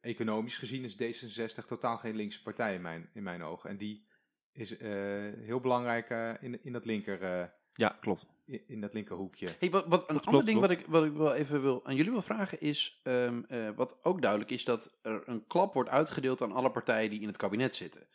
economisch 0.00 0.56
gezien 0.56 0.84
is 0.84 0.96
D66 0.96 1.64
totaal 1.66 1.96
geen 1.96 2.16
linkse 2.16 2.42
partij 2.42 2.74
in 2.74 2.80
mijn, 2.80 3.10
in 3.14 3.22
mijn 3.22 3.42
ogen. 3.42 3.70
En 3.70 3.76
die 3.76 4.06
is 4.52 4.78
heel 5.44 5.60
belangrijk 5.60 6.38
in, 6.40 6.64
in, 6.64 6.72
dat 6.72 6.84
linker, 6.84 7.52
Ja, 7.72 7.96
klopt. 8.00 8.26
in, 8.46 8.60
in 8.66 8.80
dat 8.80 8.94
linkerhoekje. 8.94 9.54
Hey, 9.58 9.70
wat, 9.70 9.86
wat 9.86 10.00
een 10.00 10.06
Klopt, 10.06 10.26
ander 10.26 10.44
ding 10.44 10.58
klopt. 10.58 10.72
wat 10.74 10.80
ik, 10.80 10.86
wat 10.92 11.04
ik 11.04 11.12
wel 11.12 11.34
even 11.34 11.62
wil, 11.62 11.86
aan 11.86 11.94
jullie 11.96 12.10
wil 12.12 12.22
vragen 12.22 12.60
is, 12.60 13.00
ehm, 13.02 13.42
eh, 13.48 13.68
wat 13.76 13.96
ook 14.02 14.22
duidelijk 14.22 14.50
is, 14.50 14.64
dat 14.64 14.98
er 15.02 15.22
een 15.24 15.46
klap 15.46 15.74
wordt 15.74 15.90
uitgedeeld 15.90 16.42
aan 16.42 16.52
alle 16.52 16.70
partijen 16.70 17.10
die 17.10 17.20
in 17.20 17.26
het 17.28 17.36
kabinet 17.36 17.74
zitten. 17.74 18.06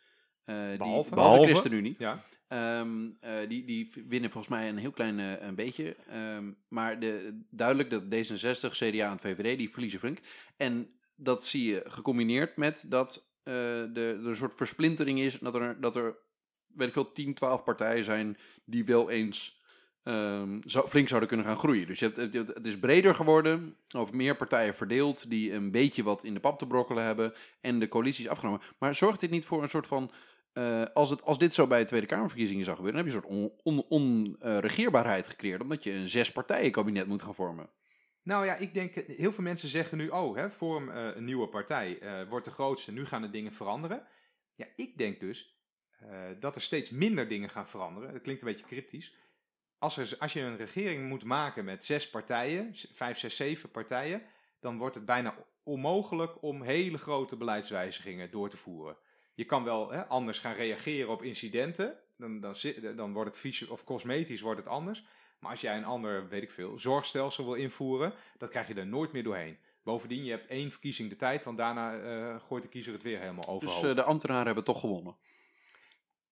Eh, 0.44 0.68
die, 0.68 0.76
Behalve? 0.78 1.08
de 1.08 1.14
Behalve? 1.14 1.46
ChristenUnie. 1.48 1.94
Ja, 1.98 2.24
Ehm, 2.48 3.10
eh, 3.20 3.48
die, 3.48 3.64
die 3.64 3.92
winnen 4.08 4.30
volgens 4.30 4.52
mij 4.54 4.68
een 4.68 4.76
heel 4.76 4.90
klein 4.90 5.18
een 5.18 5.54
beetje. 5.54 5.96
Ehm, 6.08 6.52
maar 6.68 7.00
de, 7.00 7.40
duidelijk 7.50 7.90
dat 7.90 8.02
D66, 8.04 8.70
CDA 8.76 9.10
en 9.10 9.18
VVD, 9.18 9.58
die 9.58 9.70
verliezen 9.70 9.98
flink. 10.00 10.18
En 10.56 10.88
dat 11.16 11.44
zie 11.44 11.64
je 11.72 11.82
gecombineerd 11.86 12.56
met 12.56 12.84
dat 12.88 13.32
eh, 13.42 13.54
de, 13.54 14.18
er 14.22 14.26
een 14.26 14.36
soort 14.36 14.54
versplintering 14.54 15.18
is. 15.20 15.38
Dat 15.38 15.54
er, 15.54 15.80
dat 15.80 15.96
er, 15.96 16.16
weet 16.76 16.86
ik 16.86 16.92
veel, 16.92 17.12
10, 17.12 17.34
12 17.34 17.64
partijen 17.64 18.04
zijn 18.04 18.38
die 18.64 18.84
wel 18.84 19.10
eens 19.10 19.62
ehm, 20.02 20.60
flink 20.66 21.08
zouden 21.08 21.28
kunnen 21.28 21.46
gaan 21.46 21.58
groeien. 21.58 21.86
Dus 21.86 21.98
je 21.98 22.04
hebt, 22.04 22.34
het, 22.34 22.66
is 22.66 22.78
breder 22.78 23.14
geworden, 23.14 23.76
over 23.94 24.16
meer 24.16 24.36
partijen 24.36 24.74
verdeeld, 24.74 25.30
die 25.30 25.52
een 25.52 25.70
beetje 25.70 26.02
wat 26.02 26.24
in 26.24 26.34
de 26.34 26.40
pap 26.40 26.58
te 26.58 26.66
brokkelen 26.66 27.04
hebben. 27.04 27.34
En 27.60 27.78
de 27.78 27.88
coalitie 27.88 28.24
is 28.24 28.30
afgenomen. 28.30 28.60
Maar 28.78 28.94
zorgt 28.94 29.20
dit 29.20 29.30
niet 29.30 29.44
voor 29.44 29.62
een 29.62 29.68
soort 29.68 29.86
van 29.86 30.10
eh, 30.54 30.84
als, 30.94 31.10
het, 31.10 31.22
als 31.22 31.38
dit 31.38 31.54
zo 31.54 31.66
bij 31.66 31.80
de 31.80 31.86
Tweede 31.86 32.06
Kamerverkiezingen 32.06 32.64
zou 32.64 32.76
gebeuren, 32.76 33.04
dan 33.04 33.12
heb 33.12 33.22
je 33.22 33.30
een 33.30 33.50
soort 33.62 33.88
onregeerbaarheid 33.88 35.28
gecreëerd, 35.28 35.60
omdat 35.60 35.82
je 35.82 35.92
een 35.92 36.08
zes 36.08 36.32
partijen 36.32 36.70
kabinet 36.70 37.06
moet 37.06 37.22
gaan 37.22 37.34
vormen. 37.34 37.70
Nou 38.22 38.46
ja, 38.46 38.56
ik 38.56 38.74
denk, 38.74 38.94
heel 38.94 39.32
veel 39.32 39.44
mensen 39.44 39.68
zeggen 39.68 39.98
nu, 39.98 40.08
oh, 40.08 40.36
hè, 40.36 40.50
vorm 40.50 40.90
eh, 40.90 41.16
een 41.16 41.24
nieuwe 41.24 41.48
partij, 41.48 41.98
eh, 41.98 42.28
wordt 42.28 42.44
de 42.44 42.50
grootste, 42.50 42.92
nu 42.92 43.04
gaan 43.04 43.22
de 43.22 43.30
dingen 43.30 43.52
veranderen. 43.52 44.06
Ja, 44.54 44.66
ik 44.76 44.98
denk 44.98 45.20
dus 45.20 45.53
eh, 46.10 46.18
dat 46.40 46.54
er 46.54 46.62
steeds 46.62 46.90
minder 46.90 47.28
dingen 47.28 47.50
gaan 47.50 47.68
veranderen. 47.68 48.12
Dat 48.12 48.22
klinkt 48.22 48.42
een 48.42 48.48
beetje 48.48 48.66
cryptisch. 48.66 49.14
Als, 49.78 49.96
er, 49.96 50.16
als 50.18 50.32
je 50.32 50.40
een 50.40 50.56
regering 50.56 51.08
moet 51.08 51.24
maken 51.24 51.64
met 51.64 51.84
zes 51.84 52.10
partijen, 52.10 52.74
vijf, 52.92 53.18
zes, 53.18 53.36
zeven 53.36 53.70
partijen, 53.70 54.22
dan 54.60 54.78
wordt 54.78 54.94
het 54.94 55.04
bijna 55.04 55.34
onmogelijk 55.62 56.42
om 56.42 56.62
hele 56.62 56.98
grote 56.98 57.36
beleidswijzigingen 57.36 58.30
door 58.30 58.50
te 58.50 58.56
voeren. 58.56 58.96
Je 59.34 59.44
kan 59.44 59.64
wel 59.64 59.90
hè, 59.90 60.06
anders 60.06 60.38
gaan 60.38 60.54
reageren 60.54 61.10
op 61.10 61.22
incidenten, 61.22 61.98
dan, 62.16 62.40
dan, 62.40 62.54
dan 62.96 63.12
wordt 63.12 63.42
het 63.42 63.68
of 63.68 63.84
cosmetisch 63.84 64.40
wordt 64.40 64.60
het 64.60 64.68
anders. 64.68 65.04
Maar 65.38 65.50
als 65.50 65.60
jij 65.60 65.76
een 65.76 65.84
ander, 65.84 66.28
weet 66.28 66.42
ik 66.42 66.50
veel, 66.50 66.78
zorgstelsel 66.78 67.44
wil 67.44 67.54
invoeren, 67.54 68.12
dat 68.38 68.50
krijg 68.50 68.68
je 68.68 68.74
er 68.74 68.86
nooit 68.86 69.12
meer 69.12 69.22
doorheen. 69.22 69.58
Bovendien, 69.82 70.24
je 70.24 70.30
hebt 70.30 70.46
één 70.46 70.70
verkiezing 70.70 71.08
de 71.08 71.16
tijd, 71.16 71.44
want 71.44 71.58
daarna 71.58 71.98
eh, 71.98 72.40
gooit 72.40 72.62
de 72.62 72.68
kiezer 72.68 72.92
het 72.92 73.02
weer 73.02 73.18
helemaal 73.18 73.46
overhoop. 73.46 73.80
Dus 73.80 73.90
eh, 73.90 73.96
de 73.96 74.02
ambtenaren 74.02 74.46
hebben 74.46 74.64
toch 74.64 74.80
gewonnen. 74.80 75.16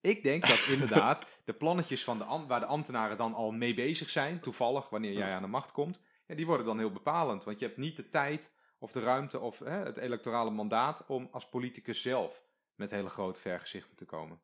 Ik 0.02 0.22
denk 0.22 0.46
dat 0.46 0.66
inderdaad 0.76 1.24
de 1.44 1.52
plannetjes 1.52 2.04
van 2.04 2.18
de 2.18 2.44
waar 2.46 2.60
de 2.60 2.66
ambtenaren 2.66 3.16
dan 3.16 3.34
al 3.34 3.52
mee 3.52 3.74
bezig 3.74 4.10
zijn, 4.10 4.40
toevallig 4.40 4.88
wanneer 4.88 5.12
jij 5.12 5.32
aan 5.32 5.42
de 5.42 5.48
macht 5.48 5.72
komt, 5.72 6.02
ja, 6.26 6.34
die 6.34 6.46
worden 6.46 6.66
dan 6.66 6.78
heel 6.78 6.92
bepalend. 6.92 7.44
Want 7.44 7.58
je 7.58 7.66
hebt 7.66 7.78
niet 7.78 7.96
de 7.96 8.08
tijd 8.08 8.52
of 8.78 8.92
de 8.92 9.00
ruimte 9.00 9.38
of 9.40 9.58
hè, 9.58 9.84
het 9.84 9.96
electorale 9.96 10.50
mandaat 10.50 11.06
om 11.06 11.28
als 11.30 11.48
politicus 11.48 12.02
zelf 12.02 12.42
met 12.74 12.90
hele 12.90 13.08
grote 13.08 13.40
vergezichten 13.40 13.96
te 13.96 14.04
komen. 14.04 14.40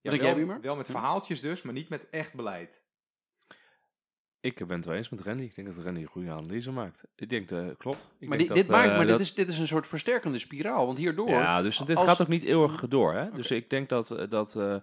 Ja, 0.00 0.16
wel, 0.16 0.60
wel 0.60 0.76
met 0.76 0.86
Hm? 0.86 0.92
verhaaltjes 0.92 1.40
dus, 1.40 1.62
maar 1.62 1.74
niet 1.74 1.88
met 1.88 2.10
echt 2.10 2.34
beleid. 2.34 2.83
Ik 4.44 4.66
ben 4.66 4.76
het 4.76 4.84
wel 4.84 4.94
eens 4.96 5.08
met 5.08 5.20
Randy. 5.20 5.42
Ik 5.42 5.54
denk 5.54 5.74
dat 5.74 5.84
Randy 5.84 6.00
een 6.00 6.06
goede 6.06 6.30
analyse 6.30 6.70
maakt. 6.72 7.04
Ik 7.16 7.28
denk, 7.28 7.48
dat 7.48 7.76
klopt. 7.76 8.08
Ik 8.18 8.28
Maar, 8.28 8.38
denk 8.38 8.48
dit, 8.50 8.58
dit, 8.58 8.66
dat, 8.66 8.76
maakt, 8.76 8.90
eh, 8.90 8.96
maar 8.96 9.06
dat- 9.06 9.18
dit, 9.18 9.26
is, 9.26 9.34
dit 9.34 9.48
is 9.48 9.58
een 9.58 9.66
soort 9.66 9.86
versterkende 9.88 10.38
spiraal. 10.38 10.86
Want 10.86 10.98
hierdoor... 10.98 11.28
Ja, 11.28 11.62
dus 11.62 11.78
dit 11.78 11.96
als- 11.96 12.06
gaat 12.06 12.20
ook 12.20 12.28
niet 12.28 12.42
eeuwig 12.42 12.88
door. 12.88 13.14
Hè? 13.14 13.30
Dus 13.30 13.50
ik 13.50 13.70
denk 13.70 13.88
dat, 13.88 14.10
eh, 14.10 14.30
dat 14.30 14.56
eh, 14.56 14.76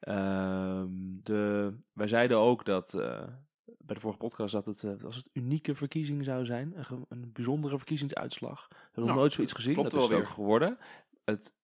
ehm, 0.00 0.86
de, 1.22 1.72
wij 1.92 2.06
zeiden 2.06 2.36
ook 2.38 2.64
dat 2.64 2.94
eh, 2.94 3.22
bij 3.64 3.94
de 3.94 4.00
vorige 4.00 4.18
podcast 4.18 4.52
dat 4.52 4.66
het, 4.66 4.84
eh, 4.84 5.04
als 5.04 5.16
het 5.16 5.28
unieke 5.32 5.74
verkiezing 5.74 6.24
zou 6.24 6.44
zijn, 6.44 6.72
een, 6.76 7.04
een 7.08 7.30
bijzondere 7.32 7.76
verkiezingsuitslag. 7.76 8.66
We 8.68 8.74
hebben 8.76 8.94
nog 8.94 9.06
Nou, 9.06 9.18
nooit 9.18 9.32
zoiets 9.32 9.52
gezien. 9.52 9.74
dat 9.74 9.94
is 9.96 10.08
wel 10.08 10.18
ook 10.18 10.28
geworden. 10.28 10.78
Het 11.24 11.54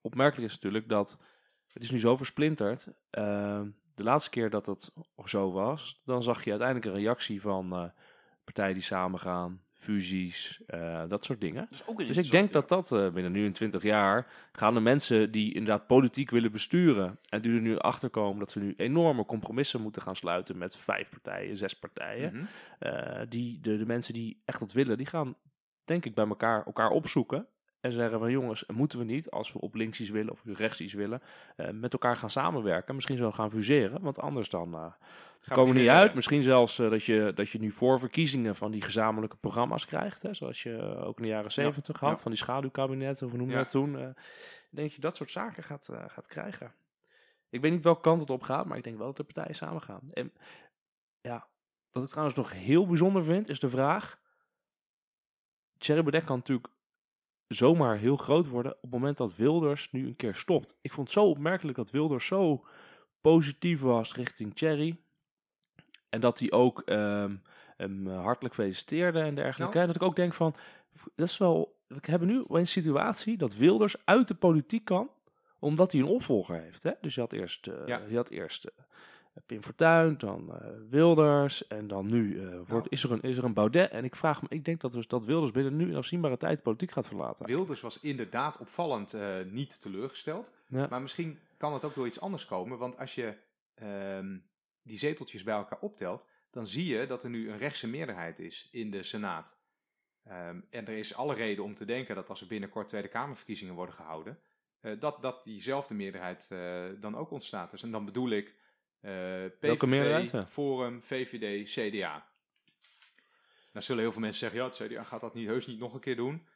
opmerkelijk 0.00 0.48
is 0.48 0.54
natuurlijk 0.54 0.88
dat 0.88 1.18
het 1.72 1.82
is 1.82 1.90
nu 1.90 1.98
zo 1.98 2.16
versplinterd. 2.16 2.86
Ehm, 3.10 3.68
de 3.96 4.02
laatste 4.02 4.30
keer 4.30 4.50
dat 4.50 4.66
het 4.66 4.92
zo 5.24 5.52
was, 5.52 6.00
dan 6.04 6.22
zag 6.22 6.44
je 6.44 6.50
uiteindelijk 6.50 6.88
een 6.88 7.00
reactie 7.02 7.40
van 7.40 7.72
eh, 7.72 7.84
partijen 8.44 8.74
die 8.74 8.82
samengaan, 8.82 9.60
fusies, 9.72 10.60
eh, 10.66 11.02
dat 11.08 11.24
soort 11.24 11.40
dingen. 11.40 11.66
Dat 11.70 11.84
ook 11.86 12.06
Dus 12.06 12.16
ik 12.16 12.30
denk 12.30 12.52
dat 12.52 12.68
dat 12.68 12.92
eh, 12.92 13.10
binnen 13.10 13.32
nu 13.32 13.44
in 13.44 13.52
20 13.52 13.82
jaar 13.82 14.26
gaan 14.52 14.74
de 14.74 14.80
mensen 14.80 15.30
die 15.30 15.54
inderdaad 15.54 15.86
politiek 15.86 16.30
willen 16.30 16.52
besturen 16.52 17.18
en 17.28 17.40
die 17.40 17.54
er 17.54 17.60
nu 17.60 17.78
achter 17.78 18.10
komen 18.10 18.38
dat 18.38 18.50
ze 18.50 18.58
nu 18.58 18.74
enorme 18.76 19.24
compromissen 19.24 19.80
moeten 19.80 20.02
gaan 20.02 20.16
sluiten 20.16 20.58
met 20.58 20.76
vijf 20.76 21.08
partijen, 21.08 21.56
zes 21.56 21.78
partijen. 21.78 22.48
Mhm. 22.78 23.28
die, 23.28 23.60
de, 23.60 23.76
de 23.76 23.86
mensen 23.86 24.14
die 24.14 24.42
echt 24.44 24.60
dat 24.60 24.72
willen, 24.72 24.96
die 24.96 25.06
gaan 25.06 25.36
denk 25.84 26.04
ik 26.04 26.14
bij 26.14 26.26
elkaar, 26.26 26.66
elkaar 26.66 26.90
opzoeken 26.90 27.46
en 27.86 27.92
zeggen 27.92 28.18
van 28.18 28.30
jongens, 28.30 28.64
moeten 28.66 28.98
we 28.98 29.04
niet, 29.04 29.30
als 29.30 29.52
we 29.52 29.60
op 29.60 29.74
linksies 29.74 30.10
willen 30.10 30.32
of 30.32 30.40
rechtsies 30.44 30.92
willen, 30.92 31.22
eh, 31.56 31.70
met 31.70 31.92
elkaar 31.92 32.16
gaan 32.16 32.30
samenwerken. 32.30 32.94
Misschien 32.94 33.16
zo 33.16 33.32
gaan 33.32 33.50
fuseren, 33.50 34.00
want 34.00 34.18
anders 34.18 34.48
dan 34.48 34.74
eh, 34.74 34.92
komen 35.48 35.74
we 35.74 35.80
niet 35.80 35.88
uit. 35.88 36.14
Misschien 36.14 36.42
zelfs 36.42 36.78
eh, 36.78 36.90
dat, 36.90 37.04
je, 37.04 37.32
dat 37.34 37.48
je 37.48 37.58
nu 37.58 37.70
voor 37.70 37.98
verkiezingen 37.98 38.56
van 38.56 38.70
die 38.70 38.82
gezamenlijke 38.82 39.36
programma's 39.36 39.86
krijgt. 39.86 40.22
Hè, 40.22 40.34
zoals 40.34 40.62
je 40.62 40.96
ook 41.04 41.16
in 41.16 41.22
de 41.22 41.28
jaren 41.28 41.52
zeventig 41.52 42.00
had, 42.00 42.16
ja. 42.16 42.22
van 42.22 42.30
die 42.30 42.40
schaduwkabinetten, 42.40 43.26
of 43.26 43.32
hoe 43.32 43.40
noem 43.40 43.50
je 43.50 43.56
Ja. 43.56 43.62
dat 43.62 43.70
toen. 43.70 44.14
denk 44.70 44.90
je 44.90 45.00
dat 45.00 45.16
soort 45.16 45.30
zaken 45.30 45.62
gaat, 45.62 45.88
gaat 46.06 46.26
krijgen. 46.26 46.74
Ik 47.50 47.60
weet 47.60 47.72
niet 47.72 47.84
welke 47.84 48.00
kant 48.00 48.20
het 48.20 48.30
op 48.30 48.42
gaat, 48.42 48.66
maar 48.66 48.76
ik 48.76 48.84
denk 48.84 48.96
wel 48.96 49.06
dat 49.06 49.16
de 49.16 49.24
partijen 49.24 49.54
samen 49.54 49.82
gaan. 49.82 50.08
En 50.12 50.32
ja, 51.20 51.48
wat 51.90 52.02
ik 52.02 52.08
trouwens 52.08 52.36
nog 52.36 52.52
heel 52.52 52.86
bijzonder 52.86 53.24
vind, 53.24 53.48
is 53.48 53.60
de 53.60 53.70
vraag... 53.70 54.24
Thierry 55.78 56.02
Baudet 56.02 56.24
kan 56.24 56.36
natuurlijk 56.36 56.68
zomaar 57.48 57.96
heel 57.96 58.16
groot 58.16 58.48
worden 58.48 58.72
op 58.72 58.82
het 58.82 58.90
moment 58.90 59.16
dat 59.16 59.36
Wilders 59.36 59.92
nu 59.92 60.06
een 60.06 60.16
keer 60.16 60.34
stopt. 60.34 60.74
Ik 60.80 60.92
vond 60.92 61.06
het 61.06 61.16
zo 61.16 61.24
opmerkelijk 61.28 61.76
dat 61.76 61.90
Wilders 61.90 62.26
zo 62.26 62.64
positief 63.20 63.80
was 63.80 64.14
richting 64.14 64.54
Thierry. 64.54 64.96
En 66.08 66.20
dat 66.20 66.38
hij 66.38 66.52
ook 66.52 66.80
ehm, 66.80 67.36
hem 67.76 68.06
hartelijk 68.06 68.54
feliciteerde 68.54 69.20
en 69.20 69.34
dergelijke. 69.34 69.74
Nou. 69.74 69.80
En 69.80 69.92
dat 69.92 70.02
ik 70.02 70.08
ook 70.08 70.16
denk 70.16 70.34
van, 70.34 70.54
dat 71.14 71.28
is 71.28 71.38
wel... 71.38 71.74
We 71.86 71.98
hebben 72.00 72.28
nu 72.28 72.44
een 72.48 72.66
situatie 72.66 73.36
dat 73.36 73.56
Wilders 73.56 73.96
uit 74.04 74.28
de 74.28 74.34
politiek 74.34 74.84
kan, 74.84 75.10
omdat 75.58 75.92
hij 75.92 76.00
een 76.00 76.06
opvolger 76.06 76.60
heeft. 76.60 76.82
Hè? 76.82 76.90
Dus 77.00 77.14
je 77.14 77.20
had 77.20 77.32
eerst, 77.32 77.66
eh, 77.66 77.86
Ja. 77.86 78.00
je 78.08 78.16
had 78.16 78.28
eerst 78.28 78.64
eh, 78.64 78.84
Pim 79.46 79.62
Fortuyn, 79.62 80.18
dan 80.18 80.60
eh, 80.60 80.68
Wilders 80.90 81.66
en 81.66 81.88
dan 81.88 82.06
nu 82.06 82.40
eh, 82.40 82.58
wordt, 82.66 82.86
is, 82.90 83.04
er 83.04 83.12
een, 83.12 83.22
is 83.22 83.36
er 83.36 83.44
een 83.44 83.52
Baudet. 83.52 83.90
En 83.90 84.04
ik 84.04 84.16
vraag 84.16 84.42
me, 84.42 84.48
ik 84.50 84.64
denk 84.64 84.80
dat, 84.80 84.92
dus 84.92 85.06
dat 85.06 85.24
Wilders 85.24 85.52
binnen 85.52 85.76
nu 85.76 85.88
in 85.90 85.96
afzienbare 85.96 86.36
tijd 86.36 86.62
politiek 86.62 86.90
gaat 86.90 87.06
verlaten. 87.06 87.46
Wilders 87.46 87.80
was 87.80 88.00
inderdaad 88.00 88.58
opvallend 88.58 89.12
eh, 89.12 89.36
niet 89.50 89.80
teleurgesteld. 89.80 90.52
Ja. 90.68 90.86
Maar 90.90 91.02
misschien 91.02 91.38
kan 91.56 91.72
het 91.72 91.84
ook 91.84 91.94
door 91.94 92.06
iets 92.06 92.20
anders 92.20 92.46
komen. 92.46 92.78
Want 92.78 92.98
als 92.98 93.14
je 93.14 93.34
ehm, 93.74 94.38
die 94.82 94.98
zeteltjes 94.98 95.42
bij 95.42 95.54
elkaar 95.54 95.78
optelt, 95.80 96.26
dan 96.50 96.66
zie 96.66 96.86
je 96.86 97.06
dat 97.06 97.22
er 97.22 97.30
nu 97.30 97.50
een 97.50 97.58
rechtse 97.58 97.88
meerderheid 97.88 98.38
is 98.38 98.68
in 98.72 98.90
de 98.90 99.02
Senaat. 99.02 99.56
Ehm, 100.24 100.60
en 100.70 100.86
er 100.86 100.96
is 100.96 101.14
alle 101.14 101.34
reden 101.34 101.64
om 101.64 101.74
te 101.74 101.84
denken 101.84 102.14
dat 102.14 102.28
als 102.28 102.40
er 102.40 102.46
binnenkort 102.46 102.88
Tweede 102.88 103.08
Kamerverkiezingen 103.08 103.74
worden 103.74 103.94
gehouden, 103.94 104.38
eh, 104.80 105.00
dat, 105.00 105.22
dat 105.22 105.44
diezelfde 105.44 105.94
meerderheid 105.94 106.48
dan 107.00 107.16
ook 107.16 107.30
ontstaat. 107.30 107.70
Dus 107.70 107.82
en 107.82 107.90
dan 107.90 108.04
bedoel 108.04 108.30
ik 108.30 108.54
PVV, 109.60 109.82
meerderheid, 109.82 110.30
ja? 110.30 110.46
Forum, 110.46 111.02
VVD, 111.02 111.68
CDA. 111.68 112.26
Dan 113.72 113.82
zullen 113.82 114.02
heel 114.02 114.12
veel 114.12 114.20
mensen 114.20 114.40
zeggen, 114.40 114.58
ja, 114.58 114.64
het 114.66 114.76
CDA 114.76 115.02
gaat 115.04 115.20
dat 115.20 115.34
niet, 115.34 115.46
heus 115.46 115.66
niet 115.66 115.78
nog 115.78 115.94
een 115.94 116.00
keer 116.00 116.16
doen. 116.16 116.46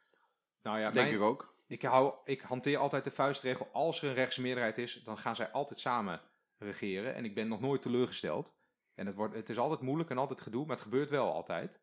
Nou 0.63 0.79
ja, 0.79 0.91
denk 0.91 1.05
mijn- 1.05 1.13
ik 1.17 1.21
ook. 1.21 1.53
ik, 1.67 1.81
hou, 1.81 2.13
ik 2.25 2.41
hanteer 2.41 2.77
altijd 2.77 3.03
de 3.03 3.11
vuistregel. 3.11 3.69
Als 3.71 4.01
er 4.01 4.07
een 4.09 4.13
rechtse 4.15 4.41
meerderheid 4.41 4.77
is, 4.77 5.01
dan 5.03 5.17
gaan 5.17 5.35
zij 5.35 5.51
altijd 5.51 5.79
samen 5.79 6.21
regeren. 6.57 7.15
En 7.15 7.25
ik 7.25 7.35
ben 7.35 7.47
nog 7.47 7.59
nooit 7.59 7.81
teleurgesteld. 7.81 8.53
En 8.95 9.05
het, 9.05 9.15
wordt, 9.15 9.35
het 9.35 9.49
is 9.49 9.57
altijd 9.57 9.81
moeilijk 9.81 10.09
en 10.09 10.17
altijd 10.17 10.41
gedoe, 10.41 10.65
maar 10.65 10.75
het 10.75 10.83
gebeurt 10.83 11.09
wel 11.09 11.31
altijd. 11.33 11.81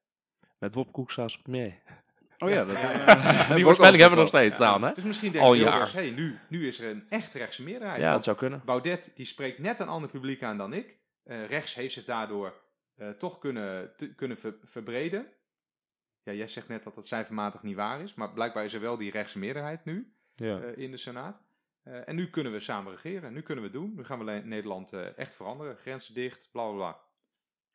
Met 0.58 0.74
Wop 0.74 0.92
Koeksaas 0.92 1.38
premier. 1.42 1.82
Oh 2.38 2.48
ja, 2.50 2.64
dat, 2.64 2.76
Die 3.56 3.64
waarschijnlijk 3.64 4.00
hebben 4.02 4.10
we 4.10 4.16
nog 4.24 4.28
steeds 4.28 4.54
staan, 4.54 4.82
hè? 4.82 4.92
Dus 4.94 5.04
misschien 5.04 5.32
denkt 5.32 5.48
Wilders, 5.50 5.74
jaar. 5.74 5.92
hey, 5.92 6.10
nu, 6.10 6.38
nu 6.48 6.66
is 6.68 6.80
er 6.80 6.90
een 6.90 7.06
echt 7.08 7.34
rechtse 7.34 7.62
meerderheid. 7.62 8.00
Ja, 8.00 8.12
dat 8.12 8.24
zou 8.24 8.36
kunnen. 8.36 8.62
Baudet 8.64 9.12
die 9.14 9.26
spreekt 9.26 9.58
net 9.58 9.78
een 9.78 9.88
ander 9.88 10.10
publiek 10.10 10.42
aan 10.42 10.58
dan 10.58 10.72
ik. 10.72 10.96
Eh, 11.24 11.46
rechts 11.46 11.74
heeft 11.74 11.94
zich 11.94 12.04
daardoor 12.04 12.54
eh, 12.96 13.08
toch 13.10 13.38
kunnen, 13.38 13.92
te- 13.96 14.14
kunnen 14.14 14.36
ver- 14.38 14.56
verbreden. 14.64 15.26
Ja, 16.22 16.32
jij 16.32 16.46
zegt 16.46 16.68
net 16.68 16.84
dat 16.84 16.94
dat 16.94 17.06
cijfermatig 17.06 17.62
niet 17.62 17.76
waar 17.76 18.00
is, 18.00 18.14
maar 18.14 18.32
blijkbaar 18.32 18.64
is 18.64 18.74
er 18.74 18.80
wel 18.80 18.96
die 18.96 19.10
rechtse 19.10 19.38
meerderheid 19.38 19.84
nu. 19.84 20.12
Ja. 20.34 20.60
eh, 20.60 20.76
in 20.84 20.90
de 20.90 20.96
Senaat. 20.96 21.42
Eh, 21.82 22.08
en 22.08 22.16
nu 22.16 22.30
kunnen 22.30 22.52
we 22.52 22.60
samen 22.60 22.92
regeren. 22.92 23.32
Nu 23.32 23.40
kunnen 23.42 23.64
we 23.64 23.70
het 23.70 23.78
doen. 23.80 23.92
Nu 23.96 24.04
gaan 24.04 24.24
we 24.24 24.40
Nederland 24.44 24.92
eh, 24.92 25.18
echt 25.18 25.34
veranderen. 25.34 25.76
Grenzen 25.76 26.14
dicht, 26.14 26.48
bla 26.52 26.62
bla 26.68 26.74
bla. 26.76 26.98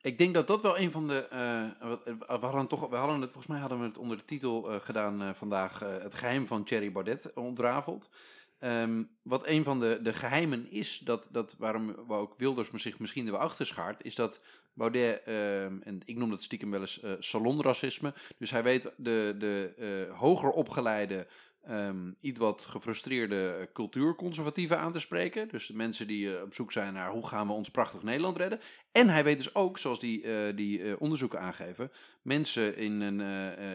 Ik 0.04 0.18
denk 0.18 0.34
dat 0.34 0.46
dat 0.46 0.62
wel 0.62 0.78
een 0.78 0.90
van 0.90 1.08
de. 1.08 1.26
eh, 1.28 2.38
we, 2.40 2.46
hadden 2.46 2.66
toch, 2.66 2.88
we 2.88 2.96
hadden 2.96 3.20
het, 3.20 3.30
volgens 3.30 3.52
mij 3.52 3.60
hadden 3.60 3.78
we 3.78 3.84
het 3.84 3.98
onder 3.98 4.16
de 4.16 4.24
titel 4.24 4.70
eh, 4.70 4.80
gedaan 4.80 5.34
vandaag: 5.34 5.78
Het 5.78 6.14
geheim 6.14 6.46
van 6.46 6.64
Thierry 6.64 6.92
Baudet 6.92 7.32
ontrafeld. 7.34 8.10
Ehm, 8.58 9.02
wat 9.22 9.46
een 9.46 9.64
van 9.64 9.80
de, 9.80 9.98
de 10.02 10.12
geheimen 10.12 10.70
is, 10.70 10.98
dat, 11.04 11.28
dat 11.30 11.54
waarom 11.58 11.94
waar 12.06 12.18
ook 12.18 12.34
Wilders 12.36 12.70
zich 12.70 12.98
misschien 12.98 13.26
er 13.26 13.32
wel 13.32 13.40
achter 13.40 13.66
schaart, 13.66 14.04
is 14.04 14.14
dat 14.14 14.40
Baudet, 14.72 15.22
ehm, 15.22 15.78
en 15.82 16.00
ik 16.04 16.16
noem 16.16 16.30
dat 16.30 16.42
stiekem 16.42 16.70
wel 16.70 16.80
eens 16.80 17.02
salonracisme, 17.18 18.14
dus 18.38 18.50
hij 18.50 18.62
weet 18.62 18.92
de, 18.96 19.34
de 19.38 20.08
hoger 20.16 20.50
opgeleide, 20.50 21.26
ehm, 21.66 22.10
iets 22.20 22.38
wat 22.38 22.62
gefrustreerde 22.62 23.68
cultuurconservatieven 23.72 24.78
aan 24.78 24.92
te 24.92 24.98
spreken. 24.98 25.48
Dus 25.48 25.66
de 25.66 25.74
mensen 25.74 26.06
die 26.06 26.36
eh, 26.36 26.42
op 26.42 26.54
zoek 26.54 26.72
zijn 26.72 26.92
naar 26.92 27.10
hoe 27.10 27.26
gaan 27.26 27.46
we 27.46 27.52
ons 27.52 27.70
prachtig 27.70 28.02
Nederland 28.02 28.36
redden. 28.36 28.60
En 28.92 29.08
hij 29.08 29.24
weet 29.24 29.36
dus 29.36 29.54
ook, 29.54 29.78
zoals 29.78 30.00
die, 30.00 30.22
eh, 30.22 30.56
die 30.56 30.82
eh, 30.82 30.94
onderzoeken 30.98 31.40
aangeven, 31.40 31.90
mensen 32.22 32.76
in, 32.76 33.00
een, 33.00 33.20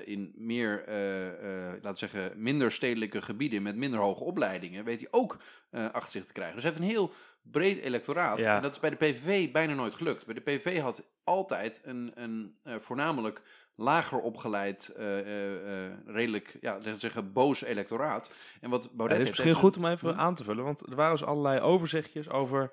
in 0.05 0.33
meer, 0.35 0.83
laten 1.81 1.97
zeggen, 1.97 2.41
minder 2.41 2.71
stedelijke 2.71 3.21
gebieden 3.21 3.61
met 3.61 3.75
minder 3.75 3.99
hoge 3.99 4.23
opleidingen, 4.23 4.83
weet 4.83 4.99
hij 4.99 5.07
ook 5.11 5.37
achter 5.71 6.11
zich 6.11 6.25
te 6.25 6.33
krijgen. 6.33 6.55
Dus 6.55 6.63
hij 6.63 6.73
heeft 6.73 6.83
een 6.83 6.91
heel 6.91 7.13
breed 7.41 7.79
electoraat. 7.79 8.37
Ja. 8.37 8.55
En 8.55 8.61
dat 8.61 8.73
is 8.73 8.79
bij 8.79 8.89
de 8.89 8.95
PVV 8.95 9.51
bijna 9.51 9.73
nooit 9.73 9.93
gelukt. 9.93 10.25
Bij 10.25 10.35
de 10.35 10.41
PVV 10.41 10.79
had 10.79 11.03
altijd 11.23 11.81
een, 11.83 12.11
een 12.15 12.55
voornamelijk 12.79 13.41
lager 13.79 14.19
opgeleid, 14.19 14.87
eh, 14.87 15.85
eh, 15.85 15.91
redelijk, 16.05 16.57
ja, 16.61 16.79
zeggen, 16.97 17.33
boos 17.33 17.63
electoraat. 17.63 18.33
En 18.61 18.69
wat 18.69 18.83
Ja, 18.83 18.89
Baudet 18.93 19.17
het 19.17 19.21
is 19.27 19.29
misschien 19.29 19.49
heeft 19.49 19.63
goed 19.65 19.77
om 19.77 19.85
even 19.85 20.09
Ja. 20.09 20.15
aan 20.15 20.35
te 20.35 20.43
vullen, 20.43 20.63
want 20.63 20.81
er 20.89 20.95
waren 20.95 21.17
dus 21.17 21.25
allerlei 21.25 21.59
overzichtjes 21.59 22.29
over 22.29 22.71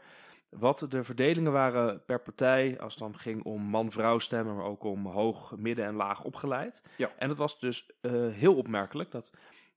wat 0.48 0.86
de 0.88 1.04
verdelingen 1.04 1.52
waren 1.52 2.04
per 2.04 2.20
partij 2.20 2.80
als 2.80 2.94
het 2.94 3.02
dan 3.02 3.18
ging 3.18 3.44
om 3.44 3.62
man-vrouw 3.62 4.18
stemmen, 4.18 4.56
maar 4.56 4.64
ook 4.64 4.84
om 4.84 5.06
hoog, 5.06 5.56
midden 5.56 5.84
en 5.84 5.94
laag 5.94 6.24
opgeleid. 6.24 6.82
Ja. 6.96 7.10
En 7.18 7.28
het 7.28 7.38
was 7.38 7.58
dus 7.60 7.90
heel 8.32 8.54
opmerkelijk 8.54 9.10
dat 9.10 9.32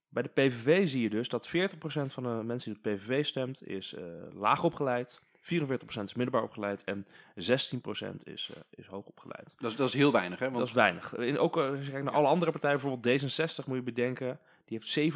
bij 0.08 0.22
de 0.22 0.28
PVV 0.28 0.88
zie 0.88 1.02
je 1.02 1.10
dus 1.10 1.28
dat 1.28 1.48
40% 1.48 2.12
van 2.12 2.22
de 2.22 2.44
mensen 2.44 2.72
die 2.72 2.92
op 2.92 2.98
PVV 2.98 3.24
stemt 3.24 3.66
is 3.66 3.94
laag 4.32 4.64
opgeleid, 4.64 5.22
44% 5.42 5.46
is 6.02 6.14
middelbaar 6.14 6.42
opgeleid 6.42 6.84
en 6.84 7.06
16% 7.34 8.22
is, 8.22 8.50
eh, 8.54 8.62
is 8.70 8.86
hoog 8.86 9.06
opgeleid. 9.06 9.54
dat, 9.58 9.70
is, 9.70 9.76
dat 9.76 9.88
is 9.88 9.94
heel 9.94 10.12
weinig, 10.12 10.38
hè? 10.38 10.44
Want 10.44 10.58
Dat 10.58 10.66
is 10.66 10.72
weinig. 10.72 11.16
In, 11.16 11.38
ook 11.38 11.56
eh, 11.56 11.68
als 11.68 11.84
je 11.84 11.90
kijkt 11.90 12.04
naar 12.04 12.14
alle 12.14 12.28
andere 12.28 12.50
partijen, 12.50 12.80
bijvoorbeeld 12.80 13.22
D66 13.22 13.66
moet 13.66 13.76
je 13.76 13.82
bedenken, 13.82 14.40
die 14.64 14.78
heeft 14.78 15.14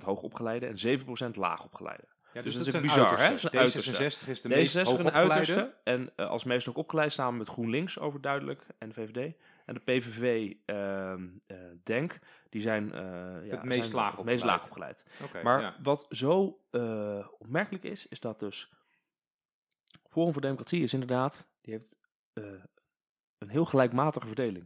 67% 0.00 0.04
hoog 0.04 0.22
opgeleide 0.22 0.66
en 0.66 0.98
7% 0.98 1.30
laag 1.36 1.64
opgeleide. 1.64 2.04
Ja, 2.32 2.42
Dus 2.42 2.56
dat 2.56 2.64
dat 2.64 2.74
is 2.74 2.80
bizar, 2.80 3.18
hè? 3.18 3.22
uiterste. 3.24 3.50
Dat 3.50 3.64
is 3.74 3.86
een 3.86 3.94
uiterste. 3.96 4.24
D66 4.26 4.28
is 4.30 4.40
de 4.40 4.48
meest 4.48 4.76
D66 4.76 4.80
een 4.80 4.86
hoogopgeleide. 4.86 5.32
uiterste. 5.32 5.74
En 5.84 6.10
eh, 6.16 6.28
als 6.28 6.44
meest 6.44 6.68
ook 6.68 6.76
opgeleid 6.76 7.12
samen 7.12 7.38
met 7.38 7.48
GroenLinks 7.48 7.98
overduidelijk 7.98 8.66
en 8.78 8.88
de 8.88 8.94
VVD. 8.94 9.34
En 9.64 9.74
de 9.74 9.80
PVV, 9.80 10.52
ehm, 10.64 11.26
eh, 11.46 11.56
Denk, 11.84 12.18
die 12.50 12.60
zijn, 12.60 12.92
eh, 12.92 13.00
ja, 13.00 13.50
Het 13.50 13.62
meest 13.62 13.84
zijn 13.84 13.96
laag 13.96 14.16
het 14.16 14.24
meest 14.24 14.42
opgeleid. 14.42 14.60
laag 14.60 14.68
opgeleid. 14.68 15.44
Maar 15.44 15.60
ja. 15.60 15.74
wat 15.82 16.06
zo 16.10 16.58
opmerkelijk 17.38 17.84
is, 17.84 18.08
is 18.08 18.20
dat 18.20 18.40
dus 18.40 18.70
Forum 20.16 20.32
voor 20.32 20.42
Democratie 20.42 20.82
is 20.82 20.92
inderdaad, 20.92 21.48
die 21.60 21.72
heeft 21.72 21.96
eh, 22.32 22.44
een 23.38 23.48
heel 23.48 23.64
gelijkmatige 23.64 24.26
verdeling. 24.26 24.64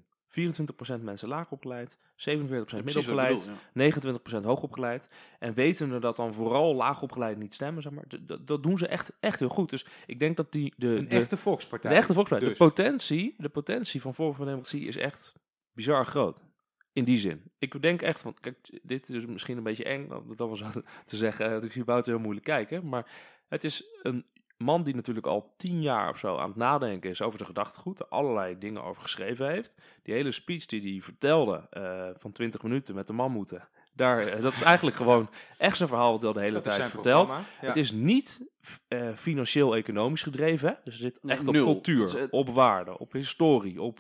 24% 0.99 1.01
mensen 1.03 1.29
laag 1.29 1.51
opgeleid, 1.51 1.97
47% 1.97 1.99
Precies 2.15 2.65
wat 2.73 2.73
ik 2.73 2.85
middelopgeleid, 2.85 3.39
bedoel, 3.73 4.33
ja. 4.33 4.41
29% 4.43 4.45
hoogopgeleid. 4.45 5.09
En 5.39 5.55
wetende 5.55 5.99
dat 5.99 6.17
dan 6.17 6.35
vooral 6.35 6.75
laagopgeleid 6.75 7.39
niet 7.39 7.55
stemmen, 7.55 7.83
zeg 7.83 7.93
maar, 7.93 8.05
dat 8.45 8.63
doen 8.63 8.79
ze 8.79 8.87
echt, 8.87 9.13
echt 9.21 9.39
heel 9.39 9.49
goed. 9.49 9.71
Dus 9.71 9.87
ik 10.07 10.19
denk 10.19 10.37
dat 10.37 10.53
die, 10.53 10.75
de, 10.77 10.87
Een 10.87 11.09
de, 11.09 11.17
echte 11.17 11.37
volkspartij. 11.37 11.91
de 11.91 11.97
echte 11.97 12.13
volkspartij, 12.13 12.49
dus. 12.49 12.59
de, 12.59 12.65
potentie, 12.65 13.35
de 13.39 13.49
potentie 13.49 14.01
van 14.01 14.15
Vorm 14.15 14.35
van 14.35 14.45
Democratie 14.45 14.87
is 14.87 14.97
echt 14.97 15.35
bizar 15.73 16.07
groot. 16.07 16.45
In 16.93 17.05
die 17.05 17.19
zin. 17.19 17.43
Ik 17.59 17.83
denk 17.83 18.03
echt 18.03 18.21
van, 18.21 18.35
kijk, 18.41 18.81
dit 18.83 19.09
is 19.09 19.27
misschien 19.27 19.57
een 19.57 19.63
beetje 19.63 19.85
eng 19.85 20.11
om 20.11 20.29
dat 20.29 20.41
allemaal 20.41 20.57
zo 20.57 20.71
te- 21.07 21.17
zeggen. 21.17 21.51
want 21.51 21.65
Ik 21.65 21.73
zie 21.73 21.85
buiten 21.85 22.13
heel 22.13 22.23
moeilijk 22.23 22.47
kijken. 22.47 22.89
Maar 22.89 23.11
het 23.49 23.65
is 23.65 23.85
een 24.03 24.25
man 24.63 24.83
die 24.83 24.95
natuurlijk 24.95 25.27
al 25.27 25.55
tien 25.57 25.83
jaar 25.83 26.09
of 26.09 26.19
zo 26.19 26.37
aan 26.37 26.49
het 26.49 26.57
nadenken 26.57 27.11
is 27.11 27.23
over 27.23 27.39
zijn 27.39 27.49
gedachtegoed. 27.49 28.01
Er 28.01 28.07
allerlei 28.09 28.59
dingen 28.59 28.85
over 28.85 29.03
geschreven 29.03 29.49
heeft. 29.49 29.75
Die 30.03 30.15
hele 30.15 30.33
speech 30.33 30.67
die 30.67 30.93
hij 30.93 31.03
vertelde 31.03 31.67
eh, 31.71 32.09
van 32.15 32.33
20 32.33 32.63
minuten 32.63 32.95
met 32.95 33.07
de 33.07 33.13
mammoeten. 33.13 33.69
Daar, 33.93 34.27
eh, 34.27 34.43
dat 34.43 34.53
is 34.53 34.63
eigenlijk 34.63 34.97
gewoon 35.03 35.31
echt 35.59 35.77
zijn 35.77 35.89
verhaal 35.89 36.13
wat 36.13 36.21
hij 36.21 36.29
al 36.29 36.35
de 36.35 36.41
hele 36.41 36.55
Dat 36.61 36.63
tijd 36.63 36.89
vertelt. 36.89 37.31
Ja. 37.31 37.43
Het 37.57 37.77
is 37.77 37.93
niet 37.93 38.49
eh, 38.89 39.09
financieel-economisch 39.15 40.23
gedreven. 40.23 40.69
Hè? 40.69 40.75
Dus 40.85 40.93
er 40.93 41.01
zit 41.01 41.19
echt 41.27 41.47
op 41.47 41.55
nul. 41.55 41.65
cultuur, 41.65 42.07
Het 42.07 42.15
is, 42.15 42.23
eh, 42.23 42.27
op 42.31 42.49
waarde, 42.49 42.99
op 42.99 43.13
historie, 43.13 43.83
op 43.83 43.99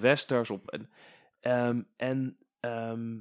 westers. 0.00 0.50
Op, 0.50 0.70
en, 0.70 0.90
ehm, 1.40 1.82
en, 1.96 2.36
ehm, 2.60 3.16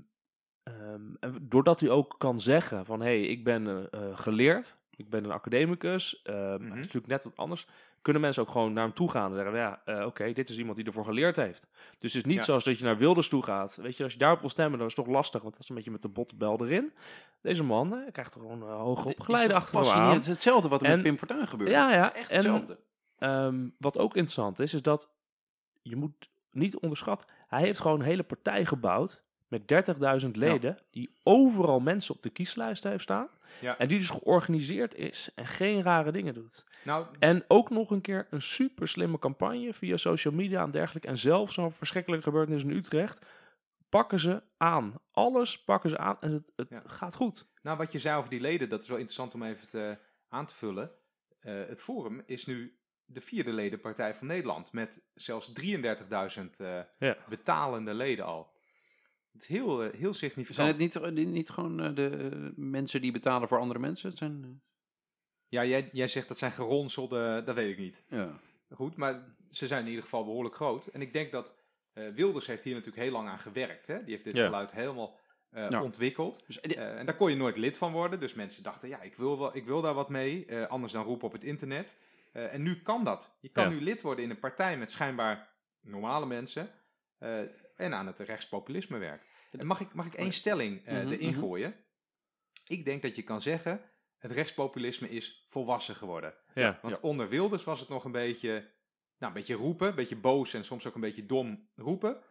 ehm, 0.64 1.16
en 1.20 1.36
doordat 1.42 1.80
hij 1.80 1.90
ook 1.90 2.16
kan 2.18 2.40
zeggen 2.40 2.86
van... 2.86 3.00
hé, 3.00 3.06
hey, 3.06 3.22
ik 3.22 3.44
ben 3.44 3.90
geleerd, 4.14 4.78
ik 4.98 5.10
ben 5.10 5.24
een 5.24 5.32
academicus. 5.32 6.22
Mhm. 6.24 6.34
Het 6.52 6.62
is 6.62 6.70
natuurlijk 6.70 7.08
net 7.08 7.24
wat 7.24 7.38
anders. 7.38 7.68
Kunnen 8.02 8.22
mensen 8.22 8.42
ook 8.44 8.50
gewoon 8.52 8.74
naar 8.74 8.84
hem 8.84 8.94
toe 8.94 9.12
gaan 9.12 9.30
en 9.32 9.36
zeggen... 9.38 9.56
ja, 9.56 9.82
eh, 9.86 10.06
oké, 10.06 10.34
dit 10.34 10.50
is 10.50 10.58
iemand 10.58 10.78
die 10.78 10.86
ervoor 10.86 11.04
geleerd 11.06 11.36
heeft. 11.36 11.68
Dus 12.00 12.14
het 12.14 12.22
is 12.22 12.24
niet 12.26 12.38
Ja. 12.38 12.44
zoals 12.44 12.64
dat 12.64 12.78
je 12.78 12.84
naar 12.86 12.98
Wilders 12.98 13.28
toe 13.30 13.44
gaat. 13.44 13.76
Weet 13.76 13.98
je, 13.98 14.04
als 14.04 14.14
je 14.14 14.20
daarop 14.20 14.40
wil 14.40 14.50
stemmen, 14.50 14.78
dan 14.80 14.88
is 14.88 14.96
het 14.96 15.06
toch 15.06 15.14
lastig... 15.14 15.42
want 15.42 15.54
dat 15.54 15.64
is 15.64 15.70
een 15.70 15.76
beetje 15.76 15.92
met 15.92 16.02
de 16.02 16.08
botbel 16.08 16.66
erin. 16.66 16.94
Deze 17.42 17.64
man 17.64 17.94
eh, 17.96 18.12
krijgt 18.12 18.34
er 18.34 18.42
gewoon 18.42 18.64
uh, 18.64 18.76
hoog 18.80 19.06
opgeleide 19.06 19.54
achter 19.54 19.90
aan. 19.92 20.14
Het 20.14 20.22
is 20.22 20.28
hetzelfde 20.28 20.68
wat 20.68 20.82
er 20.82 20.88
En- 20.88 20.94
met 20.94 21.04
Pim 21.04 21.18
Fortuyn 21.18 21.48
gebeurt. 21.48 21.70
Ja, 21.72 21.92
ja. 21.94 22.14
Echt 22.14 22.30
En 22.30 22.36
hetzelfde. 22.36 22.80
Ehm, 23.18 23.70
wat 23.78 23.98
ook 23.98 24.16
interessant 24.16 24.60
is, 24.60 24.74
is 24.74 24.82
dat 24.82 25.10
je 25.82 25.96
moet 25.96 26.30
niet 26.52 26.78
onderschatten. 26.78 27.28
Hij 27.48 27.62
heeft 27.62 27.80
gewoon 27.80 28.00
een 28.00 28.06
hele 28.06 28.24
partij 28.24 28.66
gebouwd 28.66 29.24
met 29.48 29.62
30.000 30.26 30.32
leden, 30.32 30.78
die 30.92 31.10
overal 31.24 31.80
mensen 31.80 32.16
op 32.16 32.22
de 32.24 32.30
kieslijst 32.30 32.84
heeft 32.84 33.04
staan. 33.04 33.28
Ja. 33.62 33.78
En 33.78 33.88
die 33.88 33.98
dus 33.98 34.10
georganiseerd 34.10 34.96
is 34.96 35.30
en 35.36 35.48
geen 35.48 35.82
rare 35.84 36.12
dingen 36.12 36.34
doet. 36.34 36.66
Nou, 36.84 37.06
En 37.20 37.44
ook 37.48 37.70
nog 37.70 37.92
een 37.92 38.02
keer 38.02 38.28
een 38.30 38.42
super 38.42 38.88
slimme 38.88 39.20
campagne 39.20 39.74
via 39.74 39.98
social 39.98 40.34
media 40.34 40.64
en 40.64 40.72
dergelijke. 40.72 41.08
En 41.08 41.18
zelfs 41.18 41.54
zo'n 41.54 41.72
verschrikkelijke 41.72 42.26
gebeurtenis 42.26 42.64
in 42.64 42.70
Utrecht 42.72 43.26
pakken 43.90 44.20
ze 44.20 44.42
aan. 44.58 44.94
Alles 45.12 45.64
pakken 45.64 45.90
ze 45.90 45.98
aan 45.98 46.18
en 46.20 46.32
het, 46.32 46.52
het 46.56 46.70
Ja. 46.70 46.82
gaat 46.86 47.16
goed. 47.16 47.48
Nou, 47.62 47.78
wat 47.78 47.92
je 47.92 48.00
zei 48.00 48.18
over 48.18 48.30
die 48.30 48.40
leden, 48.42 48.70
dat 48.70 48.82
is 48.82 48.88
wel 48.88 48.98
interessant 48.98 49.34
om 49.34 49.44
even 49.44 49.68
te, 49.68 49.98
aan 50.30 50.46
te 50.46 50.56
vullen. 50.56 50.92
Eh, 51.40 51.54
het 51.68 51.82
Forum 51.82 52.24
is 52.26 52.46
nu 52.46 52.78
de 53.06 53.22
vierde 53.22 53.52
ledenpartij 53.54 54.16
van 54.16 54.28
Nederland, 54.28 54.72
met 54.72 55.02
zelfs 55.14 55.52
33.000 55.54 56.60
eh, 56.60 56.80
Ja. 57.00 57.18
betalende 57.30 57.94
leden 57.94 58.26
al. 58.26 58.56
Het 59.38 59.50
is 59.50 59.56
heel, 59.58 59.84
eh, 59.84 60.00
heel 60.00 60.14
significant. 60.14 60.56
Zijn 60.56 60.68
het 60.68 60.78
niet, 60.78 60.96
eh, 60.96 61.26
niet, 61.26 61.50
gewoon 61.50 61.80
eh, 61.82 61.96
de 61.96 62.52
mensen 62.56 63.02
die 63.02 63.12
betalen 63.12 63.48
voor 63.48 63.60
andere 63.60 63.80
mensen? 63.80 64.10
Het 64.10 64.18
zijn, 64.18 64.62
Ja, 65.48 65.66
jij, 65.66 65.90
jij 65.92 66.08
zegt 66.08 66.28
dat 66.28 66.38
zijn 66.38 66.52
geronselde, 66.52 67.42
dat 67.46 67.56
weet 67.56 67.72
ik 67.72 67.78
niet. 67.78 68.04
ja. 68.10 68.40
Goed, 68.74 68.96
maar 68.96 69.36
ze 69.50 69.68
zijn 69.68 69.82
in 69.82 69.88
ieder 69.88 70.04
geval 70.04 70.24
behoorlijk 70.24 70.56
groot. 70.56 70.88
En 70.88 71.02
ik 71.02 71.14
denk 71.14 71.32
dat 71.32 71.56
Wilders 71.94 72.48
heeft 72.48 72.64
hier 72.64 72.74
natuurlijk 72.74 73.04
heel 73.04 73.12
lang 73.12 73.28
aan 73.28 73.40
gewerkt. 73.40 73.88
Hè? 73.88 74.04
Die 74.04 74.12
heeft 74.14 74.24
dit 74.24 74.36
Ja. 74.36 74.46
geluid 74.46 74.72
helemaal 74.72 75.20
Ja. 75.52 75.84
ontwikkeld. 75.84 76.44
Dus, 76.48 76.60
en 76.60 77.06
daar 77.06 77.16
kon 77.16 77.30
je 77.30 77.36
nooit 77.36 77.58
lid 77.58 77.78
van 77.78 77.92
worden. 77.92 78.20
Dus 78.20 78.34
mensen 78.34 78.64
dachten, 78.64 78.90
ja, 78.90 79.02
ik 79.02 79.16
wil, 79.16 79.38
wel, 79.40 79.56
ik 79.56 79.66
wil 79.66 79.82
daar 79.82 79.94
wat 79.94 80.10
mee. 80.10 80.56
anders 80.68 80.94
dan 80.94 81.04
roepen 81.04 81.28
op 81.28 81.34
het 81.34 81.44
internet. 81.44 81.96
En 82.32 82.62
nu 82.62 82.82
kan 82.82 83.04
dat. 83.04 83.38
Je 83.42 83.50
kan 83.50 83.64
Ja. 83.64 83.70
nu 83.70 83.82
lid 83.82 84.02
worden 84.02 84.24
in 84.24 84.30
een 84.30 84.40
partij 84.40 84.78
met 84.78 84.92
schijnbaar 84.92 85.50
normale 85.82 86.26
mensen. 86.26 86.70
Eh, 87.18 87.40
en 87.76 87.94
aan 87.94 88.08
het 88.08 88.20
rechtspopulisme 88.20 88.98
werk. 88.98 89.26
En 89.52 89.66
mag 89.66 89.80
ik, 89.80 89.94
mag 89.94 90.06
ik 90.06 90.14
één 90.14 90.34
stelling 90.34 90.86
eh, 90.86 90.98
Mhm, 90.98 91.12
erin 91.12 91.30
mhm. 91.30 91.40
gooien? 91.40 91.76
Ik 92.68 92.86
denk 92.86 93.02
dat 93.02 93.16
je 93.16 93.24
kan 93.24 93.42
zeggen, 93.42 93.82
het 94.18 94.32
rechtspopulisme 94.32 95.10
is 95.10 95.46
volwassen 95.50 95.96
geworden. 95.96 96.34
Ja. 96.54 96.80
Want 96.82 97.00
onder 97.00 97.30
Wilders 97.30 97.64
was 97.64 97.80
het 97.80 97.90
nog 97.90 98.04
een 98.04 98.12
beetje, 98.12 98.52
nou, 99.18 99.34
een 99.34 99.34
beetje 99.34 99.56
roepen, 99.56 99.88
een 99.88 99.96
beetje 99.96 100.16
boos 100.16 100.54
en 100.54 100.66
soms 100.66 100.88
ook 100.88 100.96
een 100.96 101.02
beetje 101.02 101.26
dom 101.26 101.70
roepen. 101.76 102.22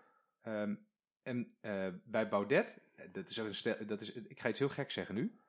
Ehm, 0.42 0.74
en 1.22 1.56
eh, 1.60 1.88
bij 2.04 2.28
Baudet, 2.28 2.80
dat 3.12 3.28
is 3.28 3.40
ook 3.40 3.46
een 3.46 3.54
stel, 3.54 3.86
dat 3.86 4.00
is, 4.00 4.12
ik 4.12 4.40
ga 4.40 4.48
iets 4.48 4.58
heel 4.58 4.68
gek 4.68 4.90
zeggen 4.90 5.14
nu. 5.14 5.40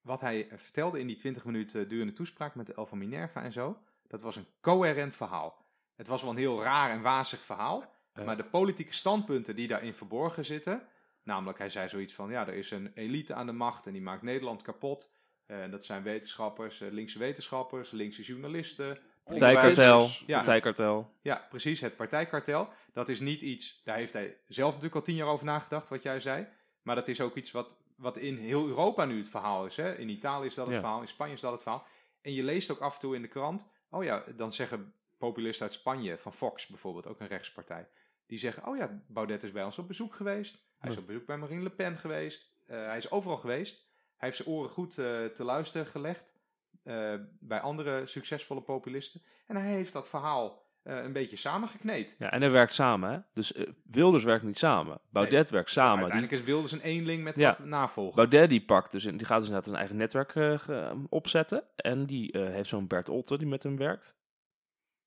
Wat 0.00 0.20
hij 0.20 0.48
vertelde 0.56 0.98
in 0.98 1.06
die 1.06 1.16
20 1.16 1.44
minuten 1.44 1.88
durende 1.88 2.12
toespraak 2.12 2.54
met 2.54 2.66
de 2.66 2.74
El 2.74 2.86
van 2.86 2.98
Minerva 2.98 3.42
en 3.42 3.52
zo, 3.52 3.82
dat 4.06 4.22
was 4.22 4.36
een 4.36 4.46
coherent 4.60 5.14
verhaal. 5.14 5.66
Het 5.94 6.06
was 6.06 6.22
wel 6.22 6.30
een 6.30 6.36
heel 6.36 6.62
raar 6.62 6.90
en 6.90 7.02
wazig 7.02 7.44
verhaal, 7.44 7.93
Ja. 8.14 8.22
maar 8.24 8.36
de 8.36 8.44
politieke 8.44 8.94
standpunten 8.94 9.56
die 9.56 9.68
daarin 9.68 9.94
verborgen 9.94 10.44
zitten, 10.44 10.82
namelijk 11.22 11.58
hij 11.58 11.70
zei 11.70 11.88
zoiets 11.88 12.14
van, 12.14 12.30
ja, 12.30 12.46
er 12.46 12.54
is 12.54 12.70
een 12.70 12.90
elite 12.94 13.34
aan 13.34 13.46
de 13.46 13.52
macht 13.52 13.86
en 13.86 13.92
die 13.92 14.02
maakt 14.02 14.22
Nederland 14.22 14.62
kapot. 14.62 15.12
Eh, 15.46 15.70
dat 15.70 15.84
zijn 15.84 16.02
wetenschappers, 16.02 16.80
eh, 16.80 16.90
linkse 16.90 17.18
wetenschappers, 17.18 17.90
linkse 17.90 18.22
journalisten. 18.22 18.98
Partijkartel. 19.24 20.08
Ja. 20.26 20.36
Partijkartel. 20.36 21.10
Ja, 21.22 21.46
precies, 21.48 21.80
het 21.80 21.96
partijkartel. 21.96 22.68
Dat 22.92 23.08
is 23.08 23.20
niet 23.20 23.42
iets, 23.42 23.80
daar 23.84 23.96
heeft 23.96 24.12
hij 24.12 24.36
zelf 24.48 24.68
natuurlijk 24.68 24.94
al 24.94 25.02
tien 25.02 25.14
jaar 25.14 25.28
over 25.28 25.44
nagedacht, 25.44 25.88
wat 25.88 26.02
jij 26.02 26.20
zei. 26.20 26.46
Maar 26.82 26.94
dat 26.94 27.08
is 27.08 27.20
ook 27.20 27.34
iets 27.34 27.50
wat, 27.50 27.76
wat 27.96 28.16
in 28.16 28.36
heel 28.36 28.66
Europa 28.66 29.04
nu 29.04 29.18
het 29.18 29.28
verhaal 29.28 29.66
is. 29.66 29.76
Hè? 29.76 29.94
In 29.98 30.08
Italië 30.08 30.46
is 30.46 30.54
dat 30.54 30.66
het 30.66 30.74
Ja. 30.74 30.80
verhaal, 30.80 31.00
in 31.00 31.08
Spanje 31.08 31.34
is 31.34 31.40
dat 31.40 31.52
het 31.52 31.62
verhaal. 31.62 31.86
En 32.20 32.32
je 32.32 32.42
leest 32.42 32.70
ook 32.70 32.80
af 32.80 32.94
en 32.94 33.00
toe 33.00 33.14
in 33.14 33.22
de 33.22 33.28
krant, 33.28 33.68
oh 33.90 34.04
ja, 34.04 34.24
dan 34.36 34.52
zeggen 34.52 34.94
populisten 35.18 35.66
uit 35.66 35.74
Spanje, 35.74 36.18
van 36.18 36.32
Fox 36.32 36.66
bijvoorbeeld, 36.66 37.06
ook 37.06 37.20
een 37.20 37.26
rechtspartij. 37.26 37.88
Die 38.26 38.38
zeggen, 38.38 38.66
oh 38.66 38.76
ja, 38.76 39.02
Baudet 39.06 39.42
is 39.42 39.52
bij 39.52 39.64
ons 39.64 39.78
op 39.78 39.88
bezoek 39.88 40.14
geweest. 40.14 40.62
Hij 40.78 40.90
is 40.90 40.96
op 40.98 41.06
bezoek 41.06 41.26
bij 41.26 41.36
Marine 41.36 41.62
Le 41.62 41.70
Pen 41.70 41.96
geweest. 41.98 42.52
Eh, 42.66 42.76
hij 42.86 42.96
is 42.96 43.10
overal 43.10 43.36
geweest. 43.36 43.86
Hij 44.16 44.28
heeft 44.28 44.36
zijn 44.36 44.48
oren 44.48 44.70
goed 44.70 44.98
eh, 44.98 45.24
te 45.24 45.44
luisteren 45.44 45.86
gelegd 45.86 46.34
eh, 46.82 47.14
bij 47.40 47.60
andere 47.60 48.06
succesvolle 48.06 48.60
populisten. 48.62 49.22
En 49.46 49.56
hij 49.56 49.70
heeft 49.72 49.92
dat 49.92 50.08
verhaal 50.08 50.62
een 50.82 51.12
beetje 51.12 51.36
samengekneed. 51.36 52.16
Ja, 52.18 52.30
en 52.30 52.40
hij 52.40 52.50
werkt 52.50 52.72
samen, 52.72 53.10
hè? 53.12 53.18
Dus 53.32 53.52
Wilders 53.84 54.24
werkt 54.24 54.44
niet 54.44 54.58
samen. 54.58 55.00
Baudet 55.10 55.50
werkt 55.50 55.70
samen. 55.70 55.92
Die, 55.92 56.00
Uiteindelijk 56.00 56.40
is 56.40 56.46
Wilders 56.46 56.72
een 56.72 56.80
eenling 56.80 57.22
met 57.22 57.36
Ja. 57.36 57.48
wat 57.58 57.66
navolgers. 57.66 58.16
Baudet 58.16 58.48
die 58.48 58.64
pakt 58.64 58.92
dus, 58.92 59.02
die 59.04 59.24
gaat 59.24 59.38
dus 59.38 59.48
inderdaad 59.48 59.66
een 59.72 59.78
eigen 59.78 59.96
netwerk 59.96 60.34
eh, 60.34 60.58
ge- 60.58 61.06
opzetten. 61.08 61.64
En 61.76 62.06
die 62.06 62.38
heeft 62.38 62.68
zo'n 62.68 62.86
Bert 62.86 63.08
Otte 63.08 63.38
die 63.38 63.46
met 63.46 63.62
hem 63.62 63.76
werkt. 63.76 64.16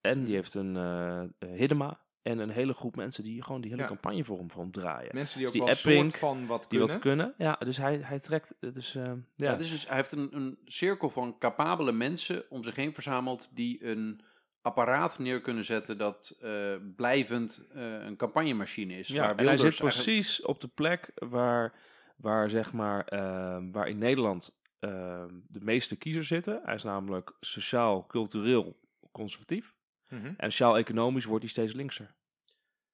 En 0.01 0.23
die 0.23 0.35
heeft 0.35 0.53
een 0.53 0.75
Hiddema. 1.39 1.99
En 2.27 2.39
een 2.39 2.49
hele 2.49 2.73
groep 2.73 2.95
mensen 2.95 3.23
die 3.23 3.43
gewoon 3.43 3.61
die 3.61 3.69
hele 3.69 3.81
Ja. 3.81 3.87
campagne 3.87 4.23
voor 4.23 4.37
hem, 4.37 4.51
voor 4.51 4.61
hem 4.61 4.71
draaien. 4.71 5.09
Mensen 5.13 5.37
die 5.37 5.47
ook 5.47 5.53
Dus 5.53 5.61
wel 5.63 5.73
die 5.75 5.77
Epping, 5.93 6.09
soort 6.11 6.19
van 6.21 6.45
wat 6.47 6.61
die 6.61 6.69
kunnen. 6.69 6.87
wat 6.87 6.99
kunnen. 6.99 7.33
Ja, 7.37 7.55
dus 7.59 7.77
hij, 7.77 7.97
hij 8.01 8.19
trekt. 8.19 8.55
eh, 8.59 8.73
Dus, 8.73 8.95
eh, 8.95 9.03
ja. 9.03 9.15
Ja, 9.35 9.55
dus, 9.55 9.69
dus 9.69 9.87
hij 9.87 9.95
heeft 9.95 10.11
een, 10.11 10.35
een 10.35 10.57
cirkel 10.65 11.09
van 11.09 11.37
capabele 11.39 11.91
mensen 11.91 12.43
om 12.49 12.63
zich 12.63 12.75
heen 12.75 12.93
verzameld 12.93 13.49
die 13.53 13.85
een 13.85 14.21
apparaat 14.61 15.19
neer 15.19 15.41
kunnen 15.41 15.65
zetten 15.65 15.97
dat 15.97 16.37
eh, 16.41 16.75
blijvend 16.95 17.61
eh, 17.73 17.93
een 18.05 18.15
campagnemachine 18.17 18.97
is. 18.97 19.07
Ja, 19.07 19.19
waar 19.21 19.29
en 19.29 19.45
hij 19.45 19.57
zit 19.57 19.63
eigenlijk- 19.63 19.93
precies 19.93 20.41
op 20.41 20.61
de 20.61 20.67
plek 20.67 21.11
waar, 21.15 21.73
waar 22.17 22.49
zeg 22.49 22.73
maar, 22.73 23.05
ehm, 23.05 23.71
waar 23.71 23.87
in 23.87 23.97
Nederland 23.97 24.55
ehm, 24.79 25.33
de 25.47 25.61
meeste 25.61 25.95
kiezers 25.95 26.27
zitten. 26.27 26.61
Hij 26.63 26.75
is 26.75 26.83
namelijk 26.83 27.31
sociaal, 27.39 28.05
cultureel, 28.07 28.79
conservatief. 29.11 29.75
Mhm. 30.09 30.25
En 30.37 30.51
sociaal-economisch 30.51 31.25
wordt 31.25 31.43
hij 31.43 31.51
steeds 31.51 31.73
linkser. 31.73 32.15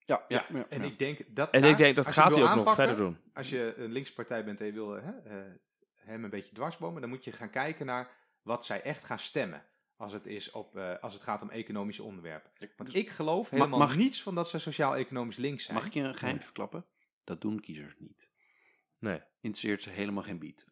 Ja, 0.05 0.25
ja, 0.27 0.45
ja, 0.53 0.65
En 0.69 0.81
ik 0.83 0.99
denk 0.99 1.17
dat. 1.35 1.51
En 1.51 1.61
daar, 1.61 1.69
ik 1.71 1.77
denk 1.77 1.95
dat 1.95 2.05
als 2.05 2.15
je 2.15 2.21
gaat 2.21 2.29
wil 2.35 2.39
hij 2.43 2.49
ook 2.49 2.55
nog 2.57 2.67
aanpakken, 2.67 2.95
verder 2.95 3.05
doen. 3.05 3.31
Als 3.33 3.49
je 3.49 3.73
een 3.77 3.91
linkse 3.91 4.13
partij 4.13 4.43
bent 4.45 4.59
en 4.59 4.65
je 4.65 4.71
wil 4.71 4.89
hè, 4.89 5.11
eh, 5.19 5.51
hem 5.95 6.23
een 6.23 6.29
beetje 6.29 6.53
dwarsbomen, 6.55 7.01
dan 7.01 7.09
moet 7.09 7.23
je 7.23 7.31
gaan 7.31 7.49
kijken 7.49 7.85
naar 7.85 8.09
wat 8.41 8.65
zij 8.65 8.81
echt 8.81 9.03
gaan 9.03 9.19
stemmen. 9.19 9.65
Als 9.97 10.13
het, 10.13 10.25
is 10.25 10.51
op, 10.51 10.75
eh, 10.75 10.99
als 11.01 11.13
het 11.13 11.23
gaat 11.23 11.41
om 11.41 11.49
economische 11.49 12.03
onderwerpen. 12.03 12.51
Want 12.77 12.95
ik 12.95 13.09
geloof 13.09 13.51
Ma- 13.51 13.57
helemaal 13.57 13.79
mag- 13.79 13.95
niets 13.95 14.23
van 14.23 14.35
dat 14.35 14.49
ze 14.49 14.59
sociaal-economisch 14.59 15.35
links 15.37 15.63
zijn. 15.63 15.77
Mag 15.77 15.85
ik 15.85 15.93
je 15.93 16.01
een 16.01 16.15
geheim 16.15 16.41
verklappen? 16.41 16.85
Dat 17.23 17.41
doen 17.41 17.59
kiezers 17.59 17.95
niet. 17.97 18.29
Nee. 18.99 19.21
Interesseert 19.41 19.81
ze 19.81 19.89
helemaal 19.89 20.23
geen 20.23 20.39
bied. 20.39 20.67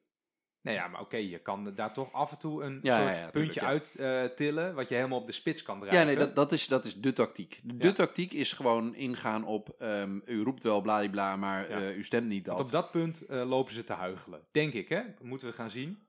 Nou 0.61 0.77
ja, 0.77 0.87
maar 0.87 1.01
oké, 1.01 1.17
je 1.17 1.39
kan 1.39 1.73
daar 1.75 1.93
toch 1.93 2.13
af 2.13 2.31
en 2.31 2.37
toe 2.37 2.63
een 2.63 2.79
Ja, 2.81 2.97
soort 3.01 3.15
ja, 3.15 3.21
ja, 3.21 3.29
puntje 3.29 3.61
uit 3.61 3.99
tillen, 4.35 4.75
wat 4.75 4.89
je 4.89 4.95
helemaal 4.95 5.19
op 5.19 5.25
de 5.27 5.31
spits 5.31 5.63
kan 5.63 5.79
drijven. 5.79 5.99
Ja, 5.99 6.05
nee, 6.05 6.15
dat, 6.15 6.35
dat, 6.35 6.51
is, 6.51 6.67
dat 6.67 6.85
is 6.85 6.95
de 7.01 7.13
tactiek. 7.13 7.59
De 7.63 7.91
tactiek 7.91 8.33
is 8.33 8.53
gewoon 8.53 8.95
ingaan 8.95 9.43
op, 9.43 9.75
ehm, 9.79 10.19
u 10.25 10.43
roept 10.43 10.63
wel 10.63 10.81
bladibla, 10.81 11.35
maar 11.35 11.69
eh, 11.69 11.97
u 11.97 12.03
stemt 12.03 12.27
niet 12.27 12.45
dat. 12.45 12.55
Want 12.55 12.65
op 12.65 12.73
dat 12.73 12.91
punt 12.91 13.25
eh, 13.25 13.49
lopen 13.49 13.73
ze 13.73 13.83
te 13.83 13.93
huigelen. 13.93 14.41
Denk 14.51 14.73
ik, 14.73 14.89
hè? 14.89 15.01
Moeten 15.21 15.47
we 15.47 15.53
gaan 15.53 15.69
zien. 15.69 16.03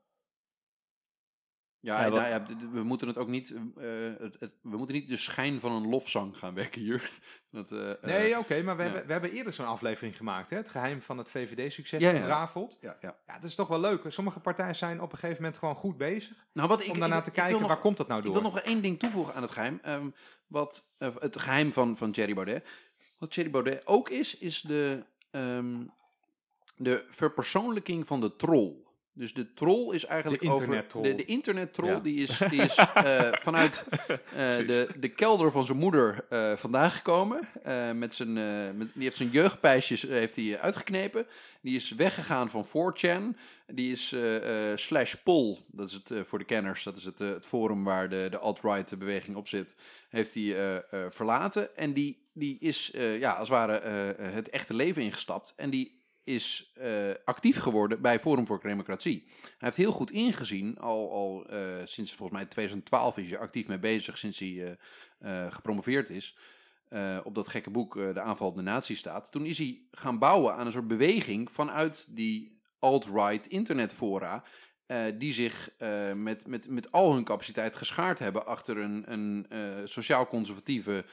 Ja, 1.85 2.05
Ja, 2.05 2.09
nou 2.09 2.43
we 2.72 2.83
moeten 2.83 3.09
het 3.09 3.16
ook 3.18 3.28
niet, 3.28 3.51
eh, 3.51 3.85
het, 4.18 4.37
het- 4.41 4.55
we 4.62 4.76
moeten 4.76 4.95
niet 4.95 5.09
de 5.09 5.16
schijn 5.16 5.61
van 5.61 5.72
een 5.72 5.89
lofzang 5.89 6.37
gaan 6.37 6.55
wekken 6.55 6.80
hier. 6.80 7.11
Dat, 7.51 7.72
eh, 7.72 7.91
eh, 7.91 7.97
Nee, 8.03 8.39
oké, 8.39 8.62
maar 8.62 8.76
we, 8.76 8.83
ja. 8.83 8.89
hebben, 8.89 9.07
we 9.07 9.12
hebben 9.12 9.33
eerder 9.33 9.53
zo'n 9.53 9.66
aflevering 9.66 10.16
gemaakt, 10.16 10.51
hè? 10.51 10.57
Het 10.57 10.68
geheim 10.68 11.03
van 11.03 11.18
het 11.18 11.28
VVD-succes 11.28 12.03
Ja, 12.03 12.11
ja, 12.11 12.14
ja. 12.80 12.97
Ja, 13.01 13.16
het 13.35 13.45
is 13.45 13.55
toch 13.55 13.68
wel 13.68 13.80
leuk. 13.80 14.05
Sommige 14.09 14.41
partijen 14.41 14.76
zijn 14.76 15.01
op 15.01 15.12
een 15.12 15.18
gegeven 15.18 15.43
moment 15.43 15.59
gewoon 15.61 15.74
goed 15.74 15.97
bezig. 15.97 16.47
Nou, 16.53 16.68
wat 16.68 16.83
ik, 16.85 16.91
om 16.91 16.99
daarna 17.01 17.16
ik- 17.16 17.22
te 17.22 17.28
ik 17.28 17.35
wil 17.35 17.45
kijken, 17.45 17.61
nog- 17.62 17.70
waar 17.70 17.80
komt 17.80 17.97
dat 17.97 18.07
nou 18.09 18.18
Ik 18.20 18.24
door? 18.24 18.35
wil 18.35 18.43
nog 18.43 18.61
één 18.61 18.83
ding 18.83 18.99
toevoegen 18.99 19.35
aan 19.35 19.43
het 19.43 19.51
geheim. 19.51 19.78
Ehm, 19.83 20.11
wat, 20.47 20.85
het 20.99 21.39
geheim 21.41 21.72
van, 21.72 21.97
van 21.97 22.12
Thierry 22.12 22.35
Baudet. 22.35 22.66
Wat 23.18 23.30
Thierry 23.30 23.51
Baudet 23.51 23.87
ook 23.87 24.09
is, 24.11 24.39
is 24.39 24.61
de, 24.61 25.05
ehm, 25.30 25.85
de 26.76 27.05
verpersoonlijking 27.11 28.07
van 28.07 28.20
de 28.20 28.37
troll. 28.37 28.72
Dus 29.14 29.34
de 29.34 29.52
troll 29.52 29.94
is 29.94 30.04
eigenlijk 30.04 30.42
De 30.42 30.48
over... 30.48 30.62
internettroll. 30.62 31.02
De, 31.02 31.14
de 31.14 31.24
internettroll, 31.24 31.90
Ja. 31.90 32.00
die 32.00 32.22
is, 32.22 32.38
die 32.50 32.62
is 32.62 32.76
eh, 32.76 33.32
vanuit 33.32 33.84
eh, 34.06 34.16
de, 34.66 34.88
de 35.00 35.08
kelder 35.08 35.50
van 35.50 35.64
zijn 35.64 35.78
moeder 35.78 36.24
eh, 36.28 36.56
vandaan 36.56 36.90
gekomen. 36.90 37.48
Met 37.98 38.14
zijn, 38.14 38.32
met, 38.76 38.90
die 38.94 39.02
heeft 39.02 39.16
zijn 39.16 39.30
jeugdpijsjes 39.30 40.02
heeft 40.02 40.36
hij 40.36 40.60
uitgeknepen. 40.60 41.26
Die 41.60 41.76
is 41.76 41.90
weggegaan 41.90 42.50
van 42.50 42.66
4chan. 42.66 43.38
Die 43.66 43.92
is 43.92 44.14
slash 44.74 45.14
poll, 45.14 45.58
dat 45.66 45.88
is 45.88 45.94
het 46.04 46.26
voor 46.28 46.38
de 46.38 46.44
kenners, 46.44 46.82
dat 46.82 46.96
is 46.96 47.04
het, 47.04 47.18
het 47.18 47.46
forum 47.46 47.84
waar 47.84 48.08
de, 48.08 48.26
de 48.30 48.38
alt-right 48.38 48.98
beweging 48.98 49.36
op 49.36 49.48
zit, 49.48 49.74
heeft 50.08 50.34
hij 50.34 50.82
verlaten. 51.10 51.76
En 51.76 51.92
die, 51.92 52.26
die 52.32 52.56
is 52.60 52.90
ja, 52.94 53.30
als 53.32 53.48
het 53.48 53.58
ware 53.58 53.80
het 54.22 54.50
echte 54.50 54.74
leven 54.74 55.02
ingestapt. 55.02 55.54
En 55.56 55.70
die 55.70 56.01
is 56.25 56.73
eh, 56.75 57.11
actief 57.25 57.59
geworden 57.59 58.01
bij 58.01 58.20
Forum 58.20 58.47
voor 58.47 58.61
Democratie. 58.62 59.25
Hij 59.27 59.53
heeft 59.59 59.77
heel 59.77 59.93
goed 59.93 60.11
ingezien, 60.11 60.79
al, 60.79 61.12
al 61.12 61.47
eh, 61.47 61.59
sinds 61.85 62.14
volgens 62.14 62.39
mij 62.39 62.49
2012 62.49 63.18
is 63.18 63.31
hij 63.31 63.39
actief 63.39 63.68
mee 63.68 63.79
bezig, 63.79 64.18
sinds 64.18 64.39
hij 64.39 64.79
eh, 65.18 65.53
gepromoveerd 65.53 66.11
is. 66.11 66.37
op 67.25 67.35
dat 67.35 67.49
gekke 67.49 67.70
boek 67.70 67.95
De 67.95 68.20
aanval 68.20 68.49
op 68.49 68.57
de 68.57 68.62
natie 68.62 68.97
staat. 68.97 69.33
Toen 69.33 69.47
is 69.47 69.59
hij 69.59 69.83
gaan 69.91 70.18
bouwen 70.18 70.55
aan 70.55 70.66
een 70.66 70.73
soort 70.73 70.89
beweging 70.89 71.51
vanuit 71.51 72.07
die 72.11 72.61
alt-right 72.79 73.47
internetfora. 73.47 74.45
die 75.18 75.33
zich 75.33 75.70
met, 76.14 76.47
met, 76.47 76.68
met 76.68 76.93
al 76.93 77.14
hun 77.14 77.25
capaciteit 77.25 77.77
geschaard 77.77 78.18
hebben 78.18 78.47
achter 78.47 78.79
een, 78.79 79.12
een 79.12 79.47
sociaal-conservatieve 79.89 81.05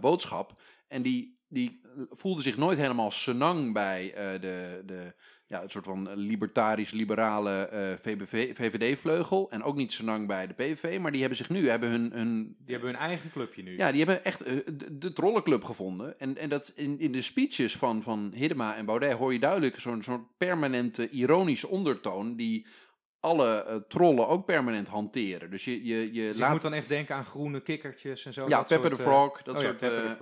boodschap. 0.00 0.60
En 0.88 1.02
die, 1.02 1.41
die 1.52 1.80
voelde 2.10 2.42
zich 2.42 2.56
nooit 2.56 2.78
helemaal 2.78 3.10
senang 3.10 3.72
bij 3.72 4.14
eh, 4.14 4.40
de, 4.40 4.82
de, 4.86 5.12
ja, 5.46 5.60
het 5.60 5.70
soort 5.70 5.84
van 5.84 6.14
libertarisch-liberale 6.14 7.68
eh, 7.68 8.12
VVD-vleugel. 8.54 9.50
En 9.50 9.62
ook 9.62 9.76
niet 9.76 9.92
senang 9.92 10.26
bij 10.26 10.46
de 10.46 10.54
PVV. 10.54 10.98
Maar 11.00 11.10
die 11.10 11.20
hebben 11.20 11.38
zich 11.38 11.50
nu, 11.50 11.68
hebben 11.68 11.90
hun, 11.90 12.12
hun 12.12 12.56
Die 12.58 12.74
hebben 12.74 12.90
hun 12.90 13.00
eigen 13.00 13.30
clubje 13.30 13.62
nu. 13.62 13.76
ja, 13.76 13.90
die 13.90 14.04
hebben 14.04 14.24
echt 14.24 14.42
eh, 14.42 14.56
de, 14.66 14.98
de 14.98 15.12
trollenclub 15.12 15.64
gevonden. 15.64 16.20
En, 16.20 16.36
en 16.36 16.48
dat 16.48 16.72
in, 16.74 16.98
in 16.98 17.12
de 17.12 17.22
speeches 17.22 17.76
van, 17.76 18.02
van 18.02 18.32
Hiddema 18.34 18.76
en 18.76 18.84
Baudet 18.84 19.12
hoor 19.12 19.32
je 19.32 19.38
duidelijk 19.38 19.80
zo'n 19.80 20.02
zo'n 20.02 20.26
permanente 20.38 21.10
ironische 21.10 21.68
ondertoon 21.68 22.36
die 22.36 22.66
alle 23.22 23.64
eh, 23.64 23.76
trollen 23.88 24.28
ook 24.28 24.44
permanent 24.46 24.88
hanteren. 24.88 25.50
Dus 25.50 25.64
je, 25.64 25.84
je, 25.84 26.12
je 26.12 26.28
Dus 26.28 26.36
laat... 26.38 26.46
ik 26.46 26.52
moet 26.52 26.62
dan 26.62 26.74
echt 26.74 26.88
denken 26.88 27.14
aan 27.14 27.24
groene 27.24 27.60
kikkertjes 27.60 28.24
en 28.26 28.32
zo. 28.32 28.48
ja, 28.48 28.56
dat 28.56 28.68
Pepper 28.68 28.90
soort, 28.90 28.94
the 28.94 29.02
eh, 29.02 29.08
Frog, 29.08 29.42
dat 29.42 29.56
oh 29.56 29.62
soort 29.62 29.78
the 29.78 30.16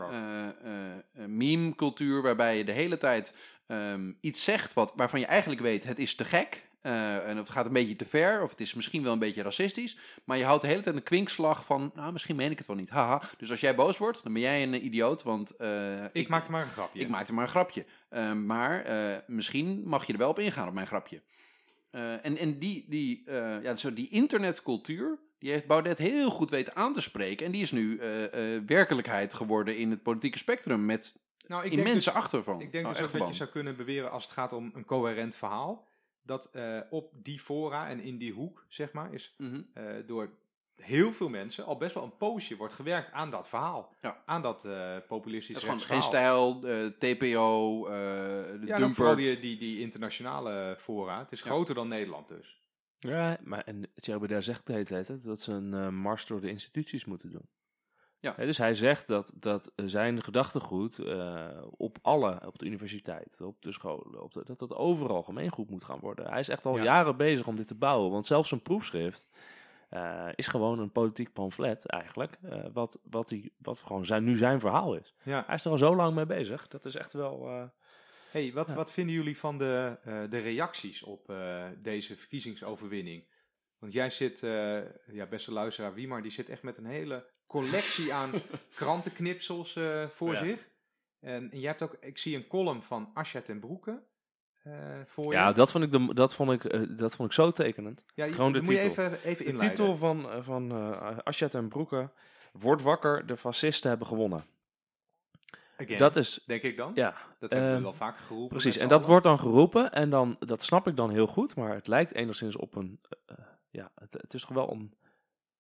eh, 1.15 1.25
meme-cultuur 1.27 2.23
waarbij 2.23 2.59
je 2.59 2.65
de 2.65 2.73
hele 2.73 2.97
tijd 2.97 3.35
ehm, 3.67 4.13
iets 4.21 4.45
zegt 4.45 4.75
wat, 4.75 4.93
waarvan 4.97 5.21
je 5.21 5.27
eigenlijk 5.27 5.61
weet 5.61 5.85
het 5.85 5.99
is 5.99 6.15
te 6.15 6.25
gek. 6.25 6.69
eh, 6.83 7.29
en 7.29 7.37
het 7.37 7.51
gaat 7.51 7.67
een 7.67 7.73
beetje 7.73 7.97
te 7.97 8.05
ver, 8.05 8.43
of 8.43 8.51
het 8.51 8.61
is 8.61 8.75
misschien 8.75 9.03
wel 9.03 9.13
een 9.13 9.19
beetje 9.19 9.43
racistisch. 9.43 9.99
Maar 10.25 10.37
je 10.37 10.45
houdt 10.45 10.63
de 10.63 10.69
hele 10.69 10.83
tijd 10.83 10.97
een 10.97 11.03
kwinkslag 11.03 11.65
van, 11.65 11.91
nou, 11.95 12.13
misschien 12.13 12.37
meen 12.37 12.51
ik 12.51 12.59
het 12.59 12.67
wel 12.67 12.77
niet. 12.77 12.91
Haha. 12.91 13.23
Dus 13.39 13.51
als 13.51 13.61
jij 13.61 13.75
boos 13.75 13.99
wordt, 13.99 14.23
dan 14.23 14.33
ben 14.33 14.43
jij 14.43 14.63
een 14.63 14.85
idioot, 14.85 15.23
want... 15.23 15.57
eh, 15.57 16.05
ik 16.13 16.29
maakte 16.29 16.51
maar 16.51 16.63
een 16.63 16.69
grapje. 16.71 17.01
ik 17.01 17.09
maakte 17.09 17.33
maar 17.33 17.45
een 17.45 17.51
grapje. 17.51 17.85
Eh, 18.09 18.33
maar 18.33 18.85
misschien 19.27 19.83
mag 19.85 20.07
je 20.07 20.13
er 20.13 20.19
wel 20.19 20.29
op 20.31 20.39
ingaan 20.39 20.69
op 20.69 20.75
mijn 20.75 20.87
grapje. 20.87 21.21
Eh, 21.91 22.25
en 22.25 22.37
en 22.37 22.59
die, 22.59 22.85
die, 22.89 23.23
eh, 23.27 23.63
ja, 23.63 23.77
zo 23.77 23.93
die 23.93 24.09
internetcultuur, 24.09 25.19
die 25.39 25.51
heeft 25.51 25.67
Baudet 25.67 25.99
heel 25.99 26.31
goed 26.31 26.51
weten 26.51 26.77
aan 26.77 26.93
te 26.93 27.01
spreken. 27.01 27.47
En 27.47 27.53
die 27.53 27.63
is 27.63 27.73
nu 27.73 27.99
eh, 27.99 28.59
werkelijkheid 28.67 29.35
geworden 29.35 29.77
in 29.77 29.91
het 29.91 30.03
politieke 30.03 30.39
spectrum 30.39 30.85
met 30.85 31.17
nou, 31.47 31.65
ik 31.65 31.71
denk 31.71 31.83
immense 31.87 32.11
dus, 32.11 32.19
achtervan. 32.19 32.61
ik 32.61 32.73
denk 32.73 32.87
Oh, 32.87 32.93
dus 32.93 33.03
ook 33.03 33.13
dat 33.13 33.29
je 33.29 33.35
zou 33.35 33.51
kunnen 33.51 33.77
beweren 33.77 34.11
als 34.11 34.25
het 34.25 34.33
gaat 34.33 34.53
om 34.53 34.71
een 34.75 34.85
coherent 34.85 35.37
verhaal. 35.37 35.89
Dat 36.23 36.51
op 36.91 37.13
die 37.15 37.41
fora 37.41 37.89
en 37.89 38.01
in 38.01 38.19
die 38.19 38.33
hoek, 38.33 38.65
zeg 38.69 38.93
maar, 38.93 39.15
is 39.15 39.35
Mhm. 39.39 39.63
door 40.07 40.31
heel 40.83 41.13
veel 41.13 41.29
mensen 41.29 41.65
al 41.65 41.77
best 41.77 41.95
wel 41.95 42.03
een 42.05 42.17
poosje 42.17 42.57
wordt 42.57 42.73
gewerkt 42.75 43.13
aan 43.13 43.31
dat 43.31 43.49
verhaal. 43.49 43.95
Ja. 44.01 44.23
Aan 44.27 44.43
dat 44.43 44.65
eh 44.65 44.97
populistische 45.09 45.67
Dat 45.67 45.77
is 45.77 45.85
gewoon 45.85 46.01
geen 46.01 46.09
stijl, 46.09 46.61
eh, 46.65 46.87
TPO, 46.87 47.87
eh 47.87 47.93
de 47.93 48.61
Ja, 48.65 48.93
vooral 48.93 49.15
die, 49.15 49.41
die, 49.41 49.59
die 49.59 49.81
internationale 49.81 50.77
fora. 50.79 51.19
Het 51.19 51.33
is 51.33 51.41
Ja. 51.43 51.47
groter 51.51 51.75
dan 51.75 51.89
Nederland 51.89 52.29
dus. 52.29 52.59
Ja, 52.99 53.37
maar 53.43 53.63
en 53.65 53.91
Thierry 53.95 54.21
Baudet 54.21 54.45
zegt 54.45 54.67
de 54.67 54.73
hele 54.73 54.85
tijd 54.85 55.09
hè, 55.09 55.19
dat 55.19 55.41
ze 55.41 55.53
een 55.53 55.75
eh, 55.75 55.89
mars 55.89 56.27
door 56.27 56.41
de 56.41 56.49
instituties 56.51 57.05
moeten 57.05 57.31
doen. 57.31 57.49
Ja. 58.19 58.33
Hè, 58.37 58.47
dus 58.47 58.59
hij 58.59 58.75
zegt 58.75 59.07
dat, 59.07 59.33
dat 59.35 59.73
zijn 59.77 60.23
gedachtegoed 60.23 60.99
eh, 60.99 61.49
op 61.71 61.99
alle, 62.03 62.41
op 62.47 62.59
de 62.59 62.67
universiteit, 62.67 63.41
op 63.41 63.63
de 63.63 63.73
scholen, 63.73 64.23
op 64.23 64.33
de, 64.33 64.43
dat 64.45 64.59
dat 64.59 64.75
overal 64.75 65.23
gemeengoed 65.23 65.71
moet 65.71 65.85
gaan 65.85 65.99
worden. 66.01 66.31
Hij 66.31 66.41
is 66.41 66.49
echt 66.49 66.67
al 66.67 66.77
Ja. 66.77 66.83
jaren 66.83 67.17
bezig 67.17 67.47
om 67.47 67.57
dit 67.57 67.67
te 67.67 67.75
bouwen, 67.75 68.11
want 68.11 68.27
zelfs 68.27 68.49
zijn 68.49 68.63
proefschrift 68.63 69.29
eh, 69.91 70.29
is 70.35 70.47
gewoon 70.47 70.79
een 70.79 70.93
politiek 70.93 71.33
pamflet 71.33 71.87
eigenlijk, 71.87 72.37
eh, 72.43 72.65
wat, 72.73 73.01
wat, 73.11 73.31
hij, 73.31 73.51
wat 73.59 73.81
gewoon 73.81 74.07
zijn, 74.07 74.25
nu 74.25 74.37
zijn 74.37 74.61
verhaal 74.61 74.95
is. 74.95 75.15
Ja. 75.23 75.45
Hij 75.47 75.55
is 75.55 75.65
er 75.65 75.71
al 75.71 75.79
zo 75.79 75.97
lang 75.97 76.15
mee 76.15 76.27
bezig, 76.27 76.69
dat 76.69 76.85
is 76.85 76.95
echt 76.95 77.13
wel... 77.13 77.49
eh, 77.49 77.65
Hey, 78.31 78.53
wat, 78.53 78.69
Ja. 78.69 78.75
wat 78.75 78.93
vinden 78.93 79.15
jullie 79.15 79.39
van 79.39 79.59
de, 79.59 79.99
de 80.31 80.39
reacties 80.39 81.03
op 81.03 81.33
deze 81.79 82.17
verkiezingsoverwinning? 82.17 83.25
Want 83.79 83.93
jij 83.93 84.11
zit, 84.11 84.41
ja, 85.07 85.27
beste 85.31 85.53
luisteraar 85.53 85.95
Wiemar, 85.95 86.23
die 86.23 86.31
zit 86.31 86.49
echt 86.49 86.63
met 86.63 86.79
een 86.79 86.87
hele 86.87 87.27
collectie 87.47 88.13
aan 88.21 88.33
krantenknipsels 88.75 89.73
voor 90.09 90.33
Ja. 90.33 90.39
zich. 90.39 90.69
En, 91.21 91.51
en 91.51 91.59
jij 91.61 91.69
hebt 91.69 91.83
ook, 91.83 91.97
ik 92.01 92.19
zie 92.19 92.37
een 92.37 92.47
column 92.47 92.83
van 92.83 93.11
Asja 93.15 93.41
ten 93.41 93.61
Broeke 93.61 94.03
eh, 94.63 94.73
voor 95.07 95.33
ja, 95.33 95.49
je. 95.49 95.55
dat 95.55 95.71
vond 95.73 95.85
ik, 95.85 95.93
de, 95.93 96.15
dat 96.15 96.35
vond 96.35 96.51
ik, 96.53 96.65
eh, 96.65 96.81
dat 96.89 97.17
vond 97.17 97.29
ik 97.29 97.35
zo 97.35 97.51
tekenend. 97.51 98.05
ja, 98.15 98.25
je- 98.25 98.33
gewoon 98.33 98.53
de 98.53 98.59
moet 98.61 98.69
je 98.69 98.75
titel. 98.81 99.05
even, 99.05 99.23
even 99.25 99.45
De 99.45 99.55
titel 99.69 99.97
van, 99.97 100.31
eh, 100.31 100.43
van 100.43 100.71
eh 100.71 101.19
Asjet 101.19 101.55
en 101.55 101.69
Broeke, 101.69 102.11
Word 102.53 102.83
wakker, 102.83 103.27
de 103.27 103.37
fascisten 103.37 103.89
hebben 103.89 104.07
gewonnen. 104.07 104.45
Again, 105.77 105.99
Dat 105.99 106.17
is, 106.17 106.43
denk 106.47 106.63
ik 106.63 106.77
dan. 106.77 106.93
ja, 106.95 107.15
Dat 107.39 107.51
hebben 107.51 107.75
we 107.75 107.83
wel 107.83 107.93
vaker 107.93 108.23
geroepen. 108.23 108.49
precies. 108.49 108.77
En 108.77 108.89
dat 108.89 108.97
allen. 108.99 109.09
wordt 109.11 109.25
dan 109.25 109.39
geroepen 109.39 109.93
en 109.93 110.11
dan, 110.11 110.37
dat 110.39 110.63
snap 110.63 110.87
ik 110.87 110.97
dan 110.97 111.11
heel 111.11 111.27
goed, 111.27 111.57
maar 111.57 111.75
het 111.75 111.87
lijkt 111.87 112.15
enigszins 112.15 112.57
op 112.57 112.75
een, 112.77 113.01
ja, 113.71 113.91
het, 113.95 114.13
het 114.13 114.35
is 114.35 114.41
toch 114.41 114.51
wel 114.51 114.71
een 114.73 114.95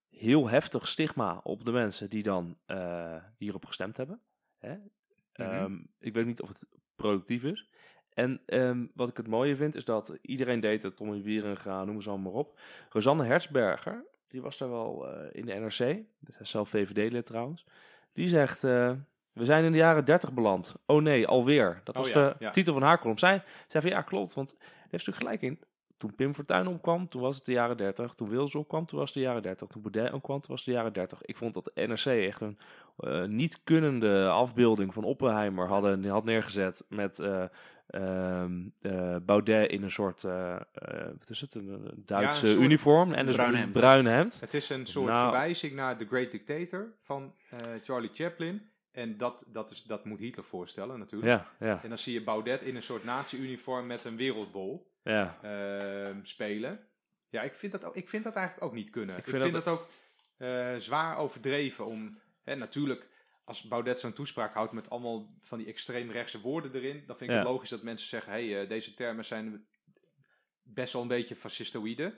heel 0.08 0.48
heftig 0.48 0.88
stigma 0.88 1.40
op 1.42 1.64
de 1.64 1.72
mensen 1.72 2.10
die 2.10 2.22
dan 2.22 2.56
eh, 2.66 3.16
hierop 3.36 3.64
gestemd 3.66 3.96
hebben. 3.96 4.20
Hè? 4.58 4.74
Mhm. 4.76 4.88
Ehm, 5.32 5.78
ik 5.98 6.12
weet 6.14 6.26
niet 6.26 6.40
of 6.42 6.48
het 6.48 6.64
productief 6.96 7.42
is. 7.42 7.68
En 8.20 8.40
ehm, 8.46 8.86
wat 8.94 9.08
ik 9.08 9.16
het 9.16 9.28
mooie 9.28 9.56
vind, 9.56 9.74
is 9.74 9.84
dat 9.84 10.18
iedereen 10.22 10.60
deed 10.60 10.82
het, 10.82 10.96
Tommy 10.96 11.22
Wierenga, 11.22 11.84
noem 11.84 12.00
ze 12.00 12.08
allemaal 12.08 12.32
maar 12.32 12.40
op. 12.40 12.58
Rosanne 12.90 13.24
Hertzberger, 13.24 14.04
die 14.28 14.42
was 14.42 14.58
daar 14.58 14.70
wel 14.70 15.08
eh, 15.08 15.28
in 15.32 15.46
de 15.46 15.52
NRC, 15.54 16.02
dat 16.18 16.40
is 16.40 16.50
zelf 16.50 16.68
VVD-lid 16.68 17.26
trouwens. 17.26 17.66
Die 18.12 18.28
zegt, 18.28 18.64
eh, 18.64 18.92
we 19.32 19.44
zijn 19.44 19.64
in 19.64 19.72
de 19.72 19.78
jaren 19.78 20.04
30 20.04 20.32
beland. 20.32 20.74
Oh 20.86 21.02
nee, 21.02 21.26
alweer. 21.26 21.80
Dat 21.84 21.96
Oh 21.96 22.02
was 22.02 22.10
ja, 22.10 22.14
de 22.14 22.34
ja. 22.38 22.50
titel 22.50 22.72
van 22.72 22.82
haar 22.82 22.98
column. 23.00 23.18
Zij 23.18 23.42
zei 23.68 23.82
van, 23.82 23.92
ja 23.92 24.02
klopt, 24.02 24.34
want 24.34 24.56
heeft 24.90 25.06
natuurlijk 25.06 25.16
gelijk 25.16 25.42
in. 25.42 25.68
Toen 25.96 26.14
Pim 26.14 26.34
Fortuyn 26.34 26.66
opkwam, 26.66 27.08
toen 27.08 27.22
was 27.22 27.36
het 27.36 27.44
de 27.44 27.52
jaren 27.52 27.76
30. 27.76 28.14
Toen 28.14 28.28
Wils 28.28 28.54
opkwam, 28.54 28.86
toen 28.86 28.98
was 28.98 29.08
het 29.08 29.18
de 29.18 29.24
jaren 29.24 29.42
30. 29.42 29.68
Toen 29.68 29.82
Baudet 29.82 30.12
opkwam, 30.12 30.40
toen 30.40 30.50
was 30.50 30.64
het 30.64 30.68
de 30.68 30.74
jaren 30.74 30.92
30. 30.92 31.22
Ik 31.22 31.36
vond 31.36 31.54
dat 31.54 31.64
de 31.64 31.86
NRC 31.86 32.06
echt 32.06 32.40
een 32.40 32.58
eh, 32.96 33.24
niet 33.24 33.60
kunnende 33.64 34.28
afbeelding 34.28 34.94
van 34.94 35.04
Oppenheimer 35.04 35.68
hadden, 35.68 36.04
had 36.04 36.24
neergezet 36.24 36.84
met 36.88 37.22
ehm, 37.90 38.68
eh, 38.80 39.16
Baudet 39.22 39.70
in 39.70 39.82
een 39.82 39.90
soort, 39.90 40.24
eh, 40.24 40.54
eh, 40.54 40.60
wat 41.18 41.28
is 41.28 41.40
het, 41.40 41.54
een, 41.54 42.02
Duitse 42.06 42.54
uniform 42.56 43.12
en 43.12 43.26
dus 43.26 43.34
bruin 43.34 43.52
een 43.52 43.58
hemd. 43.58 43.72
bruin 43.72 44.06
hemd. 44.06 44.40
Het 44.40 44.54
is 44.54 44.68
een 44.68 44.86
soort 44.86 45.06
Nou. 45.06 45.30
verwijzing 45.30 45.72
naar 45.72 45.96
The 45.96 46.06
Great 46.06 46.30
Dictator 46.30 46.92
van 47.02 47.34
Charlie 47.84 48.10
Chaplin. 48.12 48.68
En 48.92 49.16
dat, 49.16 49.44
dat, 49.46 49.70
is, 49.70 49.82
dat 49.82 50.04
moet 50.04 50.18
Hitler 50.18 50.44
voorstellen 50.44 50.98
natuurlijk. 50.98 51.30
Ja, 51.32 51.66
ja, 51.66 51.80
En 51.82 51.88
dan 51.88 51.98
zie 51.98 52.12
je 52.12 52.22
Baudet 52.22 52.62
in 52.62 52.76
een 52.76 52.82
soort 52.82 53.04
nazi-uniform 53.04 53.86
met 53.86 54.04
een 54.04 54.16
wereldbol 54.16 54.90
ja. 55.02 55.38
ehm, 55.42 56.18
spelen. 56.22 56.80
Ja, 57.28 57.42
ik 57.42 57.52
vind, 57.54 57.72
dat 57.72 57.84
ook, 57.84 57.96
ik 57.96 58.08
vind 58.08 58.24
dat 58.24 58.34
eigenlijk 58.34 58.66
ook 58.66 58.74
niet 58.74 58.90
kunnen. 58.90 59.16
Ik 59.16 59.24
vind 59.24 59.42
vind, 59.42 59.52
dat- 59.52 59.64
dat, 59.64 59.74
ook 59.74 59.86
zwaar 60.80 61.16
overdreven 61.16 61.86
om... 61.86 62.18
Hè, 62.42 62.54
natuurlijk, 62.54 63.06
als 63.50 63.62
Baudet 63.68 63.98
zo'n 64.00 64.12
toespraak 64.12 64.54
houdt 64.54 64.72
met 64.72 64.90
allemaal 64.90 65.26
van 65.40 65.58
die 65.58 65.66
extreemrechtse 65.66 66.40
woorden 66.40 66.74
erin... 66.74 67.02
dan 67.06 67.16
vind 67.16 67.30
ik 67.30 67.36
Ja. 67.36 67.42
het 67.42 67.48
logisch 67.50 67.68
dat 67.68 67.82
mensen 67.82 68.08
zeggen... 68.08 68.32
hé, 68.32 68.50
hey, 68.50 68.62
eh, 68.62 68.68
deze 68.68 68.94
termen 68.94 69.24
zijn 69.24 69.66
best 70.62 70.92
wel 70.92 71.02
een 71.02 71.08
beetje 71.08 71.36
fascistoïde. 71.36 72.14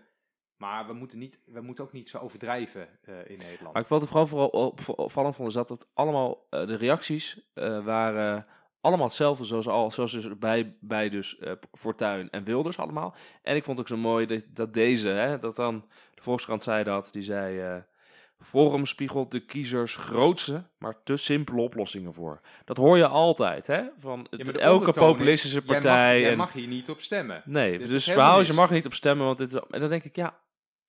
Maar 0.57 0.87
we 0.87 0.93
moeten, 0.93 1.19
niet, 1.19 1.41
we 1.47 1.61
moeten 1.61 1.85
ook 1.85 1.93
niet 1.93 2.09
zo 2.11 2.19
overdrijven 2.19 2.89
eh, 3.03 3.15
in 3.31 3.39
Nederland. 3.39 3.73
Maar 3.73 3.83
ik 3.83 3.89
vond 3.89 4.01
het 4.03 4.11
gewoon 4.11 4.29
vooral 4.29 4.49
op- 4.49 4.89
op- 4.89 4.99
opvallend 4.99 5.35
vond, 5.37 5.49
is 5.49 5.55
dat 5.55 5.69
het 5.69 5.87
allemaal, 5.95 6.47
eh, 6.51 6.67
de 6.67 6.77
reacties 6.77 7.51
waren 7.85 8.47
allemaal 8.81 9.07
hetzelfde, 9.07 9.45
zoals, 9.45 9.69
al, 9.69 9.91
zoals 9.91 10.13
dus 10.13 10.39
bij, 10.39 10.77
bij 10.81 11.09
dus 11.09 11.39
eh, 11.39 11.53
Fortuyn 11.73 12.31
en 12.31 12.45
Wilders 12.45 12.79
allemaal. 12.79 13.15
En 13.43 13.57
ik 13.57 13.65
vond 13.65 13.79
ook 13.79 13.89
zo 13.89 13.97
mooi 13.97 14.27
dat, 14.27 14.45
dat 14.49 14.75
deze, 14.75 15.09
hè, 15.09 15.39
dat 15.39 15.57
dan, 15.57 15.89
de 16.15 16.23
Volkskrant 16.23 16.63
zei 16.63 16.85
dat, 16.85 17.09
die 17.13 17.23
zei, 17.23 17.83
Forum 18.43 18.87
spiegelt 18.87 19.31
de 19.31 19.41
kiezers 19.45 19.97
grootste, 19.97 20.65
maar 20.79 21.03
te 21.03 21.17
simpele 21.17 21.61
oplossingen 21.61 22.15
voor. 22.15 22.41
Dat 22.65 22.77
hoor 22.77 22.97
je 22.97 23.07
altijd, 23.07 23.67
hè, 23.67 23.83
van 23.99 24.27
Ja, 24.31 24.53
elke 24.53 24.89
is, 24.91 24.97
populistische 24.97 25.57
jij 25.57 25.65
mag- 25.67 25.73
partij. 25.75 26.21
Jij 26.21 26.31
en, 26.31 26.37
mag 26.37 26.53
hier 26.53 26.67
niet 26.67 26.91
op 26.91 27.01
stemmen. 27.01 27.43
Nee, 27.45 27.79
Dit 27.79 27.89
dus 27.89 28.09
is, 28.09 28.15
je 28.47 28.53
mag 28.53 28.69
er 28.69 28.75
niet 28.75 28.87
op 28.87 28.95
stemmen, 28.95 29.27
want 29.27 29.39
dit 29.39 29.53
is... 29.55 29.61
En 29.71 29.81
dan 29.81 29.89
denk 29.89 30.05
ik, 30.05 30.17
ja, 30.17 30.39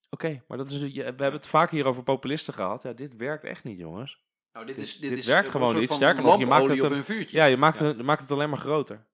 oké, 0.10 0.44
maar 0.48 0.58
dat 0.58 0.70
is, 0.70 0.80
we 0.80 1.02
hebben 1.04 1.32
het 1.32 1.48
vaak 1.48 1.72
hier 1.72 1.86
over 1.86 2.04
populisten 2.04 2.54
gehad. 2.54 2.84
Ja, 2.84 2.94
dit 2.94 3.16
werkt 3.16 3.44
echt 3.44 3.64
niet, 3.64 3.80
jongens. 3.80 4.22
Nou, 4.54 4.66
dit, 4.66 4.76
Dit- 4.76 4.86
is, 4.86 4.98
dit, 4.98 5.10
dit 5.10 5.20
is 5.20 5.26
werkt 5.26 5.46
een 5.46 5.52
gewoon 5.52 5.80
niet. 5.80 5.92
Sterker 5.92 6.24
nog, 6.24 6.40
je 6.40 6.46
maakt 6.46 6.68
het 6.68 6.84
op 6.84 6.92
een- 6.92 6.98
een 6.98 7.04
vuurtje. 7.04 7.38
Ja, 7.38 7.46
je 7.46 7.58
maakt, 7.58 7.80
Ja. 7.80 7.86
Het, 7.86 8.02
maakt 8.02 8.22
het 8.22 8.32
alleen 8.32 8.50
maar 8.50 8.60
groter. 8.60 9.06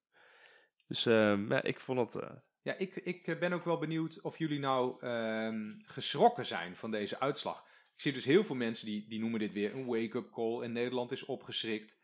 Dus 0.87 1.05
ehm, 1.05 1.51
ja, 1.51 1.61
ik 1.63 1.79
vond 1.79 1.99
het... 2.13 2.23
eh, 2.23 2.29
Ja, 2.61 2.73
ik, 2.77 2.95
ik 2.95 3.27
eh, 3.27 3.37
ben 3.39 3.53
ook 3.53 3.65
wel 3.65 3.77
benieuwd 3.77 4.21
of 4.21 4.37
jullie 4.37 4.59
nou 4.59 4.95
ehm, 5.05 5.59
geschrokken 5.81 6.45
zijn 6.45 6.75
van 6.75 6.91
deze 6.91 7.19
uitslag. 7.19 7.63
Ik 7.99 8.05
zie 8.05 8.13
dus 8.13 8.25
heel 8.25 8.43
veel 8.43 8.55
mensen 8.55 8.85
die, 8.85 9.05
die 9.07 9.19
noemen 9.19 9.39
dit 9.39 9.53
weer 9.53 9.73
een 9.73 9.85
wake-up 9.85 10.31
call 10.31 10.61
en 10.61 10.71
Nederland 10.71 11.11
is 11.11 11.25
opgeschrikt. 11.25 11.97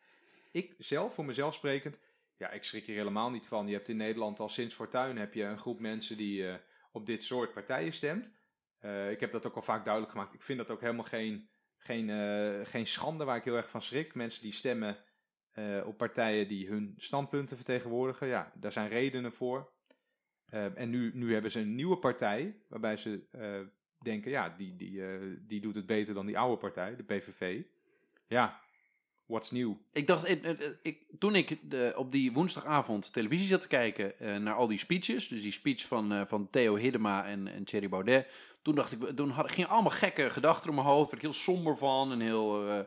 Ik 0.52 0.76
zelf, 0.78 1.14
voor 1.14 1.26
mezelf 1.26 1.54
sprekend, 1.54 2.00
ja, 2.38 2.50
ik 2.50 2.64
schrik 2.64 2.86
hier 2.86 2.96
helemaal 2.96 3.32
niet 3.32 3.48
van. 3.48 3.68
Je 3.68 3.74
hebt 3.74 3.88
in 3.88 3.98
Nederland 3.98 4.40
al 4.40 4.50
sinds 4.50 4.76
Fortuyn 4.76 5.18
heb 5.18 5.34
je 5.34 5.44
een 5.44 5.58
groep 5.58 5.80
mensen 5.80 6.18
die 6.18 6.48
eh, 6.48 6.56
op 6.92 7.06
dit 7.06 7.24
soort 7.24 7.54
partijen 7.54 7.94
stemt. 7.94 8.32
Eh, 8.80 9.12
ik 9.12 9.20
heb 9.20 9.32
dat 9.32 9.48
ook 9.48 9.56
al 9.56 9.62
vaak 9.62 9.84
duidelijk 9.84 10.14
gemaakt. 10.14 10.34
Ik 10.34 10.42
vind 10.42 10.58
dat 10.58 10.72
ook 10.72 10.82
helemaal 10.82 11.06
geen, 11.06 11.50
geen, 11.78 12.10
eh, 12.10 12.66
geen 12.66 12.88
schande 12.88 13.24
waar 13.24 13.38
ik 13.38 13.44
heel 13.44 13.56
erg 13.56 13.70
van 13.70 13.82
schrik. 13.82 14.16
Mensen 14.16 14.42
die 14.42 14.54
stemmen 14.54 14.98
op 15.86 15.98
partijen 15.98 16.48
die 16.48 16.68
hun 16.68 16.94
standpunten 16.98 17.56
vertegenwoordigen. 17.56 18.28
Ja, 18.28 18.52
daar 18.56 18.72
zijn 18.72 18.90
redenen 18.90 19.34
voor. 19.34 19.74
En 20.50 20.90
nu, 20.90 21.12
nu 21.14 21.34
hebben 21.34 21.52
ze 21.52 21.60
een 21.60 21.76
nieuwe 21.76 21.98
partij, 21.98 22.62
waarbij 22.68 22.98
ze 22.98 23.28
denken, 24.06 24.32
ja, 24.32 24.54
die, 24.58 24.76
die, 24.76 25.06
eh, 25.06 25.20
die 25.48 25.62
doet 25.62 25.76
het 25.76 25.86
beter 25.86 26.14
dan 26.14 26.26
die 26.26 26.38
oude 26.38 26.58
partij, 26.58 26.96
de 26.96 27.04
PVV. 27.04 27.62
Ja, 28.28 28.60
what's 29.26 29.52
new? 29.52 29.74
Ik 29.94 30.08
dacht, 30.08 30.24
eh, 30.24 30.50
eh, 30.50 30.72
ik, 30.82 31.04
toen 31.20 31.36
ik 31.36 31.58
de, 31.70 31.94
op 31.96 32.12
die 32.12 32.32
woensdagavond 32.32 33.14
televisie 33.14 33.48
zat 33.48 33.62
te 33.62 33.68
kijken 33.68 34.44
naar 34.44 34.54
al 34.54 34.68
die 34.68 34.80
speeches, 34.80 35.28
dus 35.28 35.42
die 35.42 35.52
speech 35.52 35.86
van, 35.86 36.28
van 36.28 36.50
Theo 36.50 36.76
Hiddema 36.76 37.26
en, 37.26 37.48
en 37.48 37.64
Thierry 37.64 37.90
Baudet, 37.90 38.28
toen 38.62 38.76
dacht 38.76 38.92
ik, 38.92 39.16
toen 39.16 39.30
had, 39.30 39.66
allemaal 39.68 39.92
gekke 39.92 40.30
gedachten 40.30 40.66
door 40.66 40.76
mijn 40.76 40.88
hoofd, 40.88 41.12
werd 41.12 41.24
ik 41.24 41.30
heel 41.30 41.40
somber 41.42 41.78
van 41.78 42.12
en 42.12 42.20
heel 42.20 42.86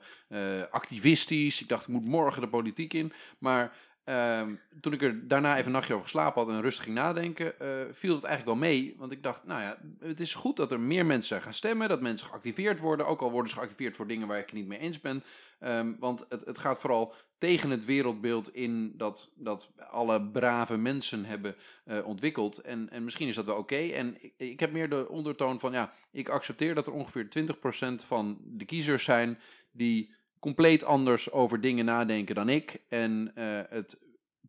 activistisch. 0.71 1.61
Ik 1.61 1.69
dacht, 1.69 1.83
ik 1.83 1.95
moet 1.95 2.05
morgen 2.05 2.43
de 2.43 2.49
politiek 2.49 2.93
in. 2.93 3.13
Maar 3.39 3.77
ehm, 4.09 4.55
toen 4.81 4.93
ik 4.93 5.03
er 5.03 5.29
daarna 5.29 5.55
even 5.55 5.67
een 5.67 5.73
nachtje 5.73 5.93
over 5.93 6.05
geslapen 6.05 6.43
had 6.43 6.53
en 6.53 6.61
rustig 6.61 6.85
ging 6.85 6.97
nadenken, 6.97 7.61
eh, 7.61 7.69
viel 7.93 8.15
het 8.15 8.25
eigenlijk 8.25 8.59
wel 8.59 8.69
mee. 8.71 8.95
Want 8.99 9.13
ik 9.13 9.23
dacht, 9.23 9.45
nou 9.45 9.61
ja, 9.61 9.79
het 10.01 10.21
is 10.21 10.35
goed 10.35 10.57
dat 10.57 10.73
er 10.73 10.81
meer 10.81 11.07
mensen 11.07 11.43
gaan 11.43 11.55
stemmen, 11.55 11.89
dat 11.89 12.01
mensen 12.01 12.27
geactiveerd 12.27 12.79
worden, 12.79 13.07
ook 13.07 13.21
al 13.21 13.31
worden 13.31 13.51
ze 13.51 13.57
geactiveerd 13.57 13.97
voor 13.97 14.07
dingen 14.07 14.29
waar 14.29 14.39
ik 14.39 14.45
het 14.45 14.55
niet 14.55 14.67
mee 14.67 14.79
eens 14.79 15.01
ben. 15.01 15.25
Ehm, 15.59 15.93
want 15.99 16.25
het, 16.29 16.45
het 16.45 16.59
gaat 16.59 16.81
vooral 16.81 17.15
tegen 17.39 17.71
het 17.71 17.85
wereldbeeld 17.85 18.55
in 18.55 18.93
dat, 18.97 19.33
dat 19.35 19.73
alle 19.91 20.31
brave 20.31 20.77
mensen 20.77 21.25
hebben 21.25 21.57
eh, 21.85 22.07
ontwikkeld. 22.07 22.59
En, 22.59 22.91
en 22.91 23.05
misschien 23.05 23.29
is 23.29 23.35
dat 23.35 23.45
wel 23.45 23.57
oké. 23.57 23.77
En 23.77 24.17
ik, 24.21 24.33
ik 24.37 24.61
heb 24.61 24.73
meer 24.73 24.89
de 24.89 25.09
ondertoon 25.09 25.61
van, 25.61 25.73
ja, 25.73 25.93
ik 26.11 26.29
accepteer 26.29 26.75
dat 26.75 26.87
er 26.87 26.93
ongeveer 26.93 27.29
20% 27.29 28.07
van 28.07 28.39
de 28.45 28.65
kiezers 28.65 29.05
zijn 29.05 29.39
die 29.73 30.17
compleet 30.41 30.85
anders 30.85 31.31
over 31.31 31.61
dingen 31.61 31.85
nadenken 31.85 32.35
dan 32.35 32.49
ik. 32.49 32.81
En 32.89 33.33
eh, 33.35 33.61
het 33.69 33.99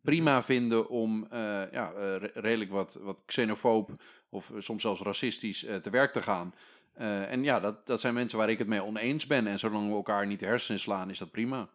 prima 0.02 0.42
vinden 0.42 0.88
om 0.88 1.26
eh, 1.30 1.40
ja, 1.72 1.92
eh, 1.92 2.16
re- 2.16 2.30
redelijk 2.34 2.70
wat, 2.70 2.98
wat 3.00 3.22
xenofoob 3.26 3.90
of 4.28 4.52
soms 4.58 4.82
zelfs 4.82 5.00
racistisch 5.00 5.66
te 5.82 5.90
werk 5.90 6.12
te 6.12 6.22
gaan. 6.22 6.54
En 6.94 7.42
ja, 7.42 7.60
dat, 7.60 7.86
dat 7.86 8.00
zijn 8.00 8.14
mensen 8.14 8.38
waar 8.38 8.50
ik 8.50 8.58
het 8.58 8.66
mee 8.66 8.82
oneens 8.82 9.26
ben. 9.26 9.46
En 9.46 9.58
zolang 9.58 9.88
we 9.88 9.94
elkaar 9.94 10.26
niet 10.26 10.40
de 10.40 10.46
hersenen 10.46 10.80
slaan, 10.80 11.10
is 11.10 11.18
dat 11.18 11.30
prima. 11.30 11.68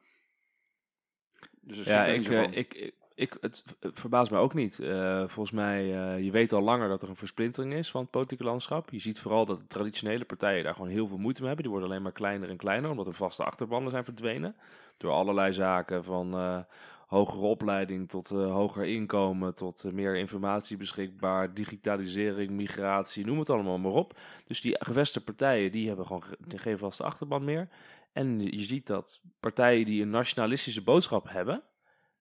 Dus 1.61 1.85
ja, 1.85 2.05
ik, 2.05 2.27
ik, 2.27 2.73
ik, 2.73 2.93
ik, 3.15 3.37
het 3.41 3.63
verbaast 3.79 4.31
mij 4.31 4.39
ook 4.39 4.53
niet. 4.53 4.79
Eh, 4.79 5.19
volgens 5.19 5.51
mij, 5.51 5.81
eh, 6.15 6.23
je 6.23 6.31
weet 6.31 6.53
al 6.53 6.61
langer 6.61 6.87
dat 6.89 7.01
er 7.01 7.09
een 7.09 7.15
versplintering 7.15 7.73
is 7.73 7.91
van 7.91 8.01
het 8.01 8.09
politieke 8.09 8.43
landschap. 8.43 8.89
Je 8.89 8.99
ziet 8.99 9.19
vooral 9.19 9.45
dat 9.45 9.59
de 9.59 9.67
traditionele 9.67 10.25
partijen 10.25 10.63
daar 10.63 10.73
gewoon 10.73 10.89
heel 10.89 11.07
veel 11.07 11.17
moeite 11.17 11.39
mee 11.39 11.47
hebben. 11.47 11.65
Die 11.65 11.73
worden 11.73 11.91
alleen 11.91 12.03
maar 12.03 12.11
kleiner 12.11 12.49
en 12.49 12.57
kleiner, 12.57 12.89
omdat 12.89 13.07
er 13.07 13.13
vaste 13.13 13.43
achterbanden 13.43 13.91
zijn 13.91 14.03
verdwenen. 14.03 14.55
Door 14.97 15.11
allerlei 15.11 15.53
zaken 15.53 16.03
van 16.03 16.33
eh, 16.33 16.59
hogere 17.07 17.45
opleiding 17.45 18.09
tot 18.09 18.29
hoger 18.29 18.85
inkomen, 18.85 19.55
tot 19.55 19.83
meer 19.93 20.15
informatie 20.15 20.77
beschikbaar, 20.77 21.53
digitalisering, 21.53 22.49
migratie, 22.51 23.25
noem 23.25 23.39
het 23.39 23.49
allemaal 23.49 23.77
maar 23.77 23.91
op. 23.91 24.17
Dus 24.47 24.61
die 24.61 24.75
gevestigde 24.79 25.31
partijen, 25.31 25.71
die 25.71 25.87
hebben 25.87 26.05
gewoon 26.05 26.23
ge- 26.23 26.37
geen 26.57 26.77
vaste 26.77 27.03
achterban 27.03 27.43
meer. 27.43 27.67
En 28.13 28.39
je 28.39 28.61
ziet 28.61 28.87
dat 28.87 29.21
partijen 29.39 29.85
die 29.85 30.01
een 30.01 30.09
nationalistische 30.09 30.81
boodschap 30.83 31.29
hebben, 31.29 31.63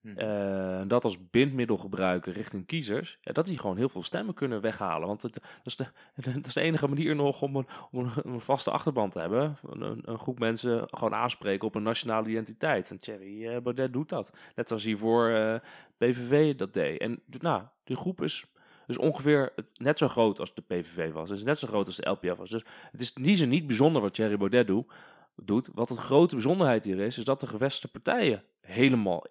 Hm. 0.05 0.17
eh, 0.17 0.81
dat 0.87 1.03
als 1.03 1.29
bindmiddel 1.29 1.77
gebruiken 1.77 2.33
richting 2.33 2.65
kiezers, 2.65 3.17
ja, 3.21 3.31
dat 3.31 3.45
die 3.45 3.59
gewoon 3.59 3.77
heel 3.77 3.89
veel 3.89 4.03
stemmen 4.03 4.33
kunnen 4.33 4.61
weghalen. 4.61 5.07
Want 5.07 5.21
het, 5.21 5.33
dat, 5.33 5.43
is 5.63 5.75
de, 5.75 5.85
dat 6.33 6.45
is 6.45 6.53
de 6.53 6.61
enige 6.61 6.87
manier 6.87 7.15
nog 7.15 7.41
om 7.41 7.55
een, 7.55 7.67
om 7.91 8.11
een, 8.23 8.39
vaste 8.39 8.71
achterban 8.71 9.09
te 9.09 9.19
hebben. 9.19 9.57
Een, 9.69 10.01
een 10.05 10.19
groep 10.19 10.39
mensen 10.39 10.87
gewoon 10.89 11.13
aanspreken 11.13 11.67
op 11.67 11.75
een 11.75 11.83
nationale 11.83 12.29
identiteit. 12.29 12.89
En 12.91 12.99
Thierry 12.99 13.47
eh, 13.47 13.61
Baudet 13.61 13.93
doet 13.93 14.09
dat. 14.09 14.33
Net 14.55 14.67
zoals 14.67 14.83
hiervoor 14.83 15.29
eh 15.29 15.55
PVV 15.97 16.55
dat 16.55 16.73
deed. 16.73 16.99
En 16.99 17.21
nou, 17.25 17.63
die 17.83 17.95
groep 17.97 18.21
is, 18.21 18.45
is 18.87 18.97
ongeveer 18.97 19.53
net 19.73 19.97
zo 19.97 20.07
groot 20.07 20.39
als 20.39 20.53
de 20.53 20.61
PVV 20.61 21.11
was. 21.11 21.29
Is 21.29 21.43
net 21.43 21.59
zo 21.59 21.67
groot 21.67 21.85
als 21.85 21.95
de 21.95 22.09
LPF 22.09 22.37
was. 22.37 22.49
Dus 22.49 22.63
het 22.91 23.01
is 23.01 23.13
die 23.13 23.35
zin 23.35 23.49
niet 23.49 23.67
bijzonder 23.67 24.01
wat 24.01 24.13
Thierry 24.13 24.37
Baudet 24.37 24.67
doet. 24.67 24.91
doet. 25.35 25.69
Wat 25.73 25.89
een 25.89 25.97
grote 25.97 26.35
bijzonderheid 26.35 26.85
hier 26.85 26.99
is, 26.99 27.17
is 27.17 27.23
dat 27.23 27.39
de 27.39 27.47
gevestigde 27.47 27.99
partijen 27.99 28.43
helemaal 28.61 29.25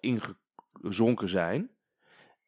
ingezonken 0.81 1.29
zijn. 1.29 1.69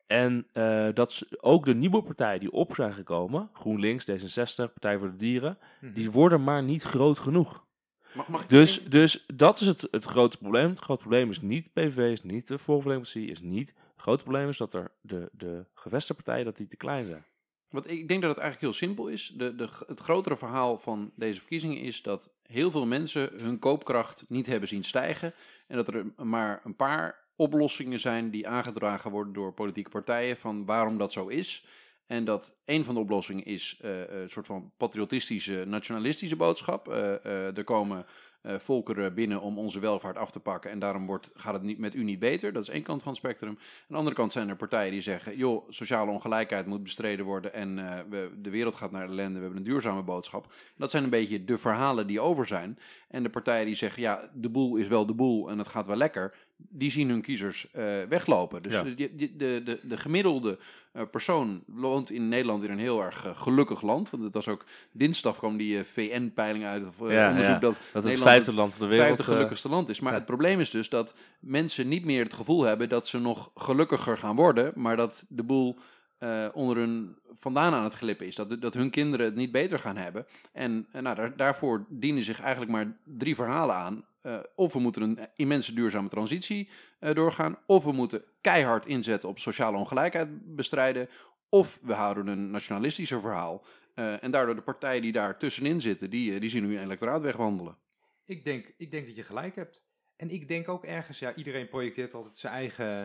En 0.07 0.47
eh, 0.53 0.87
dat 0.93 1.11
ze- 1.11 1.37
ook 1.41 1.65
de 1.65 1.75
nieuwe 1.75 2.03
partijen 2.03 2.39
die 2.39 2.51
op 2.51 2.75
zijn 2.75 2.93
gekomen, 2.93 3.49
GroenLinks, 3.53 4.05
D66, 4.11 4.55
Partij 4.73 4.97
voor 4.97 5.11
de 5.11 5.15
Dieren, 5.17 5.57
Mhm. 5.81 5.93
die 5.93 6.11
worden 6.11 6.43
maar 6.43 6.63
niet 6.63 6.83
groot 6.83 7.19
genoeg. 7.19 7.65
Mag, 8.13 8.27
mag 8.27 8.41
ik 8.43 8.49
Dus, 8.49 8.83
dus 8.83 9.25
dat 9.35 9.59
is 9.59 9.67
het, 9.67 9.87
het 9.91 10.05
grote 10.05 10.37
probleem. 10.37 10.69
Het 10.69 10.79
grote 10.79 10.99
probleem 11.01 11.29
is 11.29 11.41
niet 11.41 11.73
PVV, 11.73 11.97
is 12.11 12.23
niet 12.23 12.47
de 12.47 12.59
Forum 12.59 12.81
voor 12.81 12.91
Democratie, 12.91 13.27
is 13.31 13.39
niet. 13.41 13.67
Het 13.67 14.01
grote 14.01 14.23
probleem 14.23 14.49
is 14.49 14.57
dat 14.57 14.73
er 14.73 14.91
de, 15.01 15.29
de 15.31 15.65
gevestigde 15.73 16.23
partijen 16.23 16.45
dat 16.45 16.57
die 16.57 16.67
te 16.67 16.77
klein 16.77 17.05
zijn. 17.05 17.25
Want 17.69 17.89
ik 17.89 18.07
denk 18.07 18.21
dat 18.21 18.29
het 18.29 18.39
eigenlijk 18.39 18.61
heel 18.73 18.87
simpel 18.87 19.07
is. 19.07 19.33
De, 19.35 19.55
de, 19.55 19.69
het 19.87 19.99
grotere 19.99 20.37
verhaal 20.37 20.77
van 20.77 21.11
deze 21.15 21.39
verkiezingen 21.39 21.77
is 21.81 22.01
dat 22.01 22.29
heel 22.43 22.71
veel 22.71 22.85
mensen 22.85 23.29
hun 23.37 23.59
koopkracht 23.59 24.25
niet 24.27 24.45
hebben 24.47 24.69
zien 24.69 24.83
stijgen. 24.83 25.33
En 25.67 25.75
dat 25.75 25.87
er 25.87 26.05
maar 26.23 26.61
een 26.63 26.75
paar 26.75 27.25
oplossingen 27.37 27.99
zijn 27.99 28.29
die 28.29 28.47
aangedragen 28.47 29.11
worden 29.11 29.33
door 29.33 29.53
politieke 29.53 29.89
partijen 29.89 30.37
van 30.37 30.65
waarom 30.65 30.97
dat 30.97 31.11
zo 31.11 31.27
is. 31.27 31.65
En 32.07 32.25
dat 32.25 32.55
een 32.65 32.85
van 32.85 32.93
de 32.93 32.99
oplossingen 32.99 33.45
is 33.45 33.79
eh, 33.81 34.09
een 34.09 34.29
soort 34.29 34.45
van 34.45 34.71
patriotistische, 34.77 35.63
nationalistische 35.67 36.35
boodschap. 36.35 36.87
Eh, 36.87 37.25
eh, 37.25 37.57
er 37.57 37.63
komen 37.63 38.05
eh, 38.47 38.55
volkeren 38.59 39.13
binnen 39.13 39.41
om 39.41 39.57
onze 39.57 39.79
welvaart 39.79 40.17
af 40.17 40.31
te 40.31 40.39
pakken 40.39 40.71
en 40.71 40.79
daarom 40.79 41.05
wordt, 41.05 41.29
gaat 41.33 41.53
het 41.53 41.61
niet, 41.61 41.77
met 41.77 41.95
u 41.95 42.03
niet 42.03 42.19
beter. 42.19 42.53
Dat 42.53 42.63
is 42.63 42.69
één 42.69 42.83
kant 42.83 43.01
van 43.01 43.11
het 43.11 43.21
spectrum. 43.21 43.49
Aan 43.49 43.57
de 43.87 43.95
andere 43.95 44.15
kant 44.15 44.31
zijn 44.31 44.49
er 44.49 44.55
partijen 44.55 44.91
die 44.91 45.01
zeggen, 45.01 45.37
joh, 45.37 45.69
sociale 45.69 46.11
ongelijkheid 46.11 46.65
moet 46.65 46.83
bestreden 46.83 47.25
worden 47.25 47.53
en 47.53 47.79
eh, 47.79 48.21
de 48.41 48.49
wereld 48.49 48.75
gaat 48.75 48.91
naar 48.91 49.05
de 49.05 49.11
ellende, 49.11 49.37
we 49.37 49.43
hebben 49.43 49.57
een 49.57 49.69
duurzame 49.69 50.03
boodschap. 50.03 50.53
Dat 50.77 50.91
zijn 50.91 51.03
een 51.03 51.09
beetje 51.09 51.45
de 51.45 51.57
verhalen 51.57 52.07
die 52.07 52.19
over 52.19 52.45
zijn. 52.45 52.79
En 53.07 53.23
de 53.23 53.29
partijen 53.29 53.65
die 53.65 53.75
zeggen, 53.75 54.01
ja, 54.01 54.29
de 54.33 54.49
boel 54.49 54.75
is 54.75 54.87
wel 54.87 55.05
de 55.05 55.13
boel 55.13 55.49
en 55.49 55.57
het 55.57 55.67
gaat 55.67 55.87
wel 55.87 55.95
lekker, 55.95 56.35
die 56.57 56.91
zien 56.91 57.09
hun 57.09 57.21
kiezers 57.21 57.67
eh, 57.71 57.83
weglopen. 58.09 58.61
Dus 58.63 58.73
Ja. 58.73 58.83
de, 58.83 58.95
de, 58.95 59.35
de, 59.35 59.61
de, 59.65 59.79
de 59.83 59.97
gemiddelde 59.97 60.59
eh, 60.91 61.01
persoon 61.11 61.63
woont 61.65 62.09
in 62.09 62.29
Nederland 62.29 62.63
in 62.63 62.71
een 62.71 62.79
heel 62.79 63.03
erg 63.03 63.25
eh, 63.25 63.37
gelukkig 63.37 63.81
land. 63.81 64.09
Want 64.09 64.23
het 64.23 64.33
was 64.33 64.47
ook 64.47 64.65
dinsdag 64.91 65.37
kwam 65.37 65.57
die 65.57 65.83
VN-peiling 65.83 66.65
uit, 66.65 66.83
of 66.87 67.11
Ja, 67.11 67.29
onderzoek 67.29 67.53
ja. 67.53 67.59
dat 67.59 67.61
Dat 67.61 67.79
het 67.93 68.03
Nederland 68.03 68.29
vijfde 68.29 68.53
land 68.53 68.73
van 68.73 68.81
de 68.85 68.91
wereld... 68.91 69.07
vijfde 69.15 69.31
gelukkigste 69.33 69.69
land 69.69 69.89
is. 69.89 69.99
Maar 69.99 70.13
het 70.13 70.25
probleem 70.25 70.59
is 70.59 70.69
dus 70.69 70.89
dat 70.89 71.13
mensen 71.39 71.87
niet 71.87 72.05
meer 72.05 72.23
het 72.23 72.33
gevoel 72.33 72.63
hebben 72.63 72.89
dat 72.89 73.07
ze 73.07 73.19
nog 73.19 73.51
gelukkiger 73.55 74.17
gaan 74.17 74.35
worden, 74.35 74.71
maar 74.75 74.95
dat 74.97 75.25
de 75.27 75.43
boel 75.43 75.77
eh, 76.17 76.47
onder 76.53 76.77
hun 76.77 77.17
vandaan 77.31 77.73
aan 77.73 77.83
het 77.83 77.93
glippen 77.93 78.25
is. 78.25 78.35
Dat, 78.35 78.61
dat 78.61 78.73
hun 78.73 78.89
kinderen 78.89 79.25
het 79.25 79.35
niet 79.35 79.51
beter 79.51 79.79
gaan 79.79 79.97
hebben. 79.97 80.25
En 80.51 80.87
eh, 80.91 81.01
nou, 81.01 81.15
daar, 81.15 81.35
daarvoor 81.35 81.85
dienen 81.89 82.23
zich 82.23 82.41
eigenlijk 82.41 82.71
maar 82.71 82.97
drie 83.03 83.35
verhalen 83.35 83.75
aan. 83.75 84.05
Eh, 84.21 84.39
of 84.55 84.73
we 84.73 84.79
moeten 84.79 85.01
een 85.01 85.19
immense 85.35 85.73
duurzame 85.73 86.09
transitie 86.09 86.69
doorgaan, 86.99 87.57
of 87.65 87.83
we 87.83 87.91
moeten 87.91 88.23
keihard 88.41 88.85
inzetten 88.85 89.29
op 89.29 89.39
sociale 89.39 89.77
ongelijkheid 89.77 90.55
bestrijden, 90.55 91.09
of 91.49 91.79
we 91.81 91.93
houden 91.93 92.27
een 92.27 92.51
nationalistischer 92.51 93.21
verhaal. 93.21 93.65
En 93.93 94.31
daardoor 94.31 94.55
de 94.55 94.61
partijen 94.61 95.01
die 95.01 95.11
daar 95.11 95.37
tussenin 95.37 95.81
zitten, 95.81 96.09
die, 96.09 96.39
die 96.39 96.49
zien 96.49 96.67
nu 96.67 96.77
een 96.77 96.83
electoraat 96.83 97.21
wegwandelen. 97.21 97.77
Ik 98.25 98.43
denk, 98.43 98.73
ik 98.77 98.91
denk 98.91 99.05
dat 99.05 99.15
je 99.15 99.23
gelijk 99.23 99.55
hebt. 99.55 99.89
En 100.15 100.29
ik 100.29 100.47
denk 100.47 100.69
ook 100.69 100.83
ergens, 100.83 101.19
ja, 101.19 101.35
iedereen 101.35 101.67
projecteert 101.67 102.13
altijd 102.13 102.37
zijn 102.37 102.53
eigen, 102.53 103.01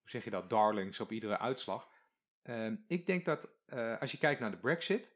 hoe 0.00 0.10
zeg 0.10 0.24
je 0.24 0.30
dat, 0.30 0.50
darlings 0.50 1.00
op 1.00 1.12
iedere 1.12 1.38
uitslag. 1.38 1.88
Ehm, 2.44 2.74
ik 2.86 3.06
denk 3.06 3.24
dat 3.24 3.48
eh, 3.66 4.00
als 4.00 4.10
je 4.10 4.18
kijkt 4.18 4.40
naar 4.40 4.50
de 4.50 4.56
Brexit, 4.56 5.12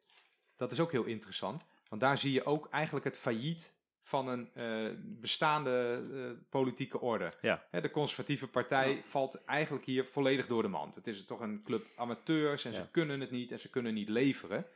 dat 0.57 0.73
is 0.73 0.81
ook 0.81 0.93
heel 0.93 1.05
interessant. 1.05 1.67
Want 1.89 2.01
daar 2.01 2.19
zie 2.19 2.33
je 2.33 2.45
ook 2.45 2.69
eigenlijk 2.71 3.05
het 3.05 3.19
failliet 3.19 3.77
van 4.03 4.29
een 4.29 4.51
eh, 4.55 4.91
bestaande 4.99 6.03
eh, 6.13 6.49
politieke 6.51 7.01
orde. 7.01 7.33
Ja. 7.41 7.67
Hè, 7.71 7.81
de 7.81 7.91
conservatieve 7.91 8.49
partij 8.49 9.03
valt 9.05 9.45
eigenlijk 9.45 9.85
hier 9.85 10.05
volledig 10.05 10.47
door 10.47 10.63
de 10.63 10.69
mand. 10.69 10.95
Het 10.95 11.07
is 11.07 11.25
toch 11.25 11.41
een 11.41 11.63
club 11.63 11.87
amateurs 11.97 12.65
en 12.65 12.73
Ja. 12.73 12.81
ze 12.81 12.91
kunnen 12.91 13.21
het 13.21 13.31
niet 13.31 13.53
en 13.53 13.61
ze 13.61 13.71
kunnen 13.71 13.95
niet 13.95 14.09
leveren, 14.09 14.67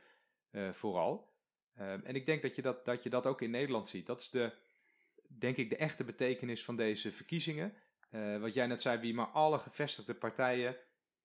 vooral. 0.71 1.31
Ehm, 1.75 1.99
en 2.03 2.15
ik 2.15 2.25
denk 2.25 2.41
dat 2.41 2.55
je 2.55 2.61
dat, 2.61 2.85
dat 2.85 3.03
je 3.03 3.09
dat 3.09 3.27
ook 3.27 3.41
in 3.41 3.49
Nederland 3.49 3.89
ziet. 3.89 4.05
Dat 4.05 4.21
is 4.21 4.29
de, 4.29 4.51
denk 5.27 5.57
ik, 5.57 5.69
de 5.69 5.77
echte 5.77 6.03
betekenis 6.03 6.63
van 6.63 6.75
deze 6.75 7.11
verkiezingen. 7.11 7.73
Wat 8.39 8.53
jij 8.53 8.67
net 8.67 8.81
zei, 8.81 8.99
wie 8.99 9.13
maar 9.13 9.25
alle 9.25 9.59
gevestigde 9.59 10.13
partijen 10.13 10.77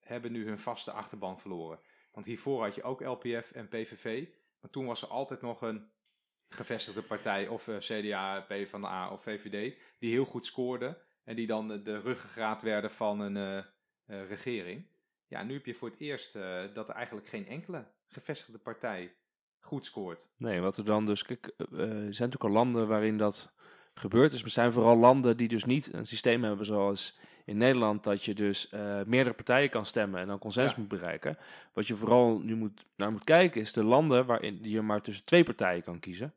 hebben 0.08 0.32
nu 0.32 0.46
hun 0.46 0.58
vaste 0.58 0.92
achterban 0.92 1.40
verloren. 1.40 1.78
Want 2.12 2.26
hiervoor 2.26 2.62
had 2.64 2.74
je 2.74 2.82
ook 2.82 3.00
LPF 3.00 3.50
en 3.50 3.68
PVV. 3.68 4.26
Maar 4.60 4.70
toen 4.70 4.86
was 4.86 5.02
er 5.02 5.08
altijd 5.08 5.42
nog 5.42 5.62
een 5.62 5.90
gevestigde 6.48 7.02
partij, 7.02 7.48
of 7.48 7.68
eh, 7.68 7.76
CDA, 7.76 8.40
PvdA 8.40 9.10
of 9.10 9.22
VVD, 9.22 9.76
die 9.98 10.10
heel 10.10 10.24
goed 10.24 10.46
scoorde. 10.46 10.98
En 11.24 11.36
die 11.36 11.46
dan 11.46 11.68
de, 11.68 12.00
ruggengraat 12.00 12.62
werden 12.62 12.90
van 12.90 13.20
een 13.20 13.36
eh, 13.36 13.58
eh, 13.58 14.28
regering. 14.28 14.86
Ja, 15.26 15.42
nu 15.42 15.52
heb 15.52 15.66
je 15.66 15.74
voor 15.74 15.88
het 15.88 16.00
eerst 16.00 16.32
dat 16.74 16.88
er 16.88 16.94
eigenlijk 16.94 17.28
geen 17.28 17.46
enkele 17.46 17.86
gevestigde 18.06 18.58
partij 18.58 19.14
goed 19.60 19.86
scoort. 19.86 20.28
Nee, 20.36 20.60
wat 20.60 20.76
er 20.76 20.84
dan 20.84 21.06
dus... 21.06 21.22
Kijk, 21.22 21.46
er 21.56 21.66
zijn 21.68 22.04
natuurlijk 22.04 22.44
al 22.44 22.50
landen 22.50 22.88
waarin 22.88 23.16
dat 23.18 23.52
gebeurt. 23.94 24.30
Dus 24.30 24.42
er 24.42 24.50
zijn 24.50 24.72
vooral 24.72 24.96
landen 24.96 25.36
die 25.36 25.48
dus 25.48 25.64
niet 25.64 25.92
een 25.92 26.06
systeem 26.06 26.44
hebben 26.44 26.66
zoals 26.66 27.18
in 27.48 27.56
Nederland... 27.56 28.04
dat 28.04 28.24
je 28.24 28.34
dus 28.34 28.68
eh, 28.70 28.80
meerdere 29.06 29.34
partijen 29.34 29.70
kan 29.70 29.86
stemmen 29.86 30.20
en 30.20 30.26
dan 30.26 30.38
consensus 30.38 30.72
Ja. 30.74 30.78
moet 30.80 30.88
bereiken. 30.88 31.38
Wat 31.72 31.86
je 31.86 31.94
vooral 31.96 32.38
nu 32.38 32.54
moet, 32.54 32.84
naar 32.96 33.10
moet 33.12 33.24
kijken 33.24 33.60
is 33.60 33.72
de 33.72 33.84
landen 33.84 34.26
waarin 34.26 34.58
je 34.62 34.82
maar 34.82 35.00
tussen 35.00 35.24
twee 35.24 35.44
partijen 35.44 35.82
kan 35.82 36.00
kiezen. 36.00 36.32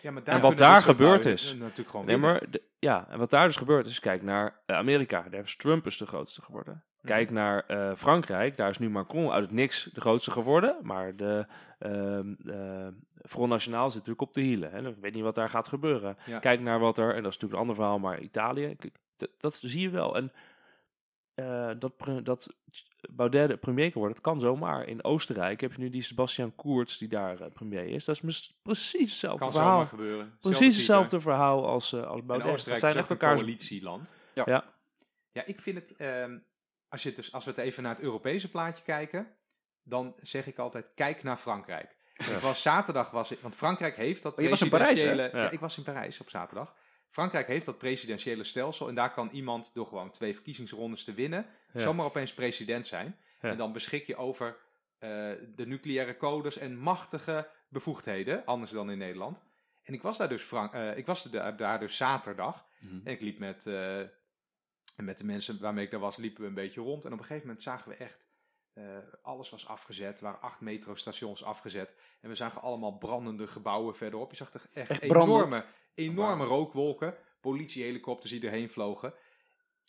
Ja, 0.00 0.10
maar 0.10 0.22
En 0.24 0.40
wat 0.40 0.56
daar 0.58 0.82
soort 0.82 0.96
gebeurd 0.96 1.22
lui, 1.24 1.34
is- 1.34 1.52
eh, 1.52 1.58
Natuurlijk 1.60 1.90
gewoon 1.90 2.06
Nee, 2.06 2.16
maar 2.16 2.50
de- 2.50 2.62
ja, 2.78 3.06
en 3.10 3.18
wat 3.18 3.30
daar 3.30 3.46
dus 3.46 3.56
gebeurt 3.56 3.86
is, 3.86 4.00
kijk 4.00 4.22
naar 4.22 4.60
eh, 4.66 4.76
Amerika, 4.76 5.26
daar 5.30 5.42
is 5.42 5.56
Trump 5.56 5.86
is 5.86 5.96
de 5.98 6.06
grootste 6.06 6.42
geworden. 6.42 6.84
Kijk 7.02 7.30
naar 7.30 7.64
Frankrijk, 7.96 8.56
daar 8.56 8.70
is 8.70 8.78
nu 8.78 8.90
Macron 8.90 9.30
uit 9.30 9.42
het 9.42 9.52
niks 9.52 9.90
de 9.92 10.00
grootste 10.00 10.30
geworden, 10.30 10.76
maar 10.82 11.16
de 11.16 11.46
ehm 11.78 12.32
eh, 12.46 12.86
Front 13.28 13.48
National 13.48 13.86
zit 13.86 13.94
natuurlijk 13.94 14.28
op 14.28 14.34
de 14.34 14.40
hielen. 14.40 14.70
Hè. 14.70 14.88
Ik 14.88 14.96
weet 15.00 15.14
niet 15.14 15.22
wat 15.22 15.34
daar 15.34 15.48
gaat 15.48 15.68
gebeuren. 15.68 16.16
Ja. 16.26 16.38
Kijk 16.38 16.60
naar 16.60 16.78
wat 16.78 16.98
er, 16.98 17.14
en 17.14 17.22
dat 17.22 17.32
is 17.32 17.38
natuurlijk 17.38 17.52
een 17.52 17.58
ander 17.58 17.74
verhaal, 17.74 17.98
maar 17.98 18.20
Italië, 18.20 18.76
dat, 19.20 19.30
dat 19.38 19.54
zie 19.54 19.80
je 19.80 19.90
wel. 19.90 20.16
En 20.16 20.32
eh, 21.34 21.70
dat, 21.78 21.92
dat 22.22 22.54
Baudet 23.10 23.48
de 23.48 23.56
premier 23.56 23.90
kan 23.90 24.00
worden, 24.00 24.22
dat 24.22 24.32
kan 24.32 24.40
zomaar. 24.40 24.86
In 24.86 25.04
Oostenrijk 25.04 25.60
heb 25.60 25.72
je 25.72 25.78
nu 25.78 25.90
die 25.90 26.02
Sebastian 26.02 26.54
Kurz 26.54 26.98
die 26.98 27.08
daar 27.08 27.40
eh, 27.40 27.52
premier 27.52 27.86
is. 27.86 28.04
Dat 28.04 28.22
is 28.22 28.54
precies 28.62 29.10
hetzelfde 29.10 29.38
kan 29.38 29.52
verhaal. 29.52 29.70
zomaar 29.70 29.86
gebeuren. 29.86 30.36
Precies 30.40 30.58
Zelfde 30.58 30.76
hetzelfde 30.76 31.20
verhaal 31.20 31.66
als, 31.66 31.92
eh 31.92 32.06
als. 32.06 32.24
Baudet. 32.24 32.46
Dat 32.46 32.54
Oostenrijk 32.54 32.80
zijn 32.80 32.96
echt 32.96 33.12
ook 33.12 33.22
een 33.22 33.28
coalitieland. 33.28 34.12
Ja. 34.34 34.42
Ja. 34.46 34.64
Ja, 35.32 35.44
ik 35.44 35.60
vind 35.60 35.76
het, 35.76 35.96
ehm, 35.96 36.38
als, 36.88 37.02
je 37.02 37.08
het 37.08 37.16
dus, 37.16 37.32
als 37.32 37.44
we 37.44 37.50
het 37.50 37.58
even 37.58 37.82
naar 37.82 37.94
het 37.94 38.02
Europese 38.02 38.50
plaatje 38.50 38.84
kijken, 38.84 39.36
dan 39.82 40.14
zeg 40.20 40.46
ik 40.46 40.58
altijd, 40.58 40.94
kijk 40.94 41.22
naar 41.22 41.36
Frankrijk. 41.36 41.96
Ja. 42.14 42.34
Ik 42.34 42.40
was 42.40 42.62
zaterdag, 42.62 43.10
was 43.10 43.30
ik, 43.30 43.38
want 43.40 43.54
Frankrijk 43.54 43.96
heeft 43.96 44.22
dat 44.22 44.36
Oh, 44.36 44.42
je 44.42 44.48
was 44.48 44.62
in 44.62 44.68
Parijs. 44.68 45.00
Ja. 45.00 45.12
ja, 45.12 45.50
ik 45.50 45.60
was 45.60 45.76
in 45.76 45.82
Parijs 45.82 46.20
op 46.20 46.30
zaterdag. 46.30 46.74
Frankrijk 47.10 47.46
heeft 47.46 47.66
dat 47.66 47.78
presidentiële 47.78 48.44
stelsel 48.44 48.88
en 48.88 48.94
daar 48.94 49.12
kan 49.12 49.28
iemand 49.32 49.70
door 49.74 49.86
gewoon 49.86 50.10
twee 50.10 50.34
verkiezingsrondes 50.34 51.04
te 51.04 51.14
winnen, 51.14 51.46
Ja. 51.72 51.80
zomaar 51.80 52.06
opeens 52.06 52.34
president 52.34 52.86
zijn. 52.86 53.16
Ja. 53.40 53.50
En 53.50 53.56
dan 53.56 53.72
beschik 53.72 54.06
je 54.06 54.16
over 54.16 54.56
eh, 54.98 55.08
de 55.56 55.66
nucleaire 55.66 56.16
codes 56.16 56.56
en 56.58 56.76
machtige 56.78 57.48
bevoegdheden, 57.68 58.44
anders 58.44 58.70
dan 58.70 58.90
in 58.90 58.98
Nederland. 58.98 59.42
En 59.82 59.94
ik 59.94 60.02
was 60.02 60.16
daar 60.18 60.28
dus, 60.28 60.42
Frank, 60.42 60.72
eh, 60.72 60.96
ik 60.96 61.06
was 61.06 61.22
daar, 61.22 61.56
daar 61.56 61.78
dus 61.80 61.96
zaterdag 61.96 62.66
Mhm. 62.80 62.94
en 63.04 63.12
ik 63.12 63.20
liep 63.20 63.38
met, 63.38 63.66
eh, 63.66 63.98
en 63.98 65.04
met 65.04 65.18
de 65.18 65.24
mensen 65.24 65.60
waarmee 65.60 65.84
ik 65.84 65.90
daar 65.90 66.00
was, 66.00 66.16
liepen 66.16 66.42
we 66.42 66.48
een 66.48 66.54
beetje 66.54 66.80
rond. 66.80 67.04
En 67.04 67.12
op 67.12 67.18
een 67.18 67.24
gegeven 67.24 67.46
moment 67.46 67.62
zagen 67.64 67.88
we 67.90 67.96
echt, 67.96 68.28
eh, 68.72 68.84
alles 69.22 69.50
was 69.50 69.66
afgezet. 69.68 70.18
Er 70.18 70.24
waren 70.24 70.40
acht 70.40 70.60
metrostations 70.60 71.44
afgezet. 71.44 71.96
En 72.20 72.28
we 72.28 72.34
zagen 72.34 72.60
allemaal 72.62 72.98
brandende 72.98 73.46
gebouwen 73.46 73.96
verderop. 73.96 74.30
Je 74.30 74.36
zag 74.36 74.54
er 74.54 74.62
echt, 74.72 74.90
Echt 74.90 75.06
brandend? 75.06 75.64
Enorme, 76.08 76.44
rookwolken. 76.44 77.14
Politiehelikopters 77.40 78.30
die 78.32 78.42
erheen 78.46 78.70
vlogen. 78.70 79.14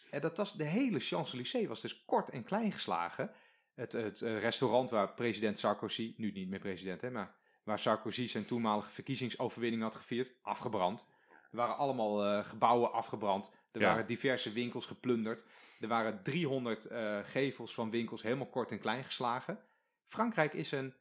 En 0.10 0.22
dat 0.22 0.38
was, 0.38 0.54
de 0.54 0.64
hele 0.66 1.00
Champs-Élysées 1.00 1.68
was 1.68 1.82
dus 1.82 2.06
kort 2.06 2.30
en 2.30 2.44
klein 2.44 2.72
geslagen. 2.72 3.32
Het, 3.76 3.92
het 3.92 4.22
eh, 4.22 4.40
restaurant 4.40 4.90
waar 4.90 5.14
president 5.14 5.60
Sarkozy, 5.60 6.14
nu 6.18 6.32
niet 6.32 6.50
meer 6.50 6.60
president, 6.60 7.02
hè, 7.02 7.12
maar 7.12 7.36
waar 7.64 7.80
Sarkozy 7.80 8.28
zijn 8.28 8.46
toenmalige 8.46 8.92
verkiezingsoverwinning 8.92 9.82
had 9.82 9.96
gevierd, 9.96 10.34
afgebrand. 10.42 11.06
Er 11.30 11.58
waren 11.58 11.78
allemaal 11.78 12.24
eh, 12.26 12.46
gebouwen 12.46 12.92
afgebrand. 12.94 13.56
Er 13.72 13.82
Ja. 13.82 13.88
waren 13.88 14.06
diverse 14.08 14.52
winkels 14.52 14.86
geplunderd. 14.86 15.44
Er 15.80 15.88
waren 15.88 16.24
300 16.24 16.86
eh, 16.86 17.20
gevels 17.24 17.74
van 17.74 17.90
winkels 17.90 18.22
helemaal 18.22 18.50
kort 18.50 18.72
en 18.72 18.80
klein 18.80 19.04
geslagen. 19.04 19.60
Frankrijk 20.08 20.54
is 20.54 20.72
een 20.72 20.94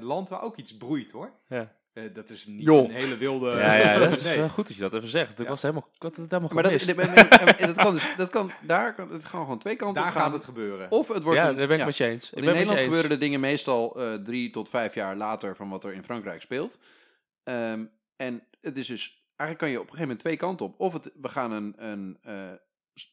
land 0.00 0.28
waar 0.28 0.42
ook 0.42 0.56
iets 0.56 0.76
broeit 0.76 1.10
hoor. 1.12 1.40
Ja. 1.48 1.76
Eh, 1.94 2.04
dat 2.14 2.30
is 2.30 2.46
niet 2.46 2.66
een 2.68 2.90
hele 2.90 3.16
wilde... 3.16 3.50
Ja, 3.50 3.74
ja, 3.74 3.98
dat 4.04 4.12
is 4.12 4.24
nee. 4.24 4.38
wel 4.38 4.48
goed 4.48 4.66
dat 4.66 4.76
je 4.76 4.82
dat 4.82 4.94
even 4.94 5.08
zegt. 5.08 5.32
Ik 5.32 5.38
Ja. 5.44 5.48
was 5.50 5.62
helemaal, 5.62 5.88
ik 5.94 6.02
had 6.02 6.16
het 6.16 6.30
helemaal 6.30 6.54
Maar 6.54 6.62
dat, 6.62 6.82
gemist. 6.82 6.96
dat, 7.16 7.58
dat 7.58 7.74
kan 7.76 7.94
dus, 7.94 8.16
dat 8.16 8.30
kan, 8.30 8.52
daar 8.62 8.94
kan, 8.94 9.12
het 9.12 9.24
gaan 9.24 9.40
gewoon 9.40 9.58
twee 9.58 9.76
kanten 9.76 10.02
Daar 10.02 10.10
op 10.10 10.16
gaan. 10.16 10.24
gaat 10.24 10.32
het 10.32 10.44
gebeuren. 10.44 10.90
Of 10.90 11.08
het 11.08 11.22
wordt 11.22 11.38
ja, 11.40 11.48
een- 11.48 11.56
daar 11.56 11.66
ben 11.66 11.74
ik 11.74 11.80
ja. 11.80 11.86
met 11.86 11.96
je 11.96 12.04
eens. 12.06 12.24
Ik 12.24 12.30
Want 12.30 12.44
ben 12.44 12.50
in 12.50 12.50
Nederland 12.54 12.78
eens. 12.78 12.86
gebeuren 12.88 13.10
de 13.10 13.24
dingen 13.24 13.40
meestal 13.40 14.00
eh, 14.00 14.14
drie 14.14 14.50
tot 14.50 14.68
vijf 14.68 14.94
jaar 14.94 15.16
later 15.16 15.56
van 15.56 15.68
wat 15.68 15.84
er 15.84 15.92
in 15.92 16.04
Frankrijk 16.04 16.42
speelt. 16.42 16.78
Ehm, 17.44 17.84
en 18.16 18.42
het 18.60 18.76
is 18.76 18.86
dus, 18.86 19.24
eigenlijk 19.36 19.58
kan 19.58 19.70
je 19.70 19.74
op 19.76 19.82
een 19.82 19.96
gegeven 19.96 20.00
moment 20.08 20.20
twee 20.20 20.36
kanten 20.36 20.66
op. 20.66 20.74
Of 20.80 20.92
het, 20.92 21.10
we 21.20 21.28
gaan 21.28 21.52
een, 21.52 21.74
een 21.76 22.18
eh, 22.22 22.34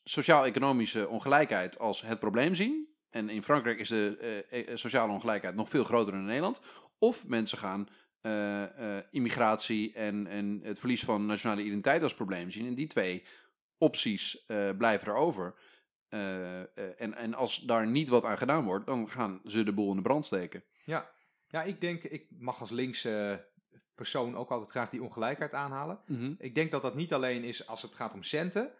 sociaal-economische 0.03 1.07
ongelijkheid 1.07 1.79
als 1.79 2.01
het 2.01 2.19
probleem 2.19 2.55
zien. 2.55 2.87
En 3.09 3.29
in 3.29 3.43
Frankrijk 3.43 3.79
is 3.79 3.89
de 3.89 4.17
eh, 4.49 4.59
eh, 4.69 4.75
sociale 4.75 5.11
ongelijkheid 5.11 5.55
nog 5.55 5.69
veel 5.69 5.83
groter 5.83 6.11
dan 6.11 6.21
in 6.21 6.27
Nederland. 6.27 6.61
Of 6.99 7.27
mensen 7.27 7.57
gaan 7.57 7.81
eh, 7.81 7.93
eh, 7.93 8.00
immigratie 9.11 9.93
en, 9.93 10.27
en 10.27 10.59
het 10.63 10.79
verlies 10.79 11.03
van 11.03 11.25
nationale 11.25 11.63
identiteit 11.63 12.03
als 12.03 12.13
probleem 12.13 12.51
zien. 12.51 12.67
En 12.67 12.75
die 12.75 12.87
twee 12.87 13.23
opties 13.81 14.45
eh, 14.45 14.69
blijven 14.77 15.07
erover. 15.07 15.55
Eh, 16.09 16.61
eh, 16.61 16.67
en, 16.97 17.13
en 17.13 17.33
als 17.33 17.57
daar 17.57 17.87
niet 17.87 18.09
wat 18.09 18.23
aan 18.23 18.37
gedaan 18.37 18.65
wordt, 18.65 18.85
dan 18.85 19.09
gaan 19.09 19.41
ze 19.45 19.63
de 19.63 19.73
boel 19.73 19.89
in 19.89 19.95
de 19.95 20.01
brand 20.01 20.25
steken. 20.25 20.63
Ja. 20.85 21.11
ja, 21.47 21.63
ik 21.63 21.81
denk, 21.81 22.03
ik 22.03 22.27
mag 22.29 22.61
als 22.61 22.69
linkse 22.69 23.45
persoon 23.95 24.35
ook 24.35 24.49
altijd 24.49 24.71
graag 24.71 24.89
die 24.89 25.03
ongelijkheid 25.03 25.53
aanhalen. 25.53 25.99
Ik 26.37 26.55
denk 26.55 26.71
dat 26.71 26.81
dat 26.81 26.95
niet 26.95 27.13
alleen 27.13 27.43
is 27.43 27.67
als 27.67 27.81
het 27.81 27.95
gaat 27.95 28.13
om 28.13 28.23
centen, 28.23 28.71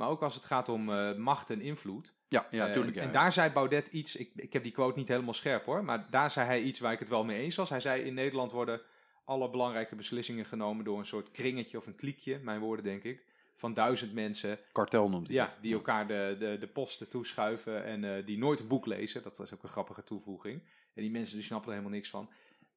maar 0.00 0.08
ook 0.08 0.22
als 0.22 0.34
het 0.34 0.44
gaat 0.44 0.68
om 0.68 0.90
eh, 0.92 1.14
macht 1.14 1.50
en 1.50 1.60
invloed. 1.60 2.14
Ja, 2.28 2.46
ja, 2.50 2.66
Eh, 2.66 2.72
tuurlijk. 2.72 2.96
en, 2.96 3.06
ja. 3.06 3.12
daar 3.12 3.32
zei 3.32 3.50
Baudet 3.50 3.88
iets, 3.88 4.16
ik, 4.16 4.30
ik 4.34 4.52
heb 4.52 4.62
die 4.62 4.72
quote 4.72 4.98
niet 4.98 5.08
helemaal 5.08 5.34
scherp 5.34 5.64
hoor, 5.64 5.84
maar 5.84 6.06
daar 6.10 6.30
zei 6.30 6.46
hij 6.46 6.62
iets 6.62 6.78
waar 6.80 6.92
ik 6.92 6.98
het 6.98 7.08
wel 7.08 7.24
mee 7.24 7.42
eens 7.42 7.56
was. 7.56 7.70
Hij 7.70 7.80
zei 7.80 8.02
in 8.02 8.14
Nederland 8.14 8.52
worden 8.52 8.80
alle 9.24 9.50
belangrijke 9.50 9.94
beslissingen 9.96 10.44
genomen 10.44 10.84
door 10.84 10.98
een 10.98 11.06
soort 11.06 11.30
kringetje 11.30 11.78
of 11.78 11.86
een 11.86 11.94
kliekje, 11.96 12.38
mijn 12.38 12.60
woorden 12.60 12.84
denk 12.84 13.02
ik, 13.02 13.22
van 13.56 13.74
duizend 13.74 14.12
mensen 14.12 14.58
Kartel 14.72 15.08
noemt 15.08 15.26
hij 15.26 15.36
ja, 15.36 15.44
het. 15.44 15.58
die 15.60 15.74
elkaar 15.74 16.06
de, 16.06 16.36
de, 16.38 16.56
de 16.60 16.68
posten 16.68 17.08
toeschuiven 17.08 17.84
en 17.84 18.04
eh, 18.16 18.26
die 18.26 18.38
nooit 18.38 18.60
een 18.60 18.68
boek 18.68 18.86
lezen. 18.86 19.22
Dat 19.22 19.36
was 19.36 19.54
ook 19.54 19.62
een 19.62 19.68
grappige 19.68 20.04
toevoeging. 20.04 20.62
En 20.94 21.02
die 21.02 21.10
mensen 21.10 21.36
die 21.36 21.44
snappen 21.44 21.68
er 21.68 21.76
helemaal 21.76 21.96
niks 21.96 22.10
van. 22.10 22.28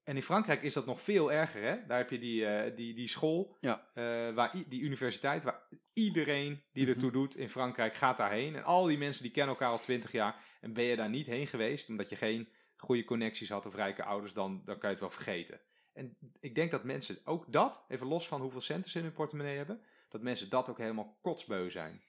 En 0.04 0.16
in 0.16 0.24
Frankrijk 0.24 0.62
is 0.62 0.74
dat 0.74 0.86
nog 0.86 1.01
veel 1.01 1.32
erger. 1.32 1.62
Hè? 1.62 1.86
Daar 1.88 1.97
heb 1.97 2.10
je 2.10 2.20
die, 2.20 2.45
eh, 2.45 2.76
die, 2.76 2.93
die 2.93 3.08
school, 3.08 3.58
Ja. 3.62 3.88
eh, 3.93 4.34
waar 4.34 4.64
die 4.68 4.82
universiteit, 4.82 5.43
waar 5.43 5.62
iedereen 5.93 6.64
die 6.74 6.84
Mhm. 6.84 6.93
ertoe 6.93 7.12
doet 7.12 7.36
in 7.36 7.49
Frankrijk 7.49 7.95
gaat 7.95 8.18
daarheen. 8.18 8.56
En 8.56 8.64
al 8.64 8.86
die 8.86 8.97
mensen 8.97 9.24
die 9.24 9.32
kennen 9.32 9.54
elkaar 9.56 9.70
al 9.72 9.80
twintig 9.80 10.12
jaar. 10.12 10.43
En 10.62 10.74
ben 10.74 10.84
je 10.84 10.95
daar 10.95 11.10
niet 11.10 11.26
heen 11.28 11.47
geweest, 11.47 11.89
omdat 11.89 12.10
je 12.10 12.16
geen 12.16 12.49
goede 12.76 13.04
connecties 13.04 13.49
had 13.49 13.66
of 13.66 13.76
rijke 13.76 14.04
ouders, 14.04 14.34
dan, 14.34 14.62
dan 14.66 14.78
kan 14.78 14.89
je 14.89 14.95
het 14.95 14.99
wel 14.99 15.10
vergeten. 15.12 15.62
En 15.93 16.18
ik 16.39 16.56
denk 16.56 16.72
dat 16.72 16.84
mensen 16.84 17.20
ook 17.24 17.51
dat, 17.51 17.86
even 17.88 18.08
los 18.08 18.28
van 18.28 18.41
hoeveel 18.41 18.62
centen 18.62 18.91
ze 18.91 18.97
in 18.97 19.04
hun 19.04 19.14
portemonnee 19.14 19.58
hebben, 19.58 19.82
dat 20.10 20.22
mensen 20.22 20.49
dat 20.49 20.70
ook 20.70 20.78
helemaal 20.78 21.18
kotsbeu 21.22 21.70
zijn. 21.70 22.01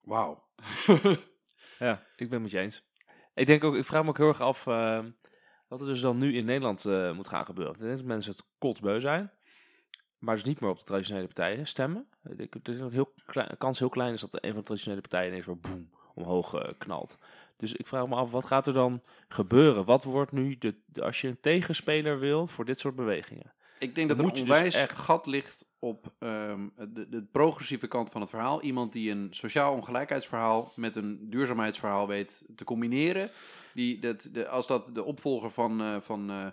Wauw. 0.00 0.44
Ja, 1.78 2.06
ik 2.16 2.28
ben 2.28 2.32
het 2.32 2.42
met 2.42 2.50
je 2.50 2.58
eens. 2.58 2.82
Ik 3.34 3.46
denk 3.46 3.64
ook, 3.64 3.74
ik 3.74 3.84
vraag 3.84 4.02
me 4.02 4.08
ook 4.08 4.16
heel 4.16 4.28
erg 4.28 4.40
af 4.40 4.66
eh, 4.66 5.04
wat 5.72 5.80
er 5.80 5.86
dus 5.86 6.00
dan 6.00 6.18
nu 6.18 6.36
in 6.36 6.44
Nederland 6.44 6.84
eh, 6.84 7.12
moet 7.12 7.28
gaan 7.28 7.44
gebeuren. 7.44 7.88
Dat 7.96 8.02
mensen 8.04 8.32
het 8.32 8.42
kotsbeu 8.58 9.00
zijn, 9.00 9.30
maar 10.18 10.34
dus 10.34 10.44
niet 10.44 10.60
meer 10.60 10.70
op 10.70 10.78
de 10.78 10.84
traditionele 10.84 11.26
partijen 11.26 11.66
stemmen. 11.66 12.06
Ik 12.28 12.36
denk 12.64 12.64
dat 12.78 12.92
heel 12.92 13.12
klein, 13.26 13.48
de 13.48 13.56
kans 13.56 13.78
heel 13.78 13.88
klein 13.88 14.14
is 14.14 14.20
dat 14.20 14.30
een 14.44 14.50
van 14.50 14.58
de 14.58 14.64
traditionele 14.64 15.00
partijen 15.00 15.28
ineens 15.30 15.46
weer 15.46 15.58
boem 15.60 15.90
omhoog 16.14 16.54
eh, 16.54 16.72
knalt. 16.78 17.18
Dus 17.56 17.72
ik 17.72 17.86
vraag 17.86 18.06
me 18.08 18.14
af, 18.14 18.30
wat 18.30 18.44
gaat 18.44 18.66
er 18.66 18.72
dan 18.72 19.02
gebeuren? 19.28 19.84
Wat 19.84 20.04
wordt 20.04 20.32
nu, 20.32 20.58
de, 20.58 20.74
de- 20.86 21.02
als 21.02 21.20
je 21.20 21.28
een 21.28 21.40
tegenspeler 21.40 22.18
wilt 22.18 22.50
voor 22.50 22.64
dit 22.64 22.80
soort 22.80 22.94
bewegingen? 22.96 23.52
Ik 23.78 23.94
denk 23.94 24.08
dat 24.08 24.18
er 24.18 24.24
een 24.24 24.30
dus 24.30 24.40
onwijs 24.40 24.74
echt- 24.74 24.98
gat 24.98 25.26
ligt 25.26 25.64
op 25.84 26.12
ehm, 26.18 26.60
de, 26.88 27.08
de 27.08 27.22
progressieve 27.32 27.86
kant 27.86 28.10
van 28.10 28.20
het 28.20 28.30
verhaal. 28.30 28.62
Iemand 28.62 28.92
die 28.92 29.10
een 29.10 29.28
sociaal 29.30 29.74
ongelijkheidsverhaal 29.74 30.72
met 30.76 30.96
een 30.96 31.18
duurzaamheidsverhaal 31.30 32.08
weet 32.08 32.42
te 32.56 32.64
combineren. 32.64 33.30
Die, 33.74 33.98
dat, 33.98 34.28
de, 34.32 34.48
als 34.48 34.66
dat 34.66 34.94
de 34.94 35.04
opvolger 35.04 35.50
van, 35.50 35.80
eh, 35.80 35.96
van 36.00 36.30
eh, 36.30 36.46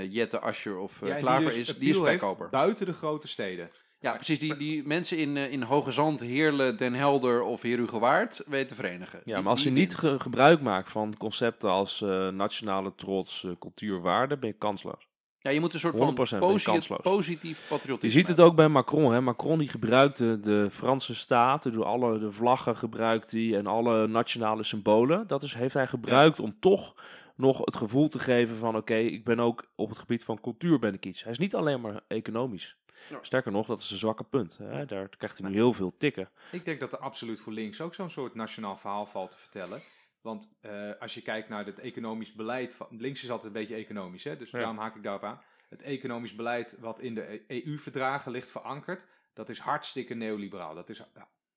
eh, 0.00 0.12
Jette 0.12 0.38
Ascher 0.40 0.78
of 0.78 1.00
Ja, 1.04 1.16
Klaver 1.16 1.44
dus 1.52 1.56
is, 1.56 1.78
die 1.78 1.88
is 1.90 1.96
heeft 1.98 2.08
spekkoper. 2.08 2.48
Buiten 2.48 2.86
de 2.86 2.92
grote 2.92 3.28
steden. 3.28 3.70
Ja, 4.00 4.14
precies. 4.14 4.38
Die, 4.38 4.56
die 4.56 4.86
mensen 4.86 5.18
in, 5.18 5.36
eh, 5.36 5.52
in 5.52 5.62
Hoge 5.62 5.90
Zand, 5.90 6.20
Heerlen, 6.20 6.76
Den 6.76 6.94
Helder 6.94 7.42
of 7.42 7.62
Herugewaard 7.62 8.42
weten 8.46 8.68
te 8.68 8.74
verenigen. 8.74 9.20
Ja, 9.24 9.40
maar 9.40 9.50
als 9.50 9.62
je 9.62 9.70
niet 9.70 9.94
ge- 9.96 10.20
gebruik 10.20 10.60
maakt 10.60 10.90
van 10.90 11.16
concepten 11.16 11.70
als 11.70 12.02
eh, 12.02 12.28
nationale 12.28 12.94
trots, 12.94 13.44
eh, 13.44 13.50
cultuur, 13.58 14.00
waarde, 14.00 14.36
ben 14.36 14.48
je 14.48 14.54
kansloos. 14.58 15.07
Ja, 15.48 15.54
je 15.54 15.60
moet 15.60 15.74
een 15.74 15.80
soort 15.80 15.94
100% 15.94 15.96
van 15.98 16.52
je 16.52 16.62
posi- 16.64 16.94
positief 17.02 17.60
Je 17.62 17.68
patriotisme 17.68 18.18
ziet 18.18 18.28
het 18.28 18.40
ook 18.40 18.56
bij 18.56 18.68
Macron. 18.68 19.12
Hè? 19.12 19.20
Macron 19.20 19.58
die 19.58 19.68
gebruikte 19.68 20.40
de 20.40 20.68
Franse 20.70 21.14
staat, 21.14 21.72
door 21.72 21.84
alle 21.84 22.18
de 22.18 22.32
vlaggen 22.32 22.76
gebruikt 22.76 23.30
hij 23.30 23.56
en 23.56 23.66
alle 23.66 24.06
nationale 24.06 24.62
symbolen. 24.62 25.26
Dat 25.26 25.42
is, 25.42 25.54
heeft 25.54 25.74
hij 25.74 25.86
gebruikt 25.86 26.40
om 26.40 26.56
toch 26.60 26.94
nog 27.34 27.58
het 27.64 27.76
gevoel 27.76 28.08
te 28.08 28.18
geven 28.18 28.56
van 28.56 28.76
oké, 28.76 28.94
ik 28.94 29.24
ben 29.24 29.40
ook 29.40 29.64
op 29.74 29.88
het 29.88 29.98
gebied 29.98 30.24
van 30.24 30.40
cultuur 30.40 30.78
ben 30.78 30.94
ik 30.94 31.06
iets. 31.06 31.22
Hij 31.22 31.32
is 31.32 31.38
niet 31.38 31.54
alleen 31.54 31.80
maar 31.80 32.00
economisch. 32.08 32.76
Ja. 33.10 33.18
Sterker 33.22 33.52
nog, 33.52 33.66
dat 33.66 33.80
is 33.80 33.90
een 33.90 33.98
zwakke 33.98 34.24
punt. 34.24 34.58
Hè? 34.62 34.84
Daar 34.84 35.08
krijgt 35.08 35.38
hij 35.38 35.48
nu 35.48 35.54
heel 35.54 35.72
veel 35.72 35.94
tikken. 35.98 36.28
Ik 36.52 36.64
denk 36.64 36.80
dat 36.80 36.92
er 36.92 36.98
absoluut 36.98 37.40
voor 37.40 37.52
links 37.52 37.80
ook 37.80 37.94
zo'n 37.94 38.10
soort 38.10 38.34
nationaal 38.34 38.76
verhaal 38.76 39.06
valt 39.06 39.30
te 39.30 39.36
vertellen. 39.38 39.80
Want 40.28 40.48
eh, 40.60 40.90
als 41.00 41.14
je 41.14 41.22
kijkt 41.22 41.48
naar 41.48 41.66
het 41.66 41.78
economisch 41.78 42.32
beleid, 42.32 42.74
van, 42.74 42.86
links 42.90 43.22
is 43.22 43.30
altijd 43.30 43.54
een 43.54 43.60
beetje 43.60 43.74
economisch, 43.74 44.24
hè? 44.24 44.36
dus 44.36 44.50
Ja. 44.50 44.58
daarom 44.58 44.78
haak 44.78 44.96
ik 44.96 45.02
daarop 45.02 45.22
aan. 45.24 45.40
Het 45.68 45.82
economisch 45.82 46.34
beleid 46.34 46.76
wat 46.78 47.00
in 47.00 47.14
de 47.14 47.44
EU-verdragen 47.48 48.32
ligt 48.32 48.50
verankerd, 48.50 49.06
dat 49.34 49.48
is 49.48 49.58
hartstikke 49.58 50.14
neoliberaal. 50.14 50.74
Dat 50.74 50.88
is 50.88 51.02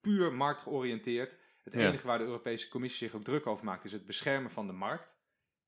puur 0.01 0.33
marktgeoriënteerd. 0.33 1.37
Het 1.63 1.73
Ja. 1.73 1.79
enige 1.87 2.07
waar 2.07 2.17
de 2.17 2.23
Europese 2.23 2.69
Commissie 2.69 3.07
zich 3.07 3.17
ook 3.17 3.23
druk 3.23 3.47
over 3.47 3.65
maakt, 3.65 3.83
is 3.85 3.91
het 3.91 4.05
beschermen 4.05 4.51
van 4.51 4.67
de 4.67 4.73
markt. 4.73 5.19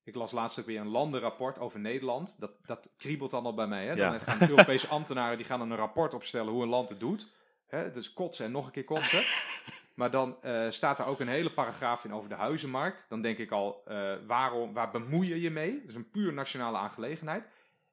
Ik 0.03 0.15
las 0.15 0.31
laatst 0.31 0.59
ook 0.59 0.65
weer 0.65 0.79
een 0.79 0.87
landenrapport 0.87 1.59
over 1.59 1.79
Nederland. 1.79 2.35
Dat, 2.39 2.51
dat 2.65 2.93
kriebelt 2.97 3.31
dan 3.31 3.45
al 3.45 3.53
bij 3.53 3.67
mij. 3.67 3.85
Hè? 3.85 3.95
Dan 3.95 4.13
Ja. 4.13 4.19
gaan 4.19 4.49
Europese 4.49 4.87
ambtenaren 4.87 5.37
die 5.37 5.45
gaan 5.45 5.59
dan 5.59 5.71
een 5.71 5.77
rapport 5.77 6.13
opstellen 6.13 6.53
hoe 6.53 6.63
een 6.63 6.69
land 6.69 6.89
het 6.89 6.99
doet. 6.99 7.27
Hè? 7.67 7.91
Dus 7.91 8.13
kotsen 8.13 8.45
en 8.45 8.51
nog 8.51 8.65
een 8.65 8.71
keer 8.71 8.83
kotsen. 8.83 9.23
Maar 9.93 10.11
dan 10.11 10.41
eh, 10.41 10.69
staat 10.69 10.99
er 10.99 11.05
ook 11.05 11.19
een 11.19 11.27
hele 11.27 11.53
paragraaf 11.53 12.03
in 12.03 12.13
over 12.13 12.29
de 12.29 12.35
huizenmarkt. 12.35 13.05
Dan 13.09 13.21
denk 13.21 13.37
ik 13.37 13.51
al, 13.51 13.81
eh, 13.85 14.13
waarom, 14.27 14.73
waar 14.73 14.91
bemoei 14.91 15.29
je 15.29 15.41
je 15.41 15.49
mee? 15.49 15.79
Dat 15.79 15.89
is 15.89 15.95
een 15.95 16.11
puur 16.11 16.33
nationale 16.33 16.77
aangelegenheid. 16.77 17.47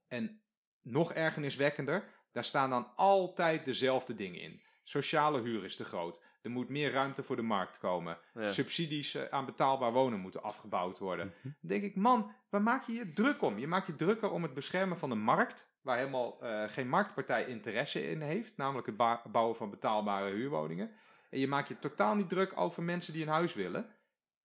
En 0.08 0.40
nog 0.82 1.12
ergerniswekkender, 1.12 2.04
daar 2.32 2.44
staan 2.44 2.70
dan 2.70 2.92
altijd 2.96 3.64
dezelfde 3.64 4.14
dingen 4.14 4.40
in. 4.40 4.62
Sociale 4.84 5.40
huur 5.40 5.64
is 5.64 5.76
te 5.76 5.84
groot. 5.84 6.20
Er 6.42 6.50
moet 6.50 6.68
meer 6.68 6.92
ruimte 6.92 7.22
voor 7.22 7.36
de 7.36 7.42
markt 7.42 7.78
komen. 7.78 8.18
Ja. 8.34 8.48
Subsidies 8.48 9.14
eh, 9.14 9.22
aan 9.30 9.44
betaalbaar 9.44 9.92
wonen 9.92 10.20
moeten 10.20 10.42
afgebouwd 10.42 10.98
worden. 10.98 11.34
Dan 11.42 11.54
denk 11.60 11.82
ik, 11.82 11.96
man, 11.96 12.32
waar 12.48 12.62
maak 12.62 12.84
je 12.86 12.92
je 12.92 13.12
druk 13.12 13.42
om? 13.42 13.58
Je 13.58 13.66
maakt 13.66 13.86
je 13.86 13.96
drukker 13.96 14.30
om 14.30 14.42
het 14.42 14.54
beschermen 14.54 14.98
van 14.98 15.08
de 15.08 15.14
markt, 15.14 15.72
waar 15.82 15.96
helemaal 15.96 16.42
eh, 16.42 16.68
geen 16.68 16.88
marktpartij 16.88 17.44
interesse 17.44 18.10
in 18.10 18.20
heeft, 18.20 18.56
namelijk 18.56 18.86
het 18.86 19.32
bouwen 19.32 19.56
van 19.56 19.70
betaalbare 19.70 20.30
huurwoningen. 20.30 20.90
En 21.30 21.38
je 21.38 21.46
maakt 21.46 21.68
je 21.68 21.78
totaal 21.78 22.14
niet 22.14 22.28
druk 22.28 22.56
over 22.58 22.82
mensen 22.82 23.12
die 23.12 23.22
een 23.22 23.28
huis 23.28 23.54
willen. 23.54 23.96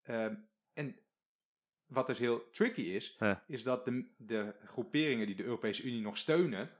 Ehm, 0.01 0.36
en 0.73 0.99
wat 1.86 2.07
dus 2.07 2.17
heel 2.19 2.49
tricky 2.49 2.81
is, 2.81 3.15
Ja. 3.19 3.43
is 3.47 3.63
dat 3.63 3.86
de, 3.86 4.13
de 4.17 4.55
groeperingen 4.65 5.25
die 5.25 5.36
de 5.36 5.43
Europese 5.43 5.83
Unie 5.83 6.01
nog 6.01 6.17
steunen, 6.17 6.71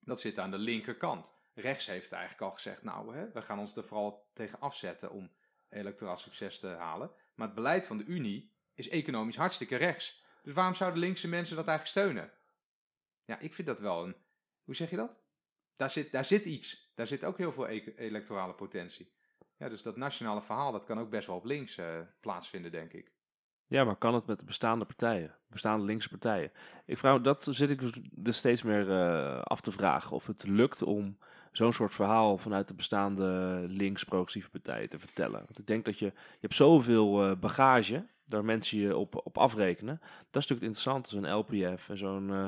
dat 0.00 0.20
zit 0.20 0.38
aan 0.38 0.50
de 0.50 0.58
linkerkant. 0.58 1.32
Rechts 1.54 1.86
heeft 1.86 2.12
eigenlijk 2.12 2.42
al 2.42 2.50
gezegd, 2.50 2.82
nou, 2.82 3.16
hè, 3.16 3.32
we 3.32 3.42
gaan 3.42 3.58
ons 3.58 3.76
er 3.76 3.84
vooral 3.84 4.30
tegen 4.32 4.60
afzetten 4.60 5.10
om 5.10 5.30
electoraal 5.68 6.18
succes 6.18 6.58
te 6.58 6.66
halen. 6.66 7.10
Maar 7.34 7.46
het 7.46 7.56
beleid 7.56 7.86
van 7.86 7.98
de 7.98 8.04
Unie 8.04 8.52
is 8.74 8.88
economisch 8.88 9.36
hartstikke 9.36 9.76
rechts. 9.76 10.22
Dus 10.42 10.54
waarom 10.54 10.74
zouden 10.74 11.00
linkse 11.00 11.28
mensen 11.28 11.56
dat 11.56 11.66
eigenlijk 11.66 11.98
steunen? 11.98 12.32
Ja, 13.24 13.38
ik 13.38 13.54
vind 13.54 13.68
dat 13.68 13.80
wel 13.80 14.04
een. 14.04 14.16
Hoe 14.64 14.74
zeg 14.74 14.90
je 14.90 14.96
dat? 14.96 15.22
Daar 15.76 15.90
zit, 15.90 16.12
daar 16.12 16.24
zit 16.24 16.44
iets. 16.44 16.92
Daar 16.94 17.06
zit 17.06 17.24
ook 17.24 17.38
heel 17.38 17.52
veel 17.52 17.68
e- 17.68 17.94
electorale 17.96 18.54
potentie. 18.54 19.12
Ja, 19.56 19.68
dus 19.68 19.82
dat 19.82 19.96
nationale 19.96 20.42
verhaal, 20.42 20.72
dat 20.72 20.84
kan 20.84 20.98
ook 20.98 21.10
best 21.10 21.26
wel 21.26 21.36
op 21.36 21.44
links 21.44 21.76
eh, 21.76 21.86
plaatsvinden, 22.20 22.70
denk 22.70 22.92
ik. 22.92 23.12
Ja, 23.66 23.84
maar 23.84 23.96
kan 23.96 24.14
het 24.14 24.26
met 24.26 24.38
de 24.38 24.44
bestaande 24.44 24.84
partijen, 24.84 25.34
bestaande 25.48 25.84
linkse 25.84 26.08
partijen? 26.08 26.52
Ik 26.86 26.98
vraag, 26.98 27.20
dat 27.20 27.46
zit 27.50 27.70
ik 27.70 27.78
dus- 27.78 28.00
dus 28.10 28.36
steeds 28.36 28.62
meer 28.62 28.90
eh, 28.90 29.40
af 29.40 29.60
te 29.60 29.72
vragen. 29.72 30.10
Of 30.10 30.26
het 30.26 30.46
lukt 30.46 30.82
om 30.82 31.18
zo'n 31.52 31.72
soort 31.72 31.94
verhaal 31.94 32.38
vanuit 32.38 32.68
de 32.68 32.74
bestaande 32.74 33.24
links-progressieve 33.68 34.50
partijen 34.50 34.88
te 34.88 34.98
vertellen. 34.98 35.38
Want 35.38 35.58
ik 35.58 35.66
denk 35.66 35.84
dat 35.84 35.98
je, 35.98 36.04
je 36.04 36.12
hebt 36.40 36.54
zoveel 36.54 37.24
eh, 37.24 37.36
bagage, 37.36 38.06
daar 38.26 38.44
mensen 38.44 38.78
je 38.78 38.96
op, 38.96 39.20
op 39.24 39.38
afrekenen. 39.38 39.96
Dat 40.30 40.42
is 40.42 40.48
natuurlijk 40.48 40.60
het 40.60 40.62
interessante, 40.62 41.10
zo'n 41.10 41.32
LPF 41.38 41.88
en 41.88 41.98
zo'n 41.98 42.30
eh, 42.30 42.46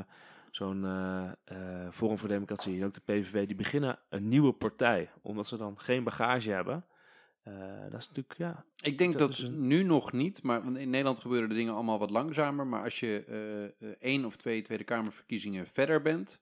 zo'n 0.50 0.86
Forum 1.92 2.18
voor 2.18 2.28
Democratie 2.28 2.80
en 2.80 2.86
ook 2.86 2.94
de 2.94 3.00
PVV. 3.00 3.46
Die 3.46 3.56
beginnen 3.56 3.98
een 4.08 4.28
nieuwe 4.28 4.52
partij, 4.52 5.10
omdat 5.22 5.46
ze 5.46 5.56
dan 5.56 5.78
geen 5.78 6.04
bagage 6.04 6.50
hebben. 6.50 6.84
Eh, 7.46 7.52
dat 7.90 8.00
is 8.00 8.06
natuurlijk, 8.08 8.34
ja, 8.38 8.64
Ik 8.80 8.98
denk 8.98 9.12
Dat 9.12 9.20
dat, 9.28 9.30
is 9.30 9.42
een- 9.42 9.66
nu 9.66 9.82
nog 9.82 10.12
niet, 10.12 10.42
maar 10.42 10.64
want 10.64 10.76
in 10.76 10.90
Nederland 10.90 11.20
gebeuren 11.20 11.48
de 11.48 11.54
dingen 11.54 11.74
allemaal 11.74 11.98
wat 11.98 12.10
langzamer. 12.10 12.66
Maar 12.66 12.82
als 12.82 13.00
je 13.00 13.24
eh, 13.28 13.64
eh, 13.90 13.96
één 14.00 14.24
of 14.24 14.36
twee 14.36 14.62
Tweede 14.62 14.84
Kamerverkiezingen 14.84 15.66
verder 15.66 16.02
bent, 16.02 16.40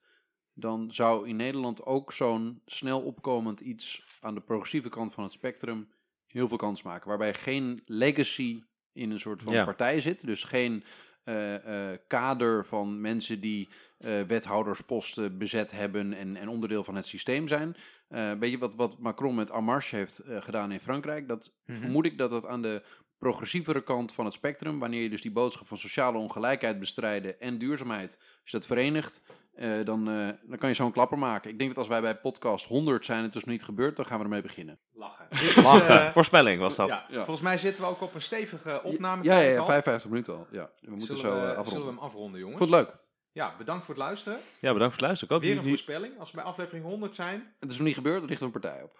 dan 0.55 0.93
zou 0.93 1.29
in 1.29 1.37
Nederland 1.37 1.85
ook 1.85 2.13
zo'n 2.13 2.61
snel 2.67 3.01
opkomend 3.01 3.61
iets 3.61 4.17
aan 4.21 4.35
de 4.35 4.41
progressieve 4.41 4.89
kant 4.89 5.15
van 5.15 5.25
het 5.25 5.33
spectrum 5.33 5.89
heel 6.27 6.49
veel 6.49 6.57
kans 6.57 6.83
maken. 6.83 7.09
Waarbij 7.09 7.35
geen 7.35 7.83
legacy 7.87 8.63
in 8.93 9.11
een 9.11 9.21
soort 9.21 9.43
van 9.43 9.53
Ja. 9.53 9.65
partij 9.65 10.01
zit. 10.01 10.27
Dus 10.27 10.45
geen 10.45 10.85
eh, 11.25 11.91
eh, 11.93 11.99
kader 12.09 12.65
van 12.67 13.01
mensen 13.01 13.41
die 13.41 13.69
eh, 13.99 14.21
wethoudersposten 14.23 15.39
bezet 15.39 15.71
hebben 15.73 16.13
en, 16.13 16.37
en 16.37 16.49
onderdeel 16.49 16.85
van 16.85 16.95
het 16.95 17.07
systeem 17.07 17.49
zijn. 17.49 17.77
Eh 18.09 18.33
weet 18.33 18.51
je 18.51 18.59
wat, 18.59 18.75
wat 18.75 18.99
Macron 18.99 19.35
met 19.35 19.51
En 19.51 19.65
Marche 19.65 19.97
heeft 19.97 20.19
eh, 20.19 20.43
gedaan 20.43 20.73
in 20.73 20.81
Frankrijk? 20.81 21.29
Dat 21.29 21.53
Mhm. 21.67 21.79
vermoed 21.81 22.05
ik 22.07 22.19
dat 22.19 22.31
dat 22.31 22.47
aan 22.47 22.63
de 22.63 22.83
progressievere 23.19 23.83
kant 23.83 24.13
van 24.13 24.25
het 24.25 24.35
spectrum, 24.35 24.79
wanneer 24.79 25.03
je 25.03 25.11
dus 25.11 25.23
die 25.23 25.33
boodschap 25.33 25.67
van 25.67 25.79
sociale 25.79 26.19
ongelijkheid 26.19 26.79
bestrijden 26.79 27.41
en 27.41 27.59
duurzaamheid, 27.59 28.13
als 28.43 28.51
je 28.51 28.57
dat 28.57 28.67
verenigt, 28.67 29.21
eh, 29.55 29.85
dan, 29.85 30.09
eh, 30.09 30.29
dan 30.43 30.59
kan 30.59 30.69
je 30.69 30.75
zo'n 30.75 30.93
klapper 30.93 31.19
maken. 31.19 31.51
Ik 31.51 31.59
denk 31.59 31.71
dat 31.71 31.79
als 31.79 31.89
wij 31.89 32.01
bij 32.01 32.17
podcast 32.17 32.67
100 32.67 33.05
zijn 33.05 33.19
en 33.19 33.25
het 33.25 33.35
is 33.35 33.45
nog 33.45 33.51
niet 33.55 33.65
gebeurd, 33.65 33.97
dan 33.97 34.07
gaan 34.07 34.19
we 34.19 34.25
ermee 34.25 34.43
beginnen. 34.43 34.79
Lachen. 34.95 35.27
lachen. 35.63 36.13
Voorspelling 36.13 36.61
was 36.61 36.77
dat. 36.77 36.89
Ja, 36.89 37.07
Ja. 37.09 37.15
Volgens 37.17 37.41
mij 37.41 37.59
zitten 37.59 37.83
we 37.83 37.89
ook 37.89 38.01
op 38.01 38.15
een 38.15 38.23
stevige 38.23 38.81
opname. 38.83 39.25
Ja, 39.25 39.39
ja, 39.39 39.51
ja 39.51 39.65
55 39.65 40.11
minuten 40.11 40.35
al. 40.37 40.47
Ja, 40.51 40.71
we 40.81 40.91
moeten 40.91 41.07
zullen, 41.07 41.21
zo 41.23 41.29
we, 41.31 41.35
eh, 41.37 41.41
zullen 41.43 41.57
afronden. 41.57 41.85
we 41.87 41.95
hem 41.95 41.99
afronden, 42.05 42.41
jongens? 42.41 42.59
Vond 42.59 42.71
het 42.71 42.81
leuk. 42.81 42.97
Ja, 43.35 43.55
bedankt 43.59 43.85
voor 43.85 43.95
het 43.95 44.03
luisteren. 44.05 44.39
Ja, 44.59 44.73
bedankt 44.73 44.81
voor 44.81 44.91
het 44.93 45.01
luisteren. 45.01 45.25
Ik 45.25 45.43
hoop 45.43 45.51
Weer 45.51 45.63
een 45.63 45.69
voorspelling. 45.69 46.19
Als 46.19 46.31
we 46.31 46.37
bij 46.37 46.45
aflevering 46.45 46.85
100 46.85 47.15
zijn. 47.15 47.55
Het 47.61 47.71
is 47.71 47.77
nog 47.77 47.87
niet 47.87 47.97
gebeurd, 47.97 48.23
er 48.23 48.29
ligt 48.29 48.41
een 48.41 48.51
partij 48.51 48.83
op. 48.83 48.99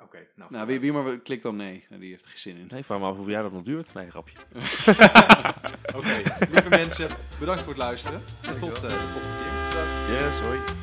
Oké, 0.00 0.26
nou. 0.34 0.52
Nou, 0.52 0.66
wie, 0.66 0.80
wie 0.80 0.92
maar 0.92 1.18
klikt 1.18 1.42
dan 1.42 1.56
nee. 1.56 1.86
Die 1.88 2.10
heeft 2.10 2.24
er 2.24 2.30
geen 2.30 2.38
zin 2.38 2.56
in. 2.56 2.66
Nee, 2.70 2.84
vraag 2.84 2.98
me 2.98 3.04
af 3.04 3.16
hoe 3.16 3.30
jij 3.30 3.42
dat 3.42 3.52
nog 3.52 3.62
duurt. 3.62 3.94
Nee, 3.94 4.10
grapje. 4.10 4.36
Oké, 5.96 6.22
lieve 6.50 6.68
mensen, 6.68 7.08
bedankt 7.38 7.60
voor 7.60 7.72
het 7.72 7.82
luisteren. 7.82 8.22
En 8.46 8.58
tot 8.58 8.74
eh, 8.74 8.80
de 8.82 8.88
volgende 8.88 9.36
keer. 9.36 10.14
Yes, 10.14 10.40
hoi. 10.40 10.73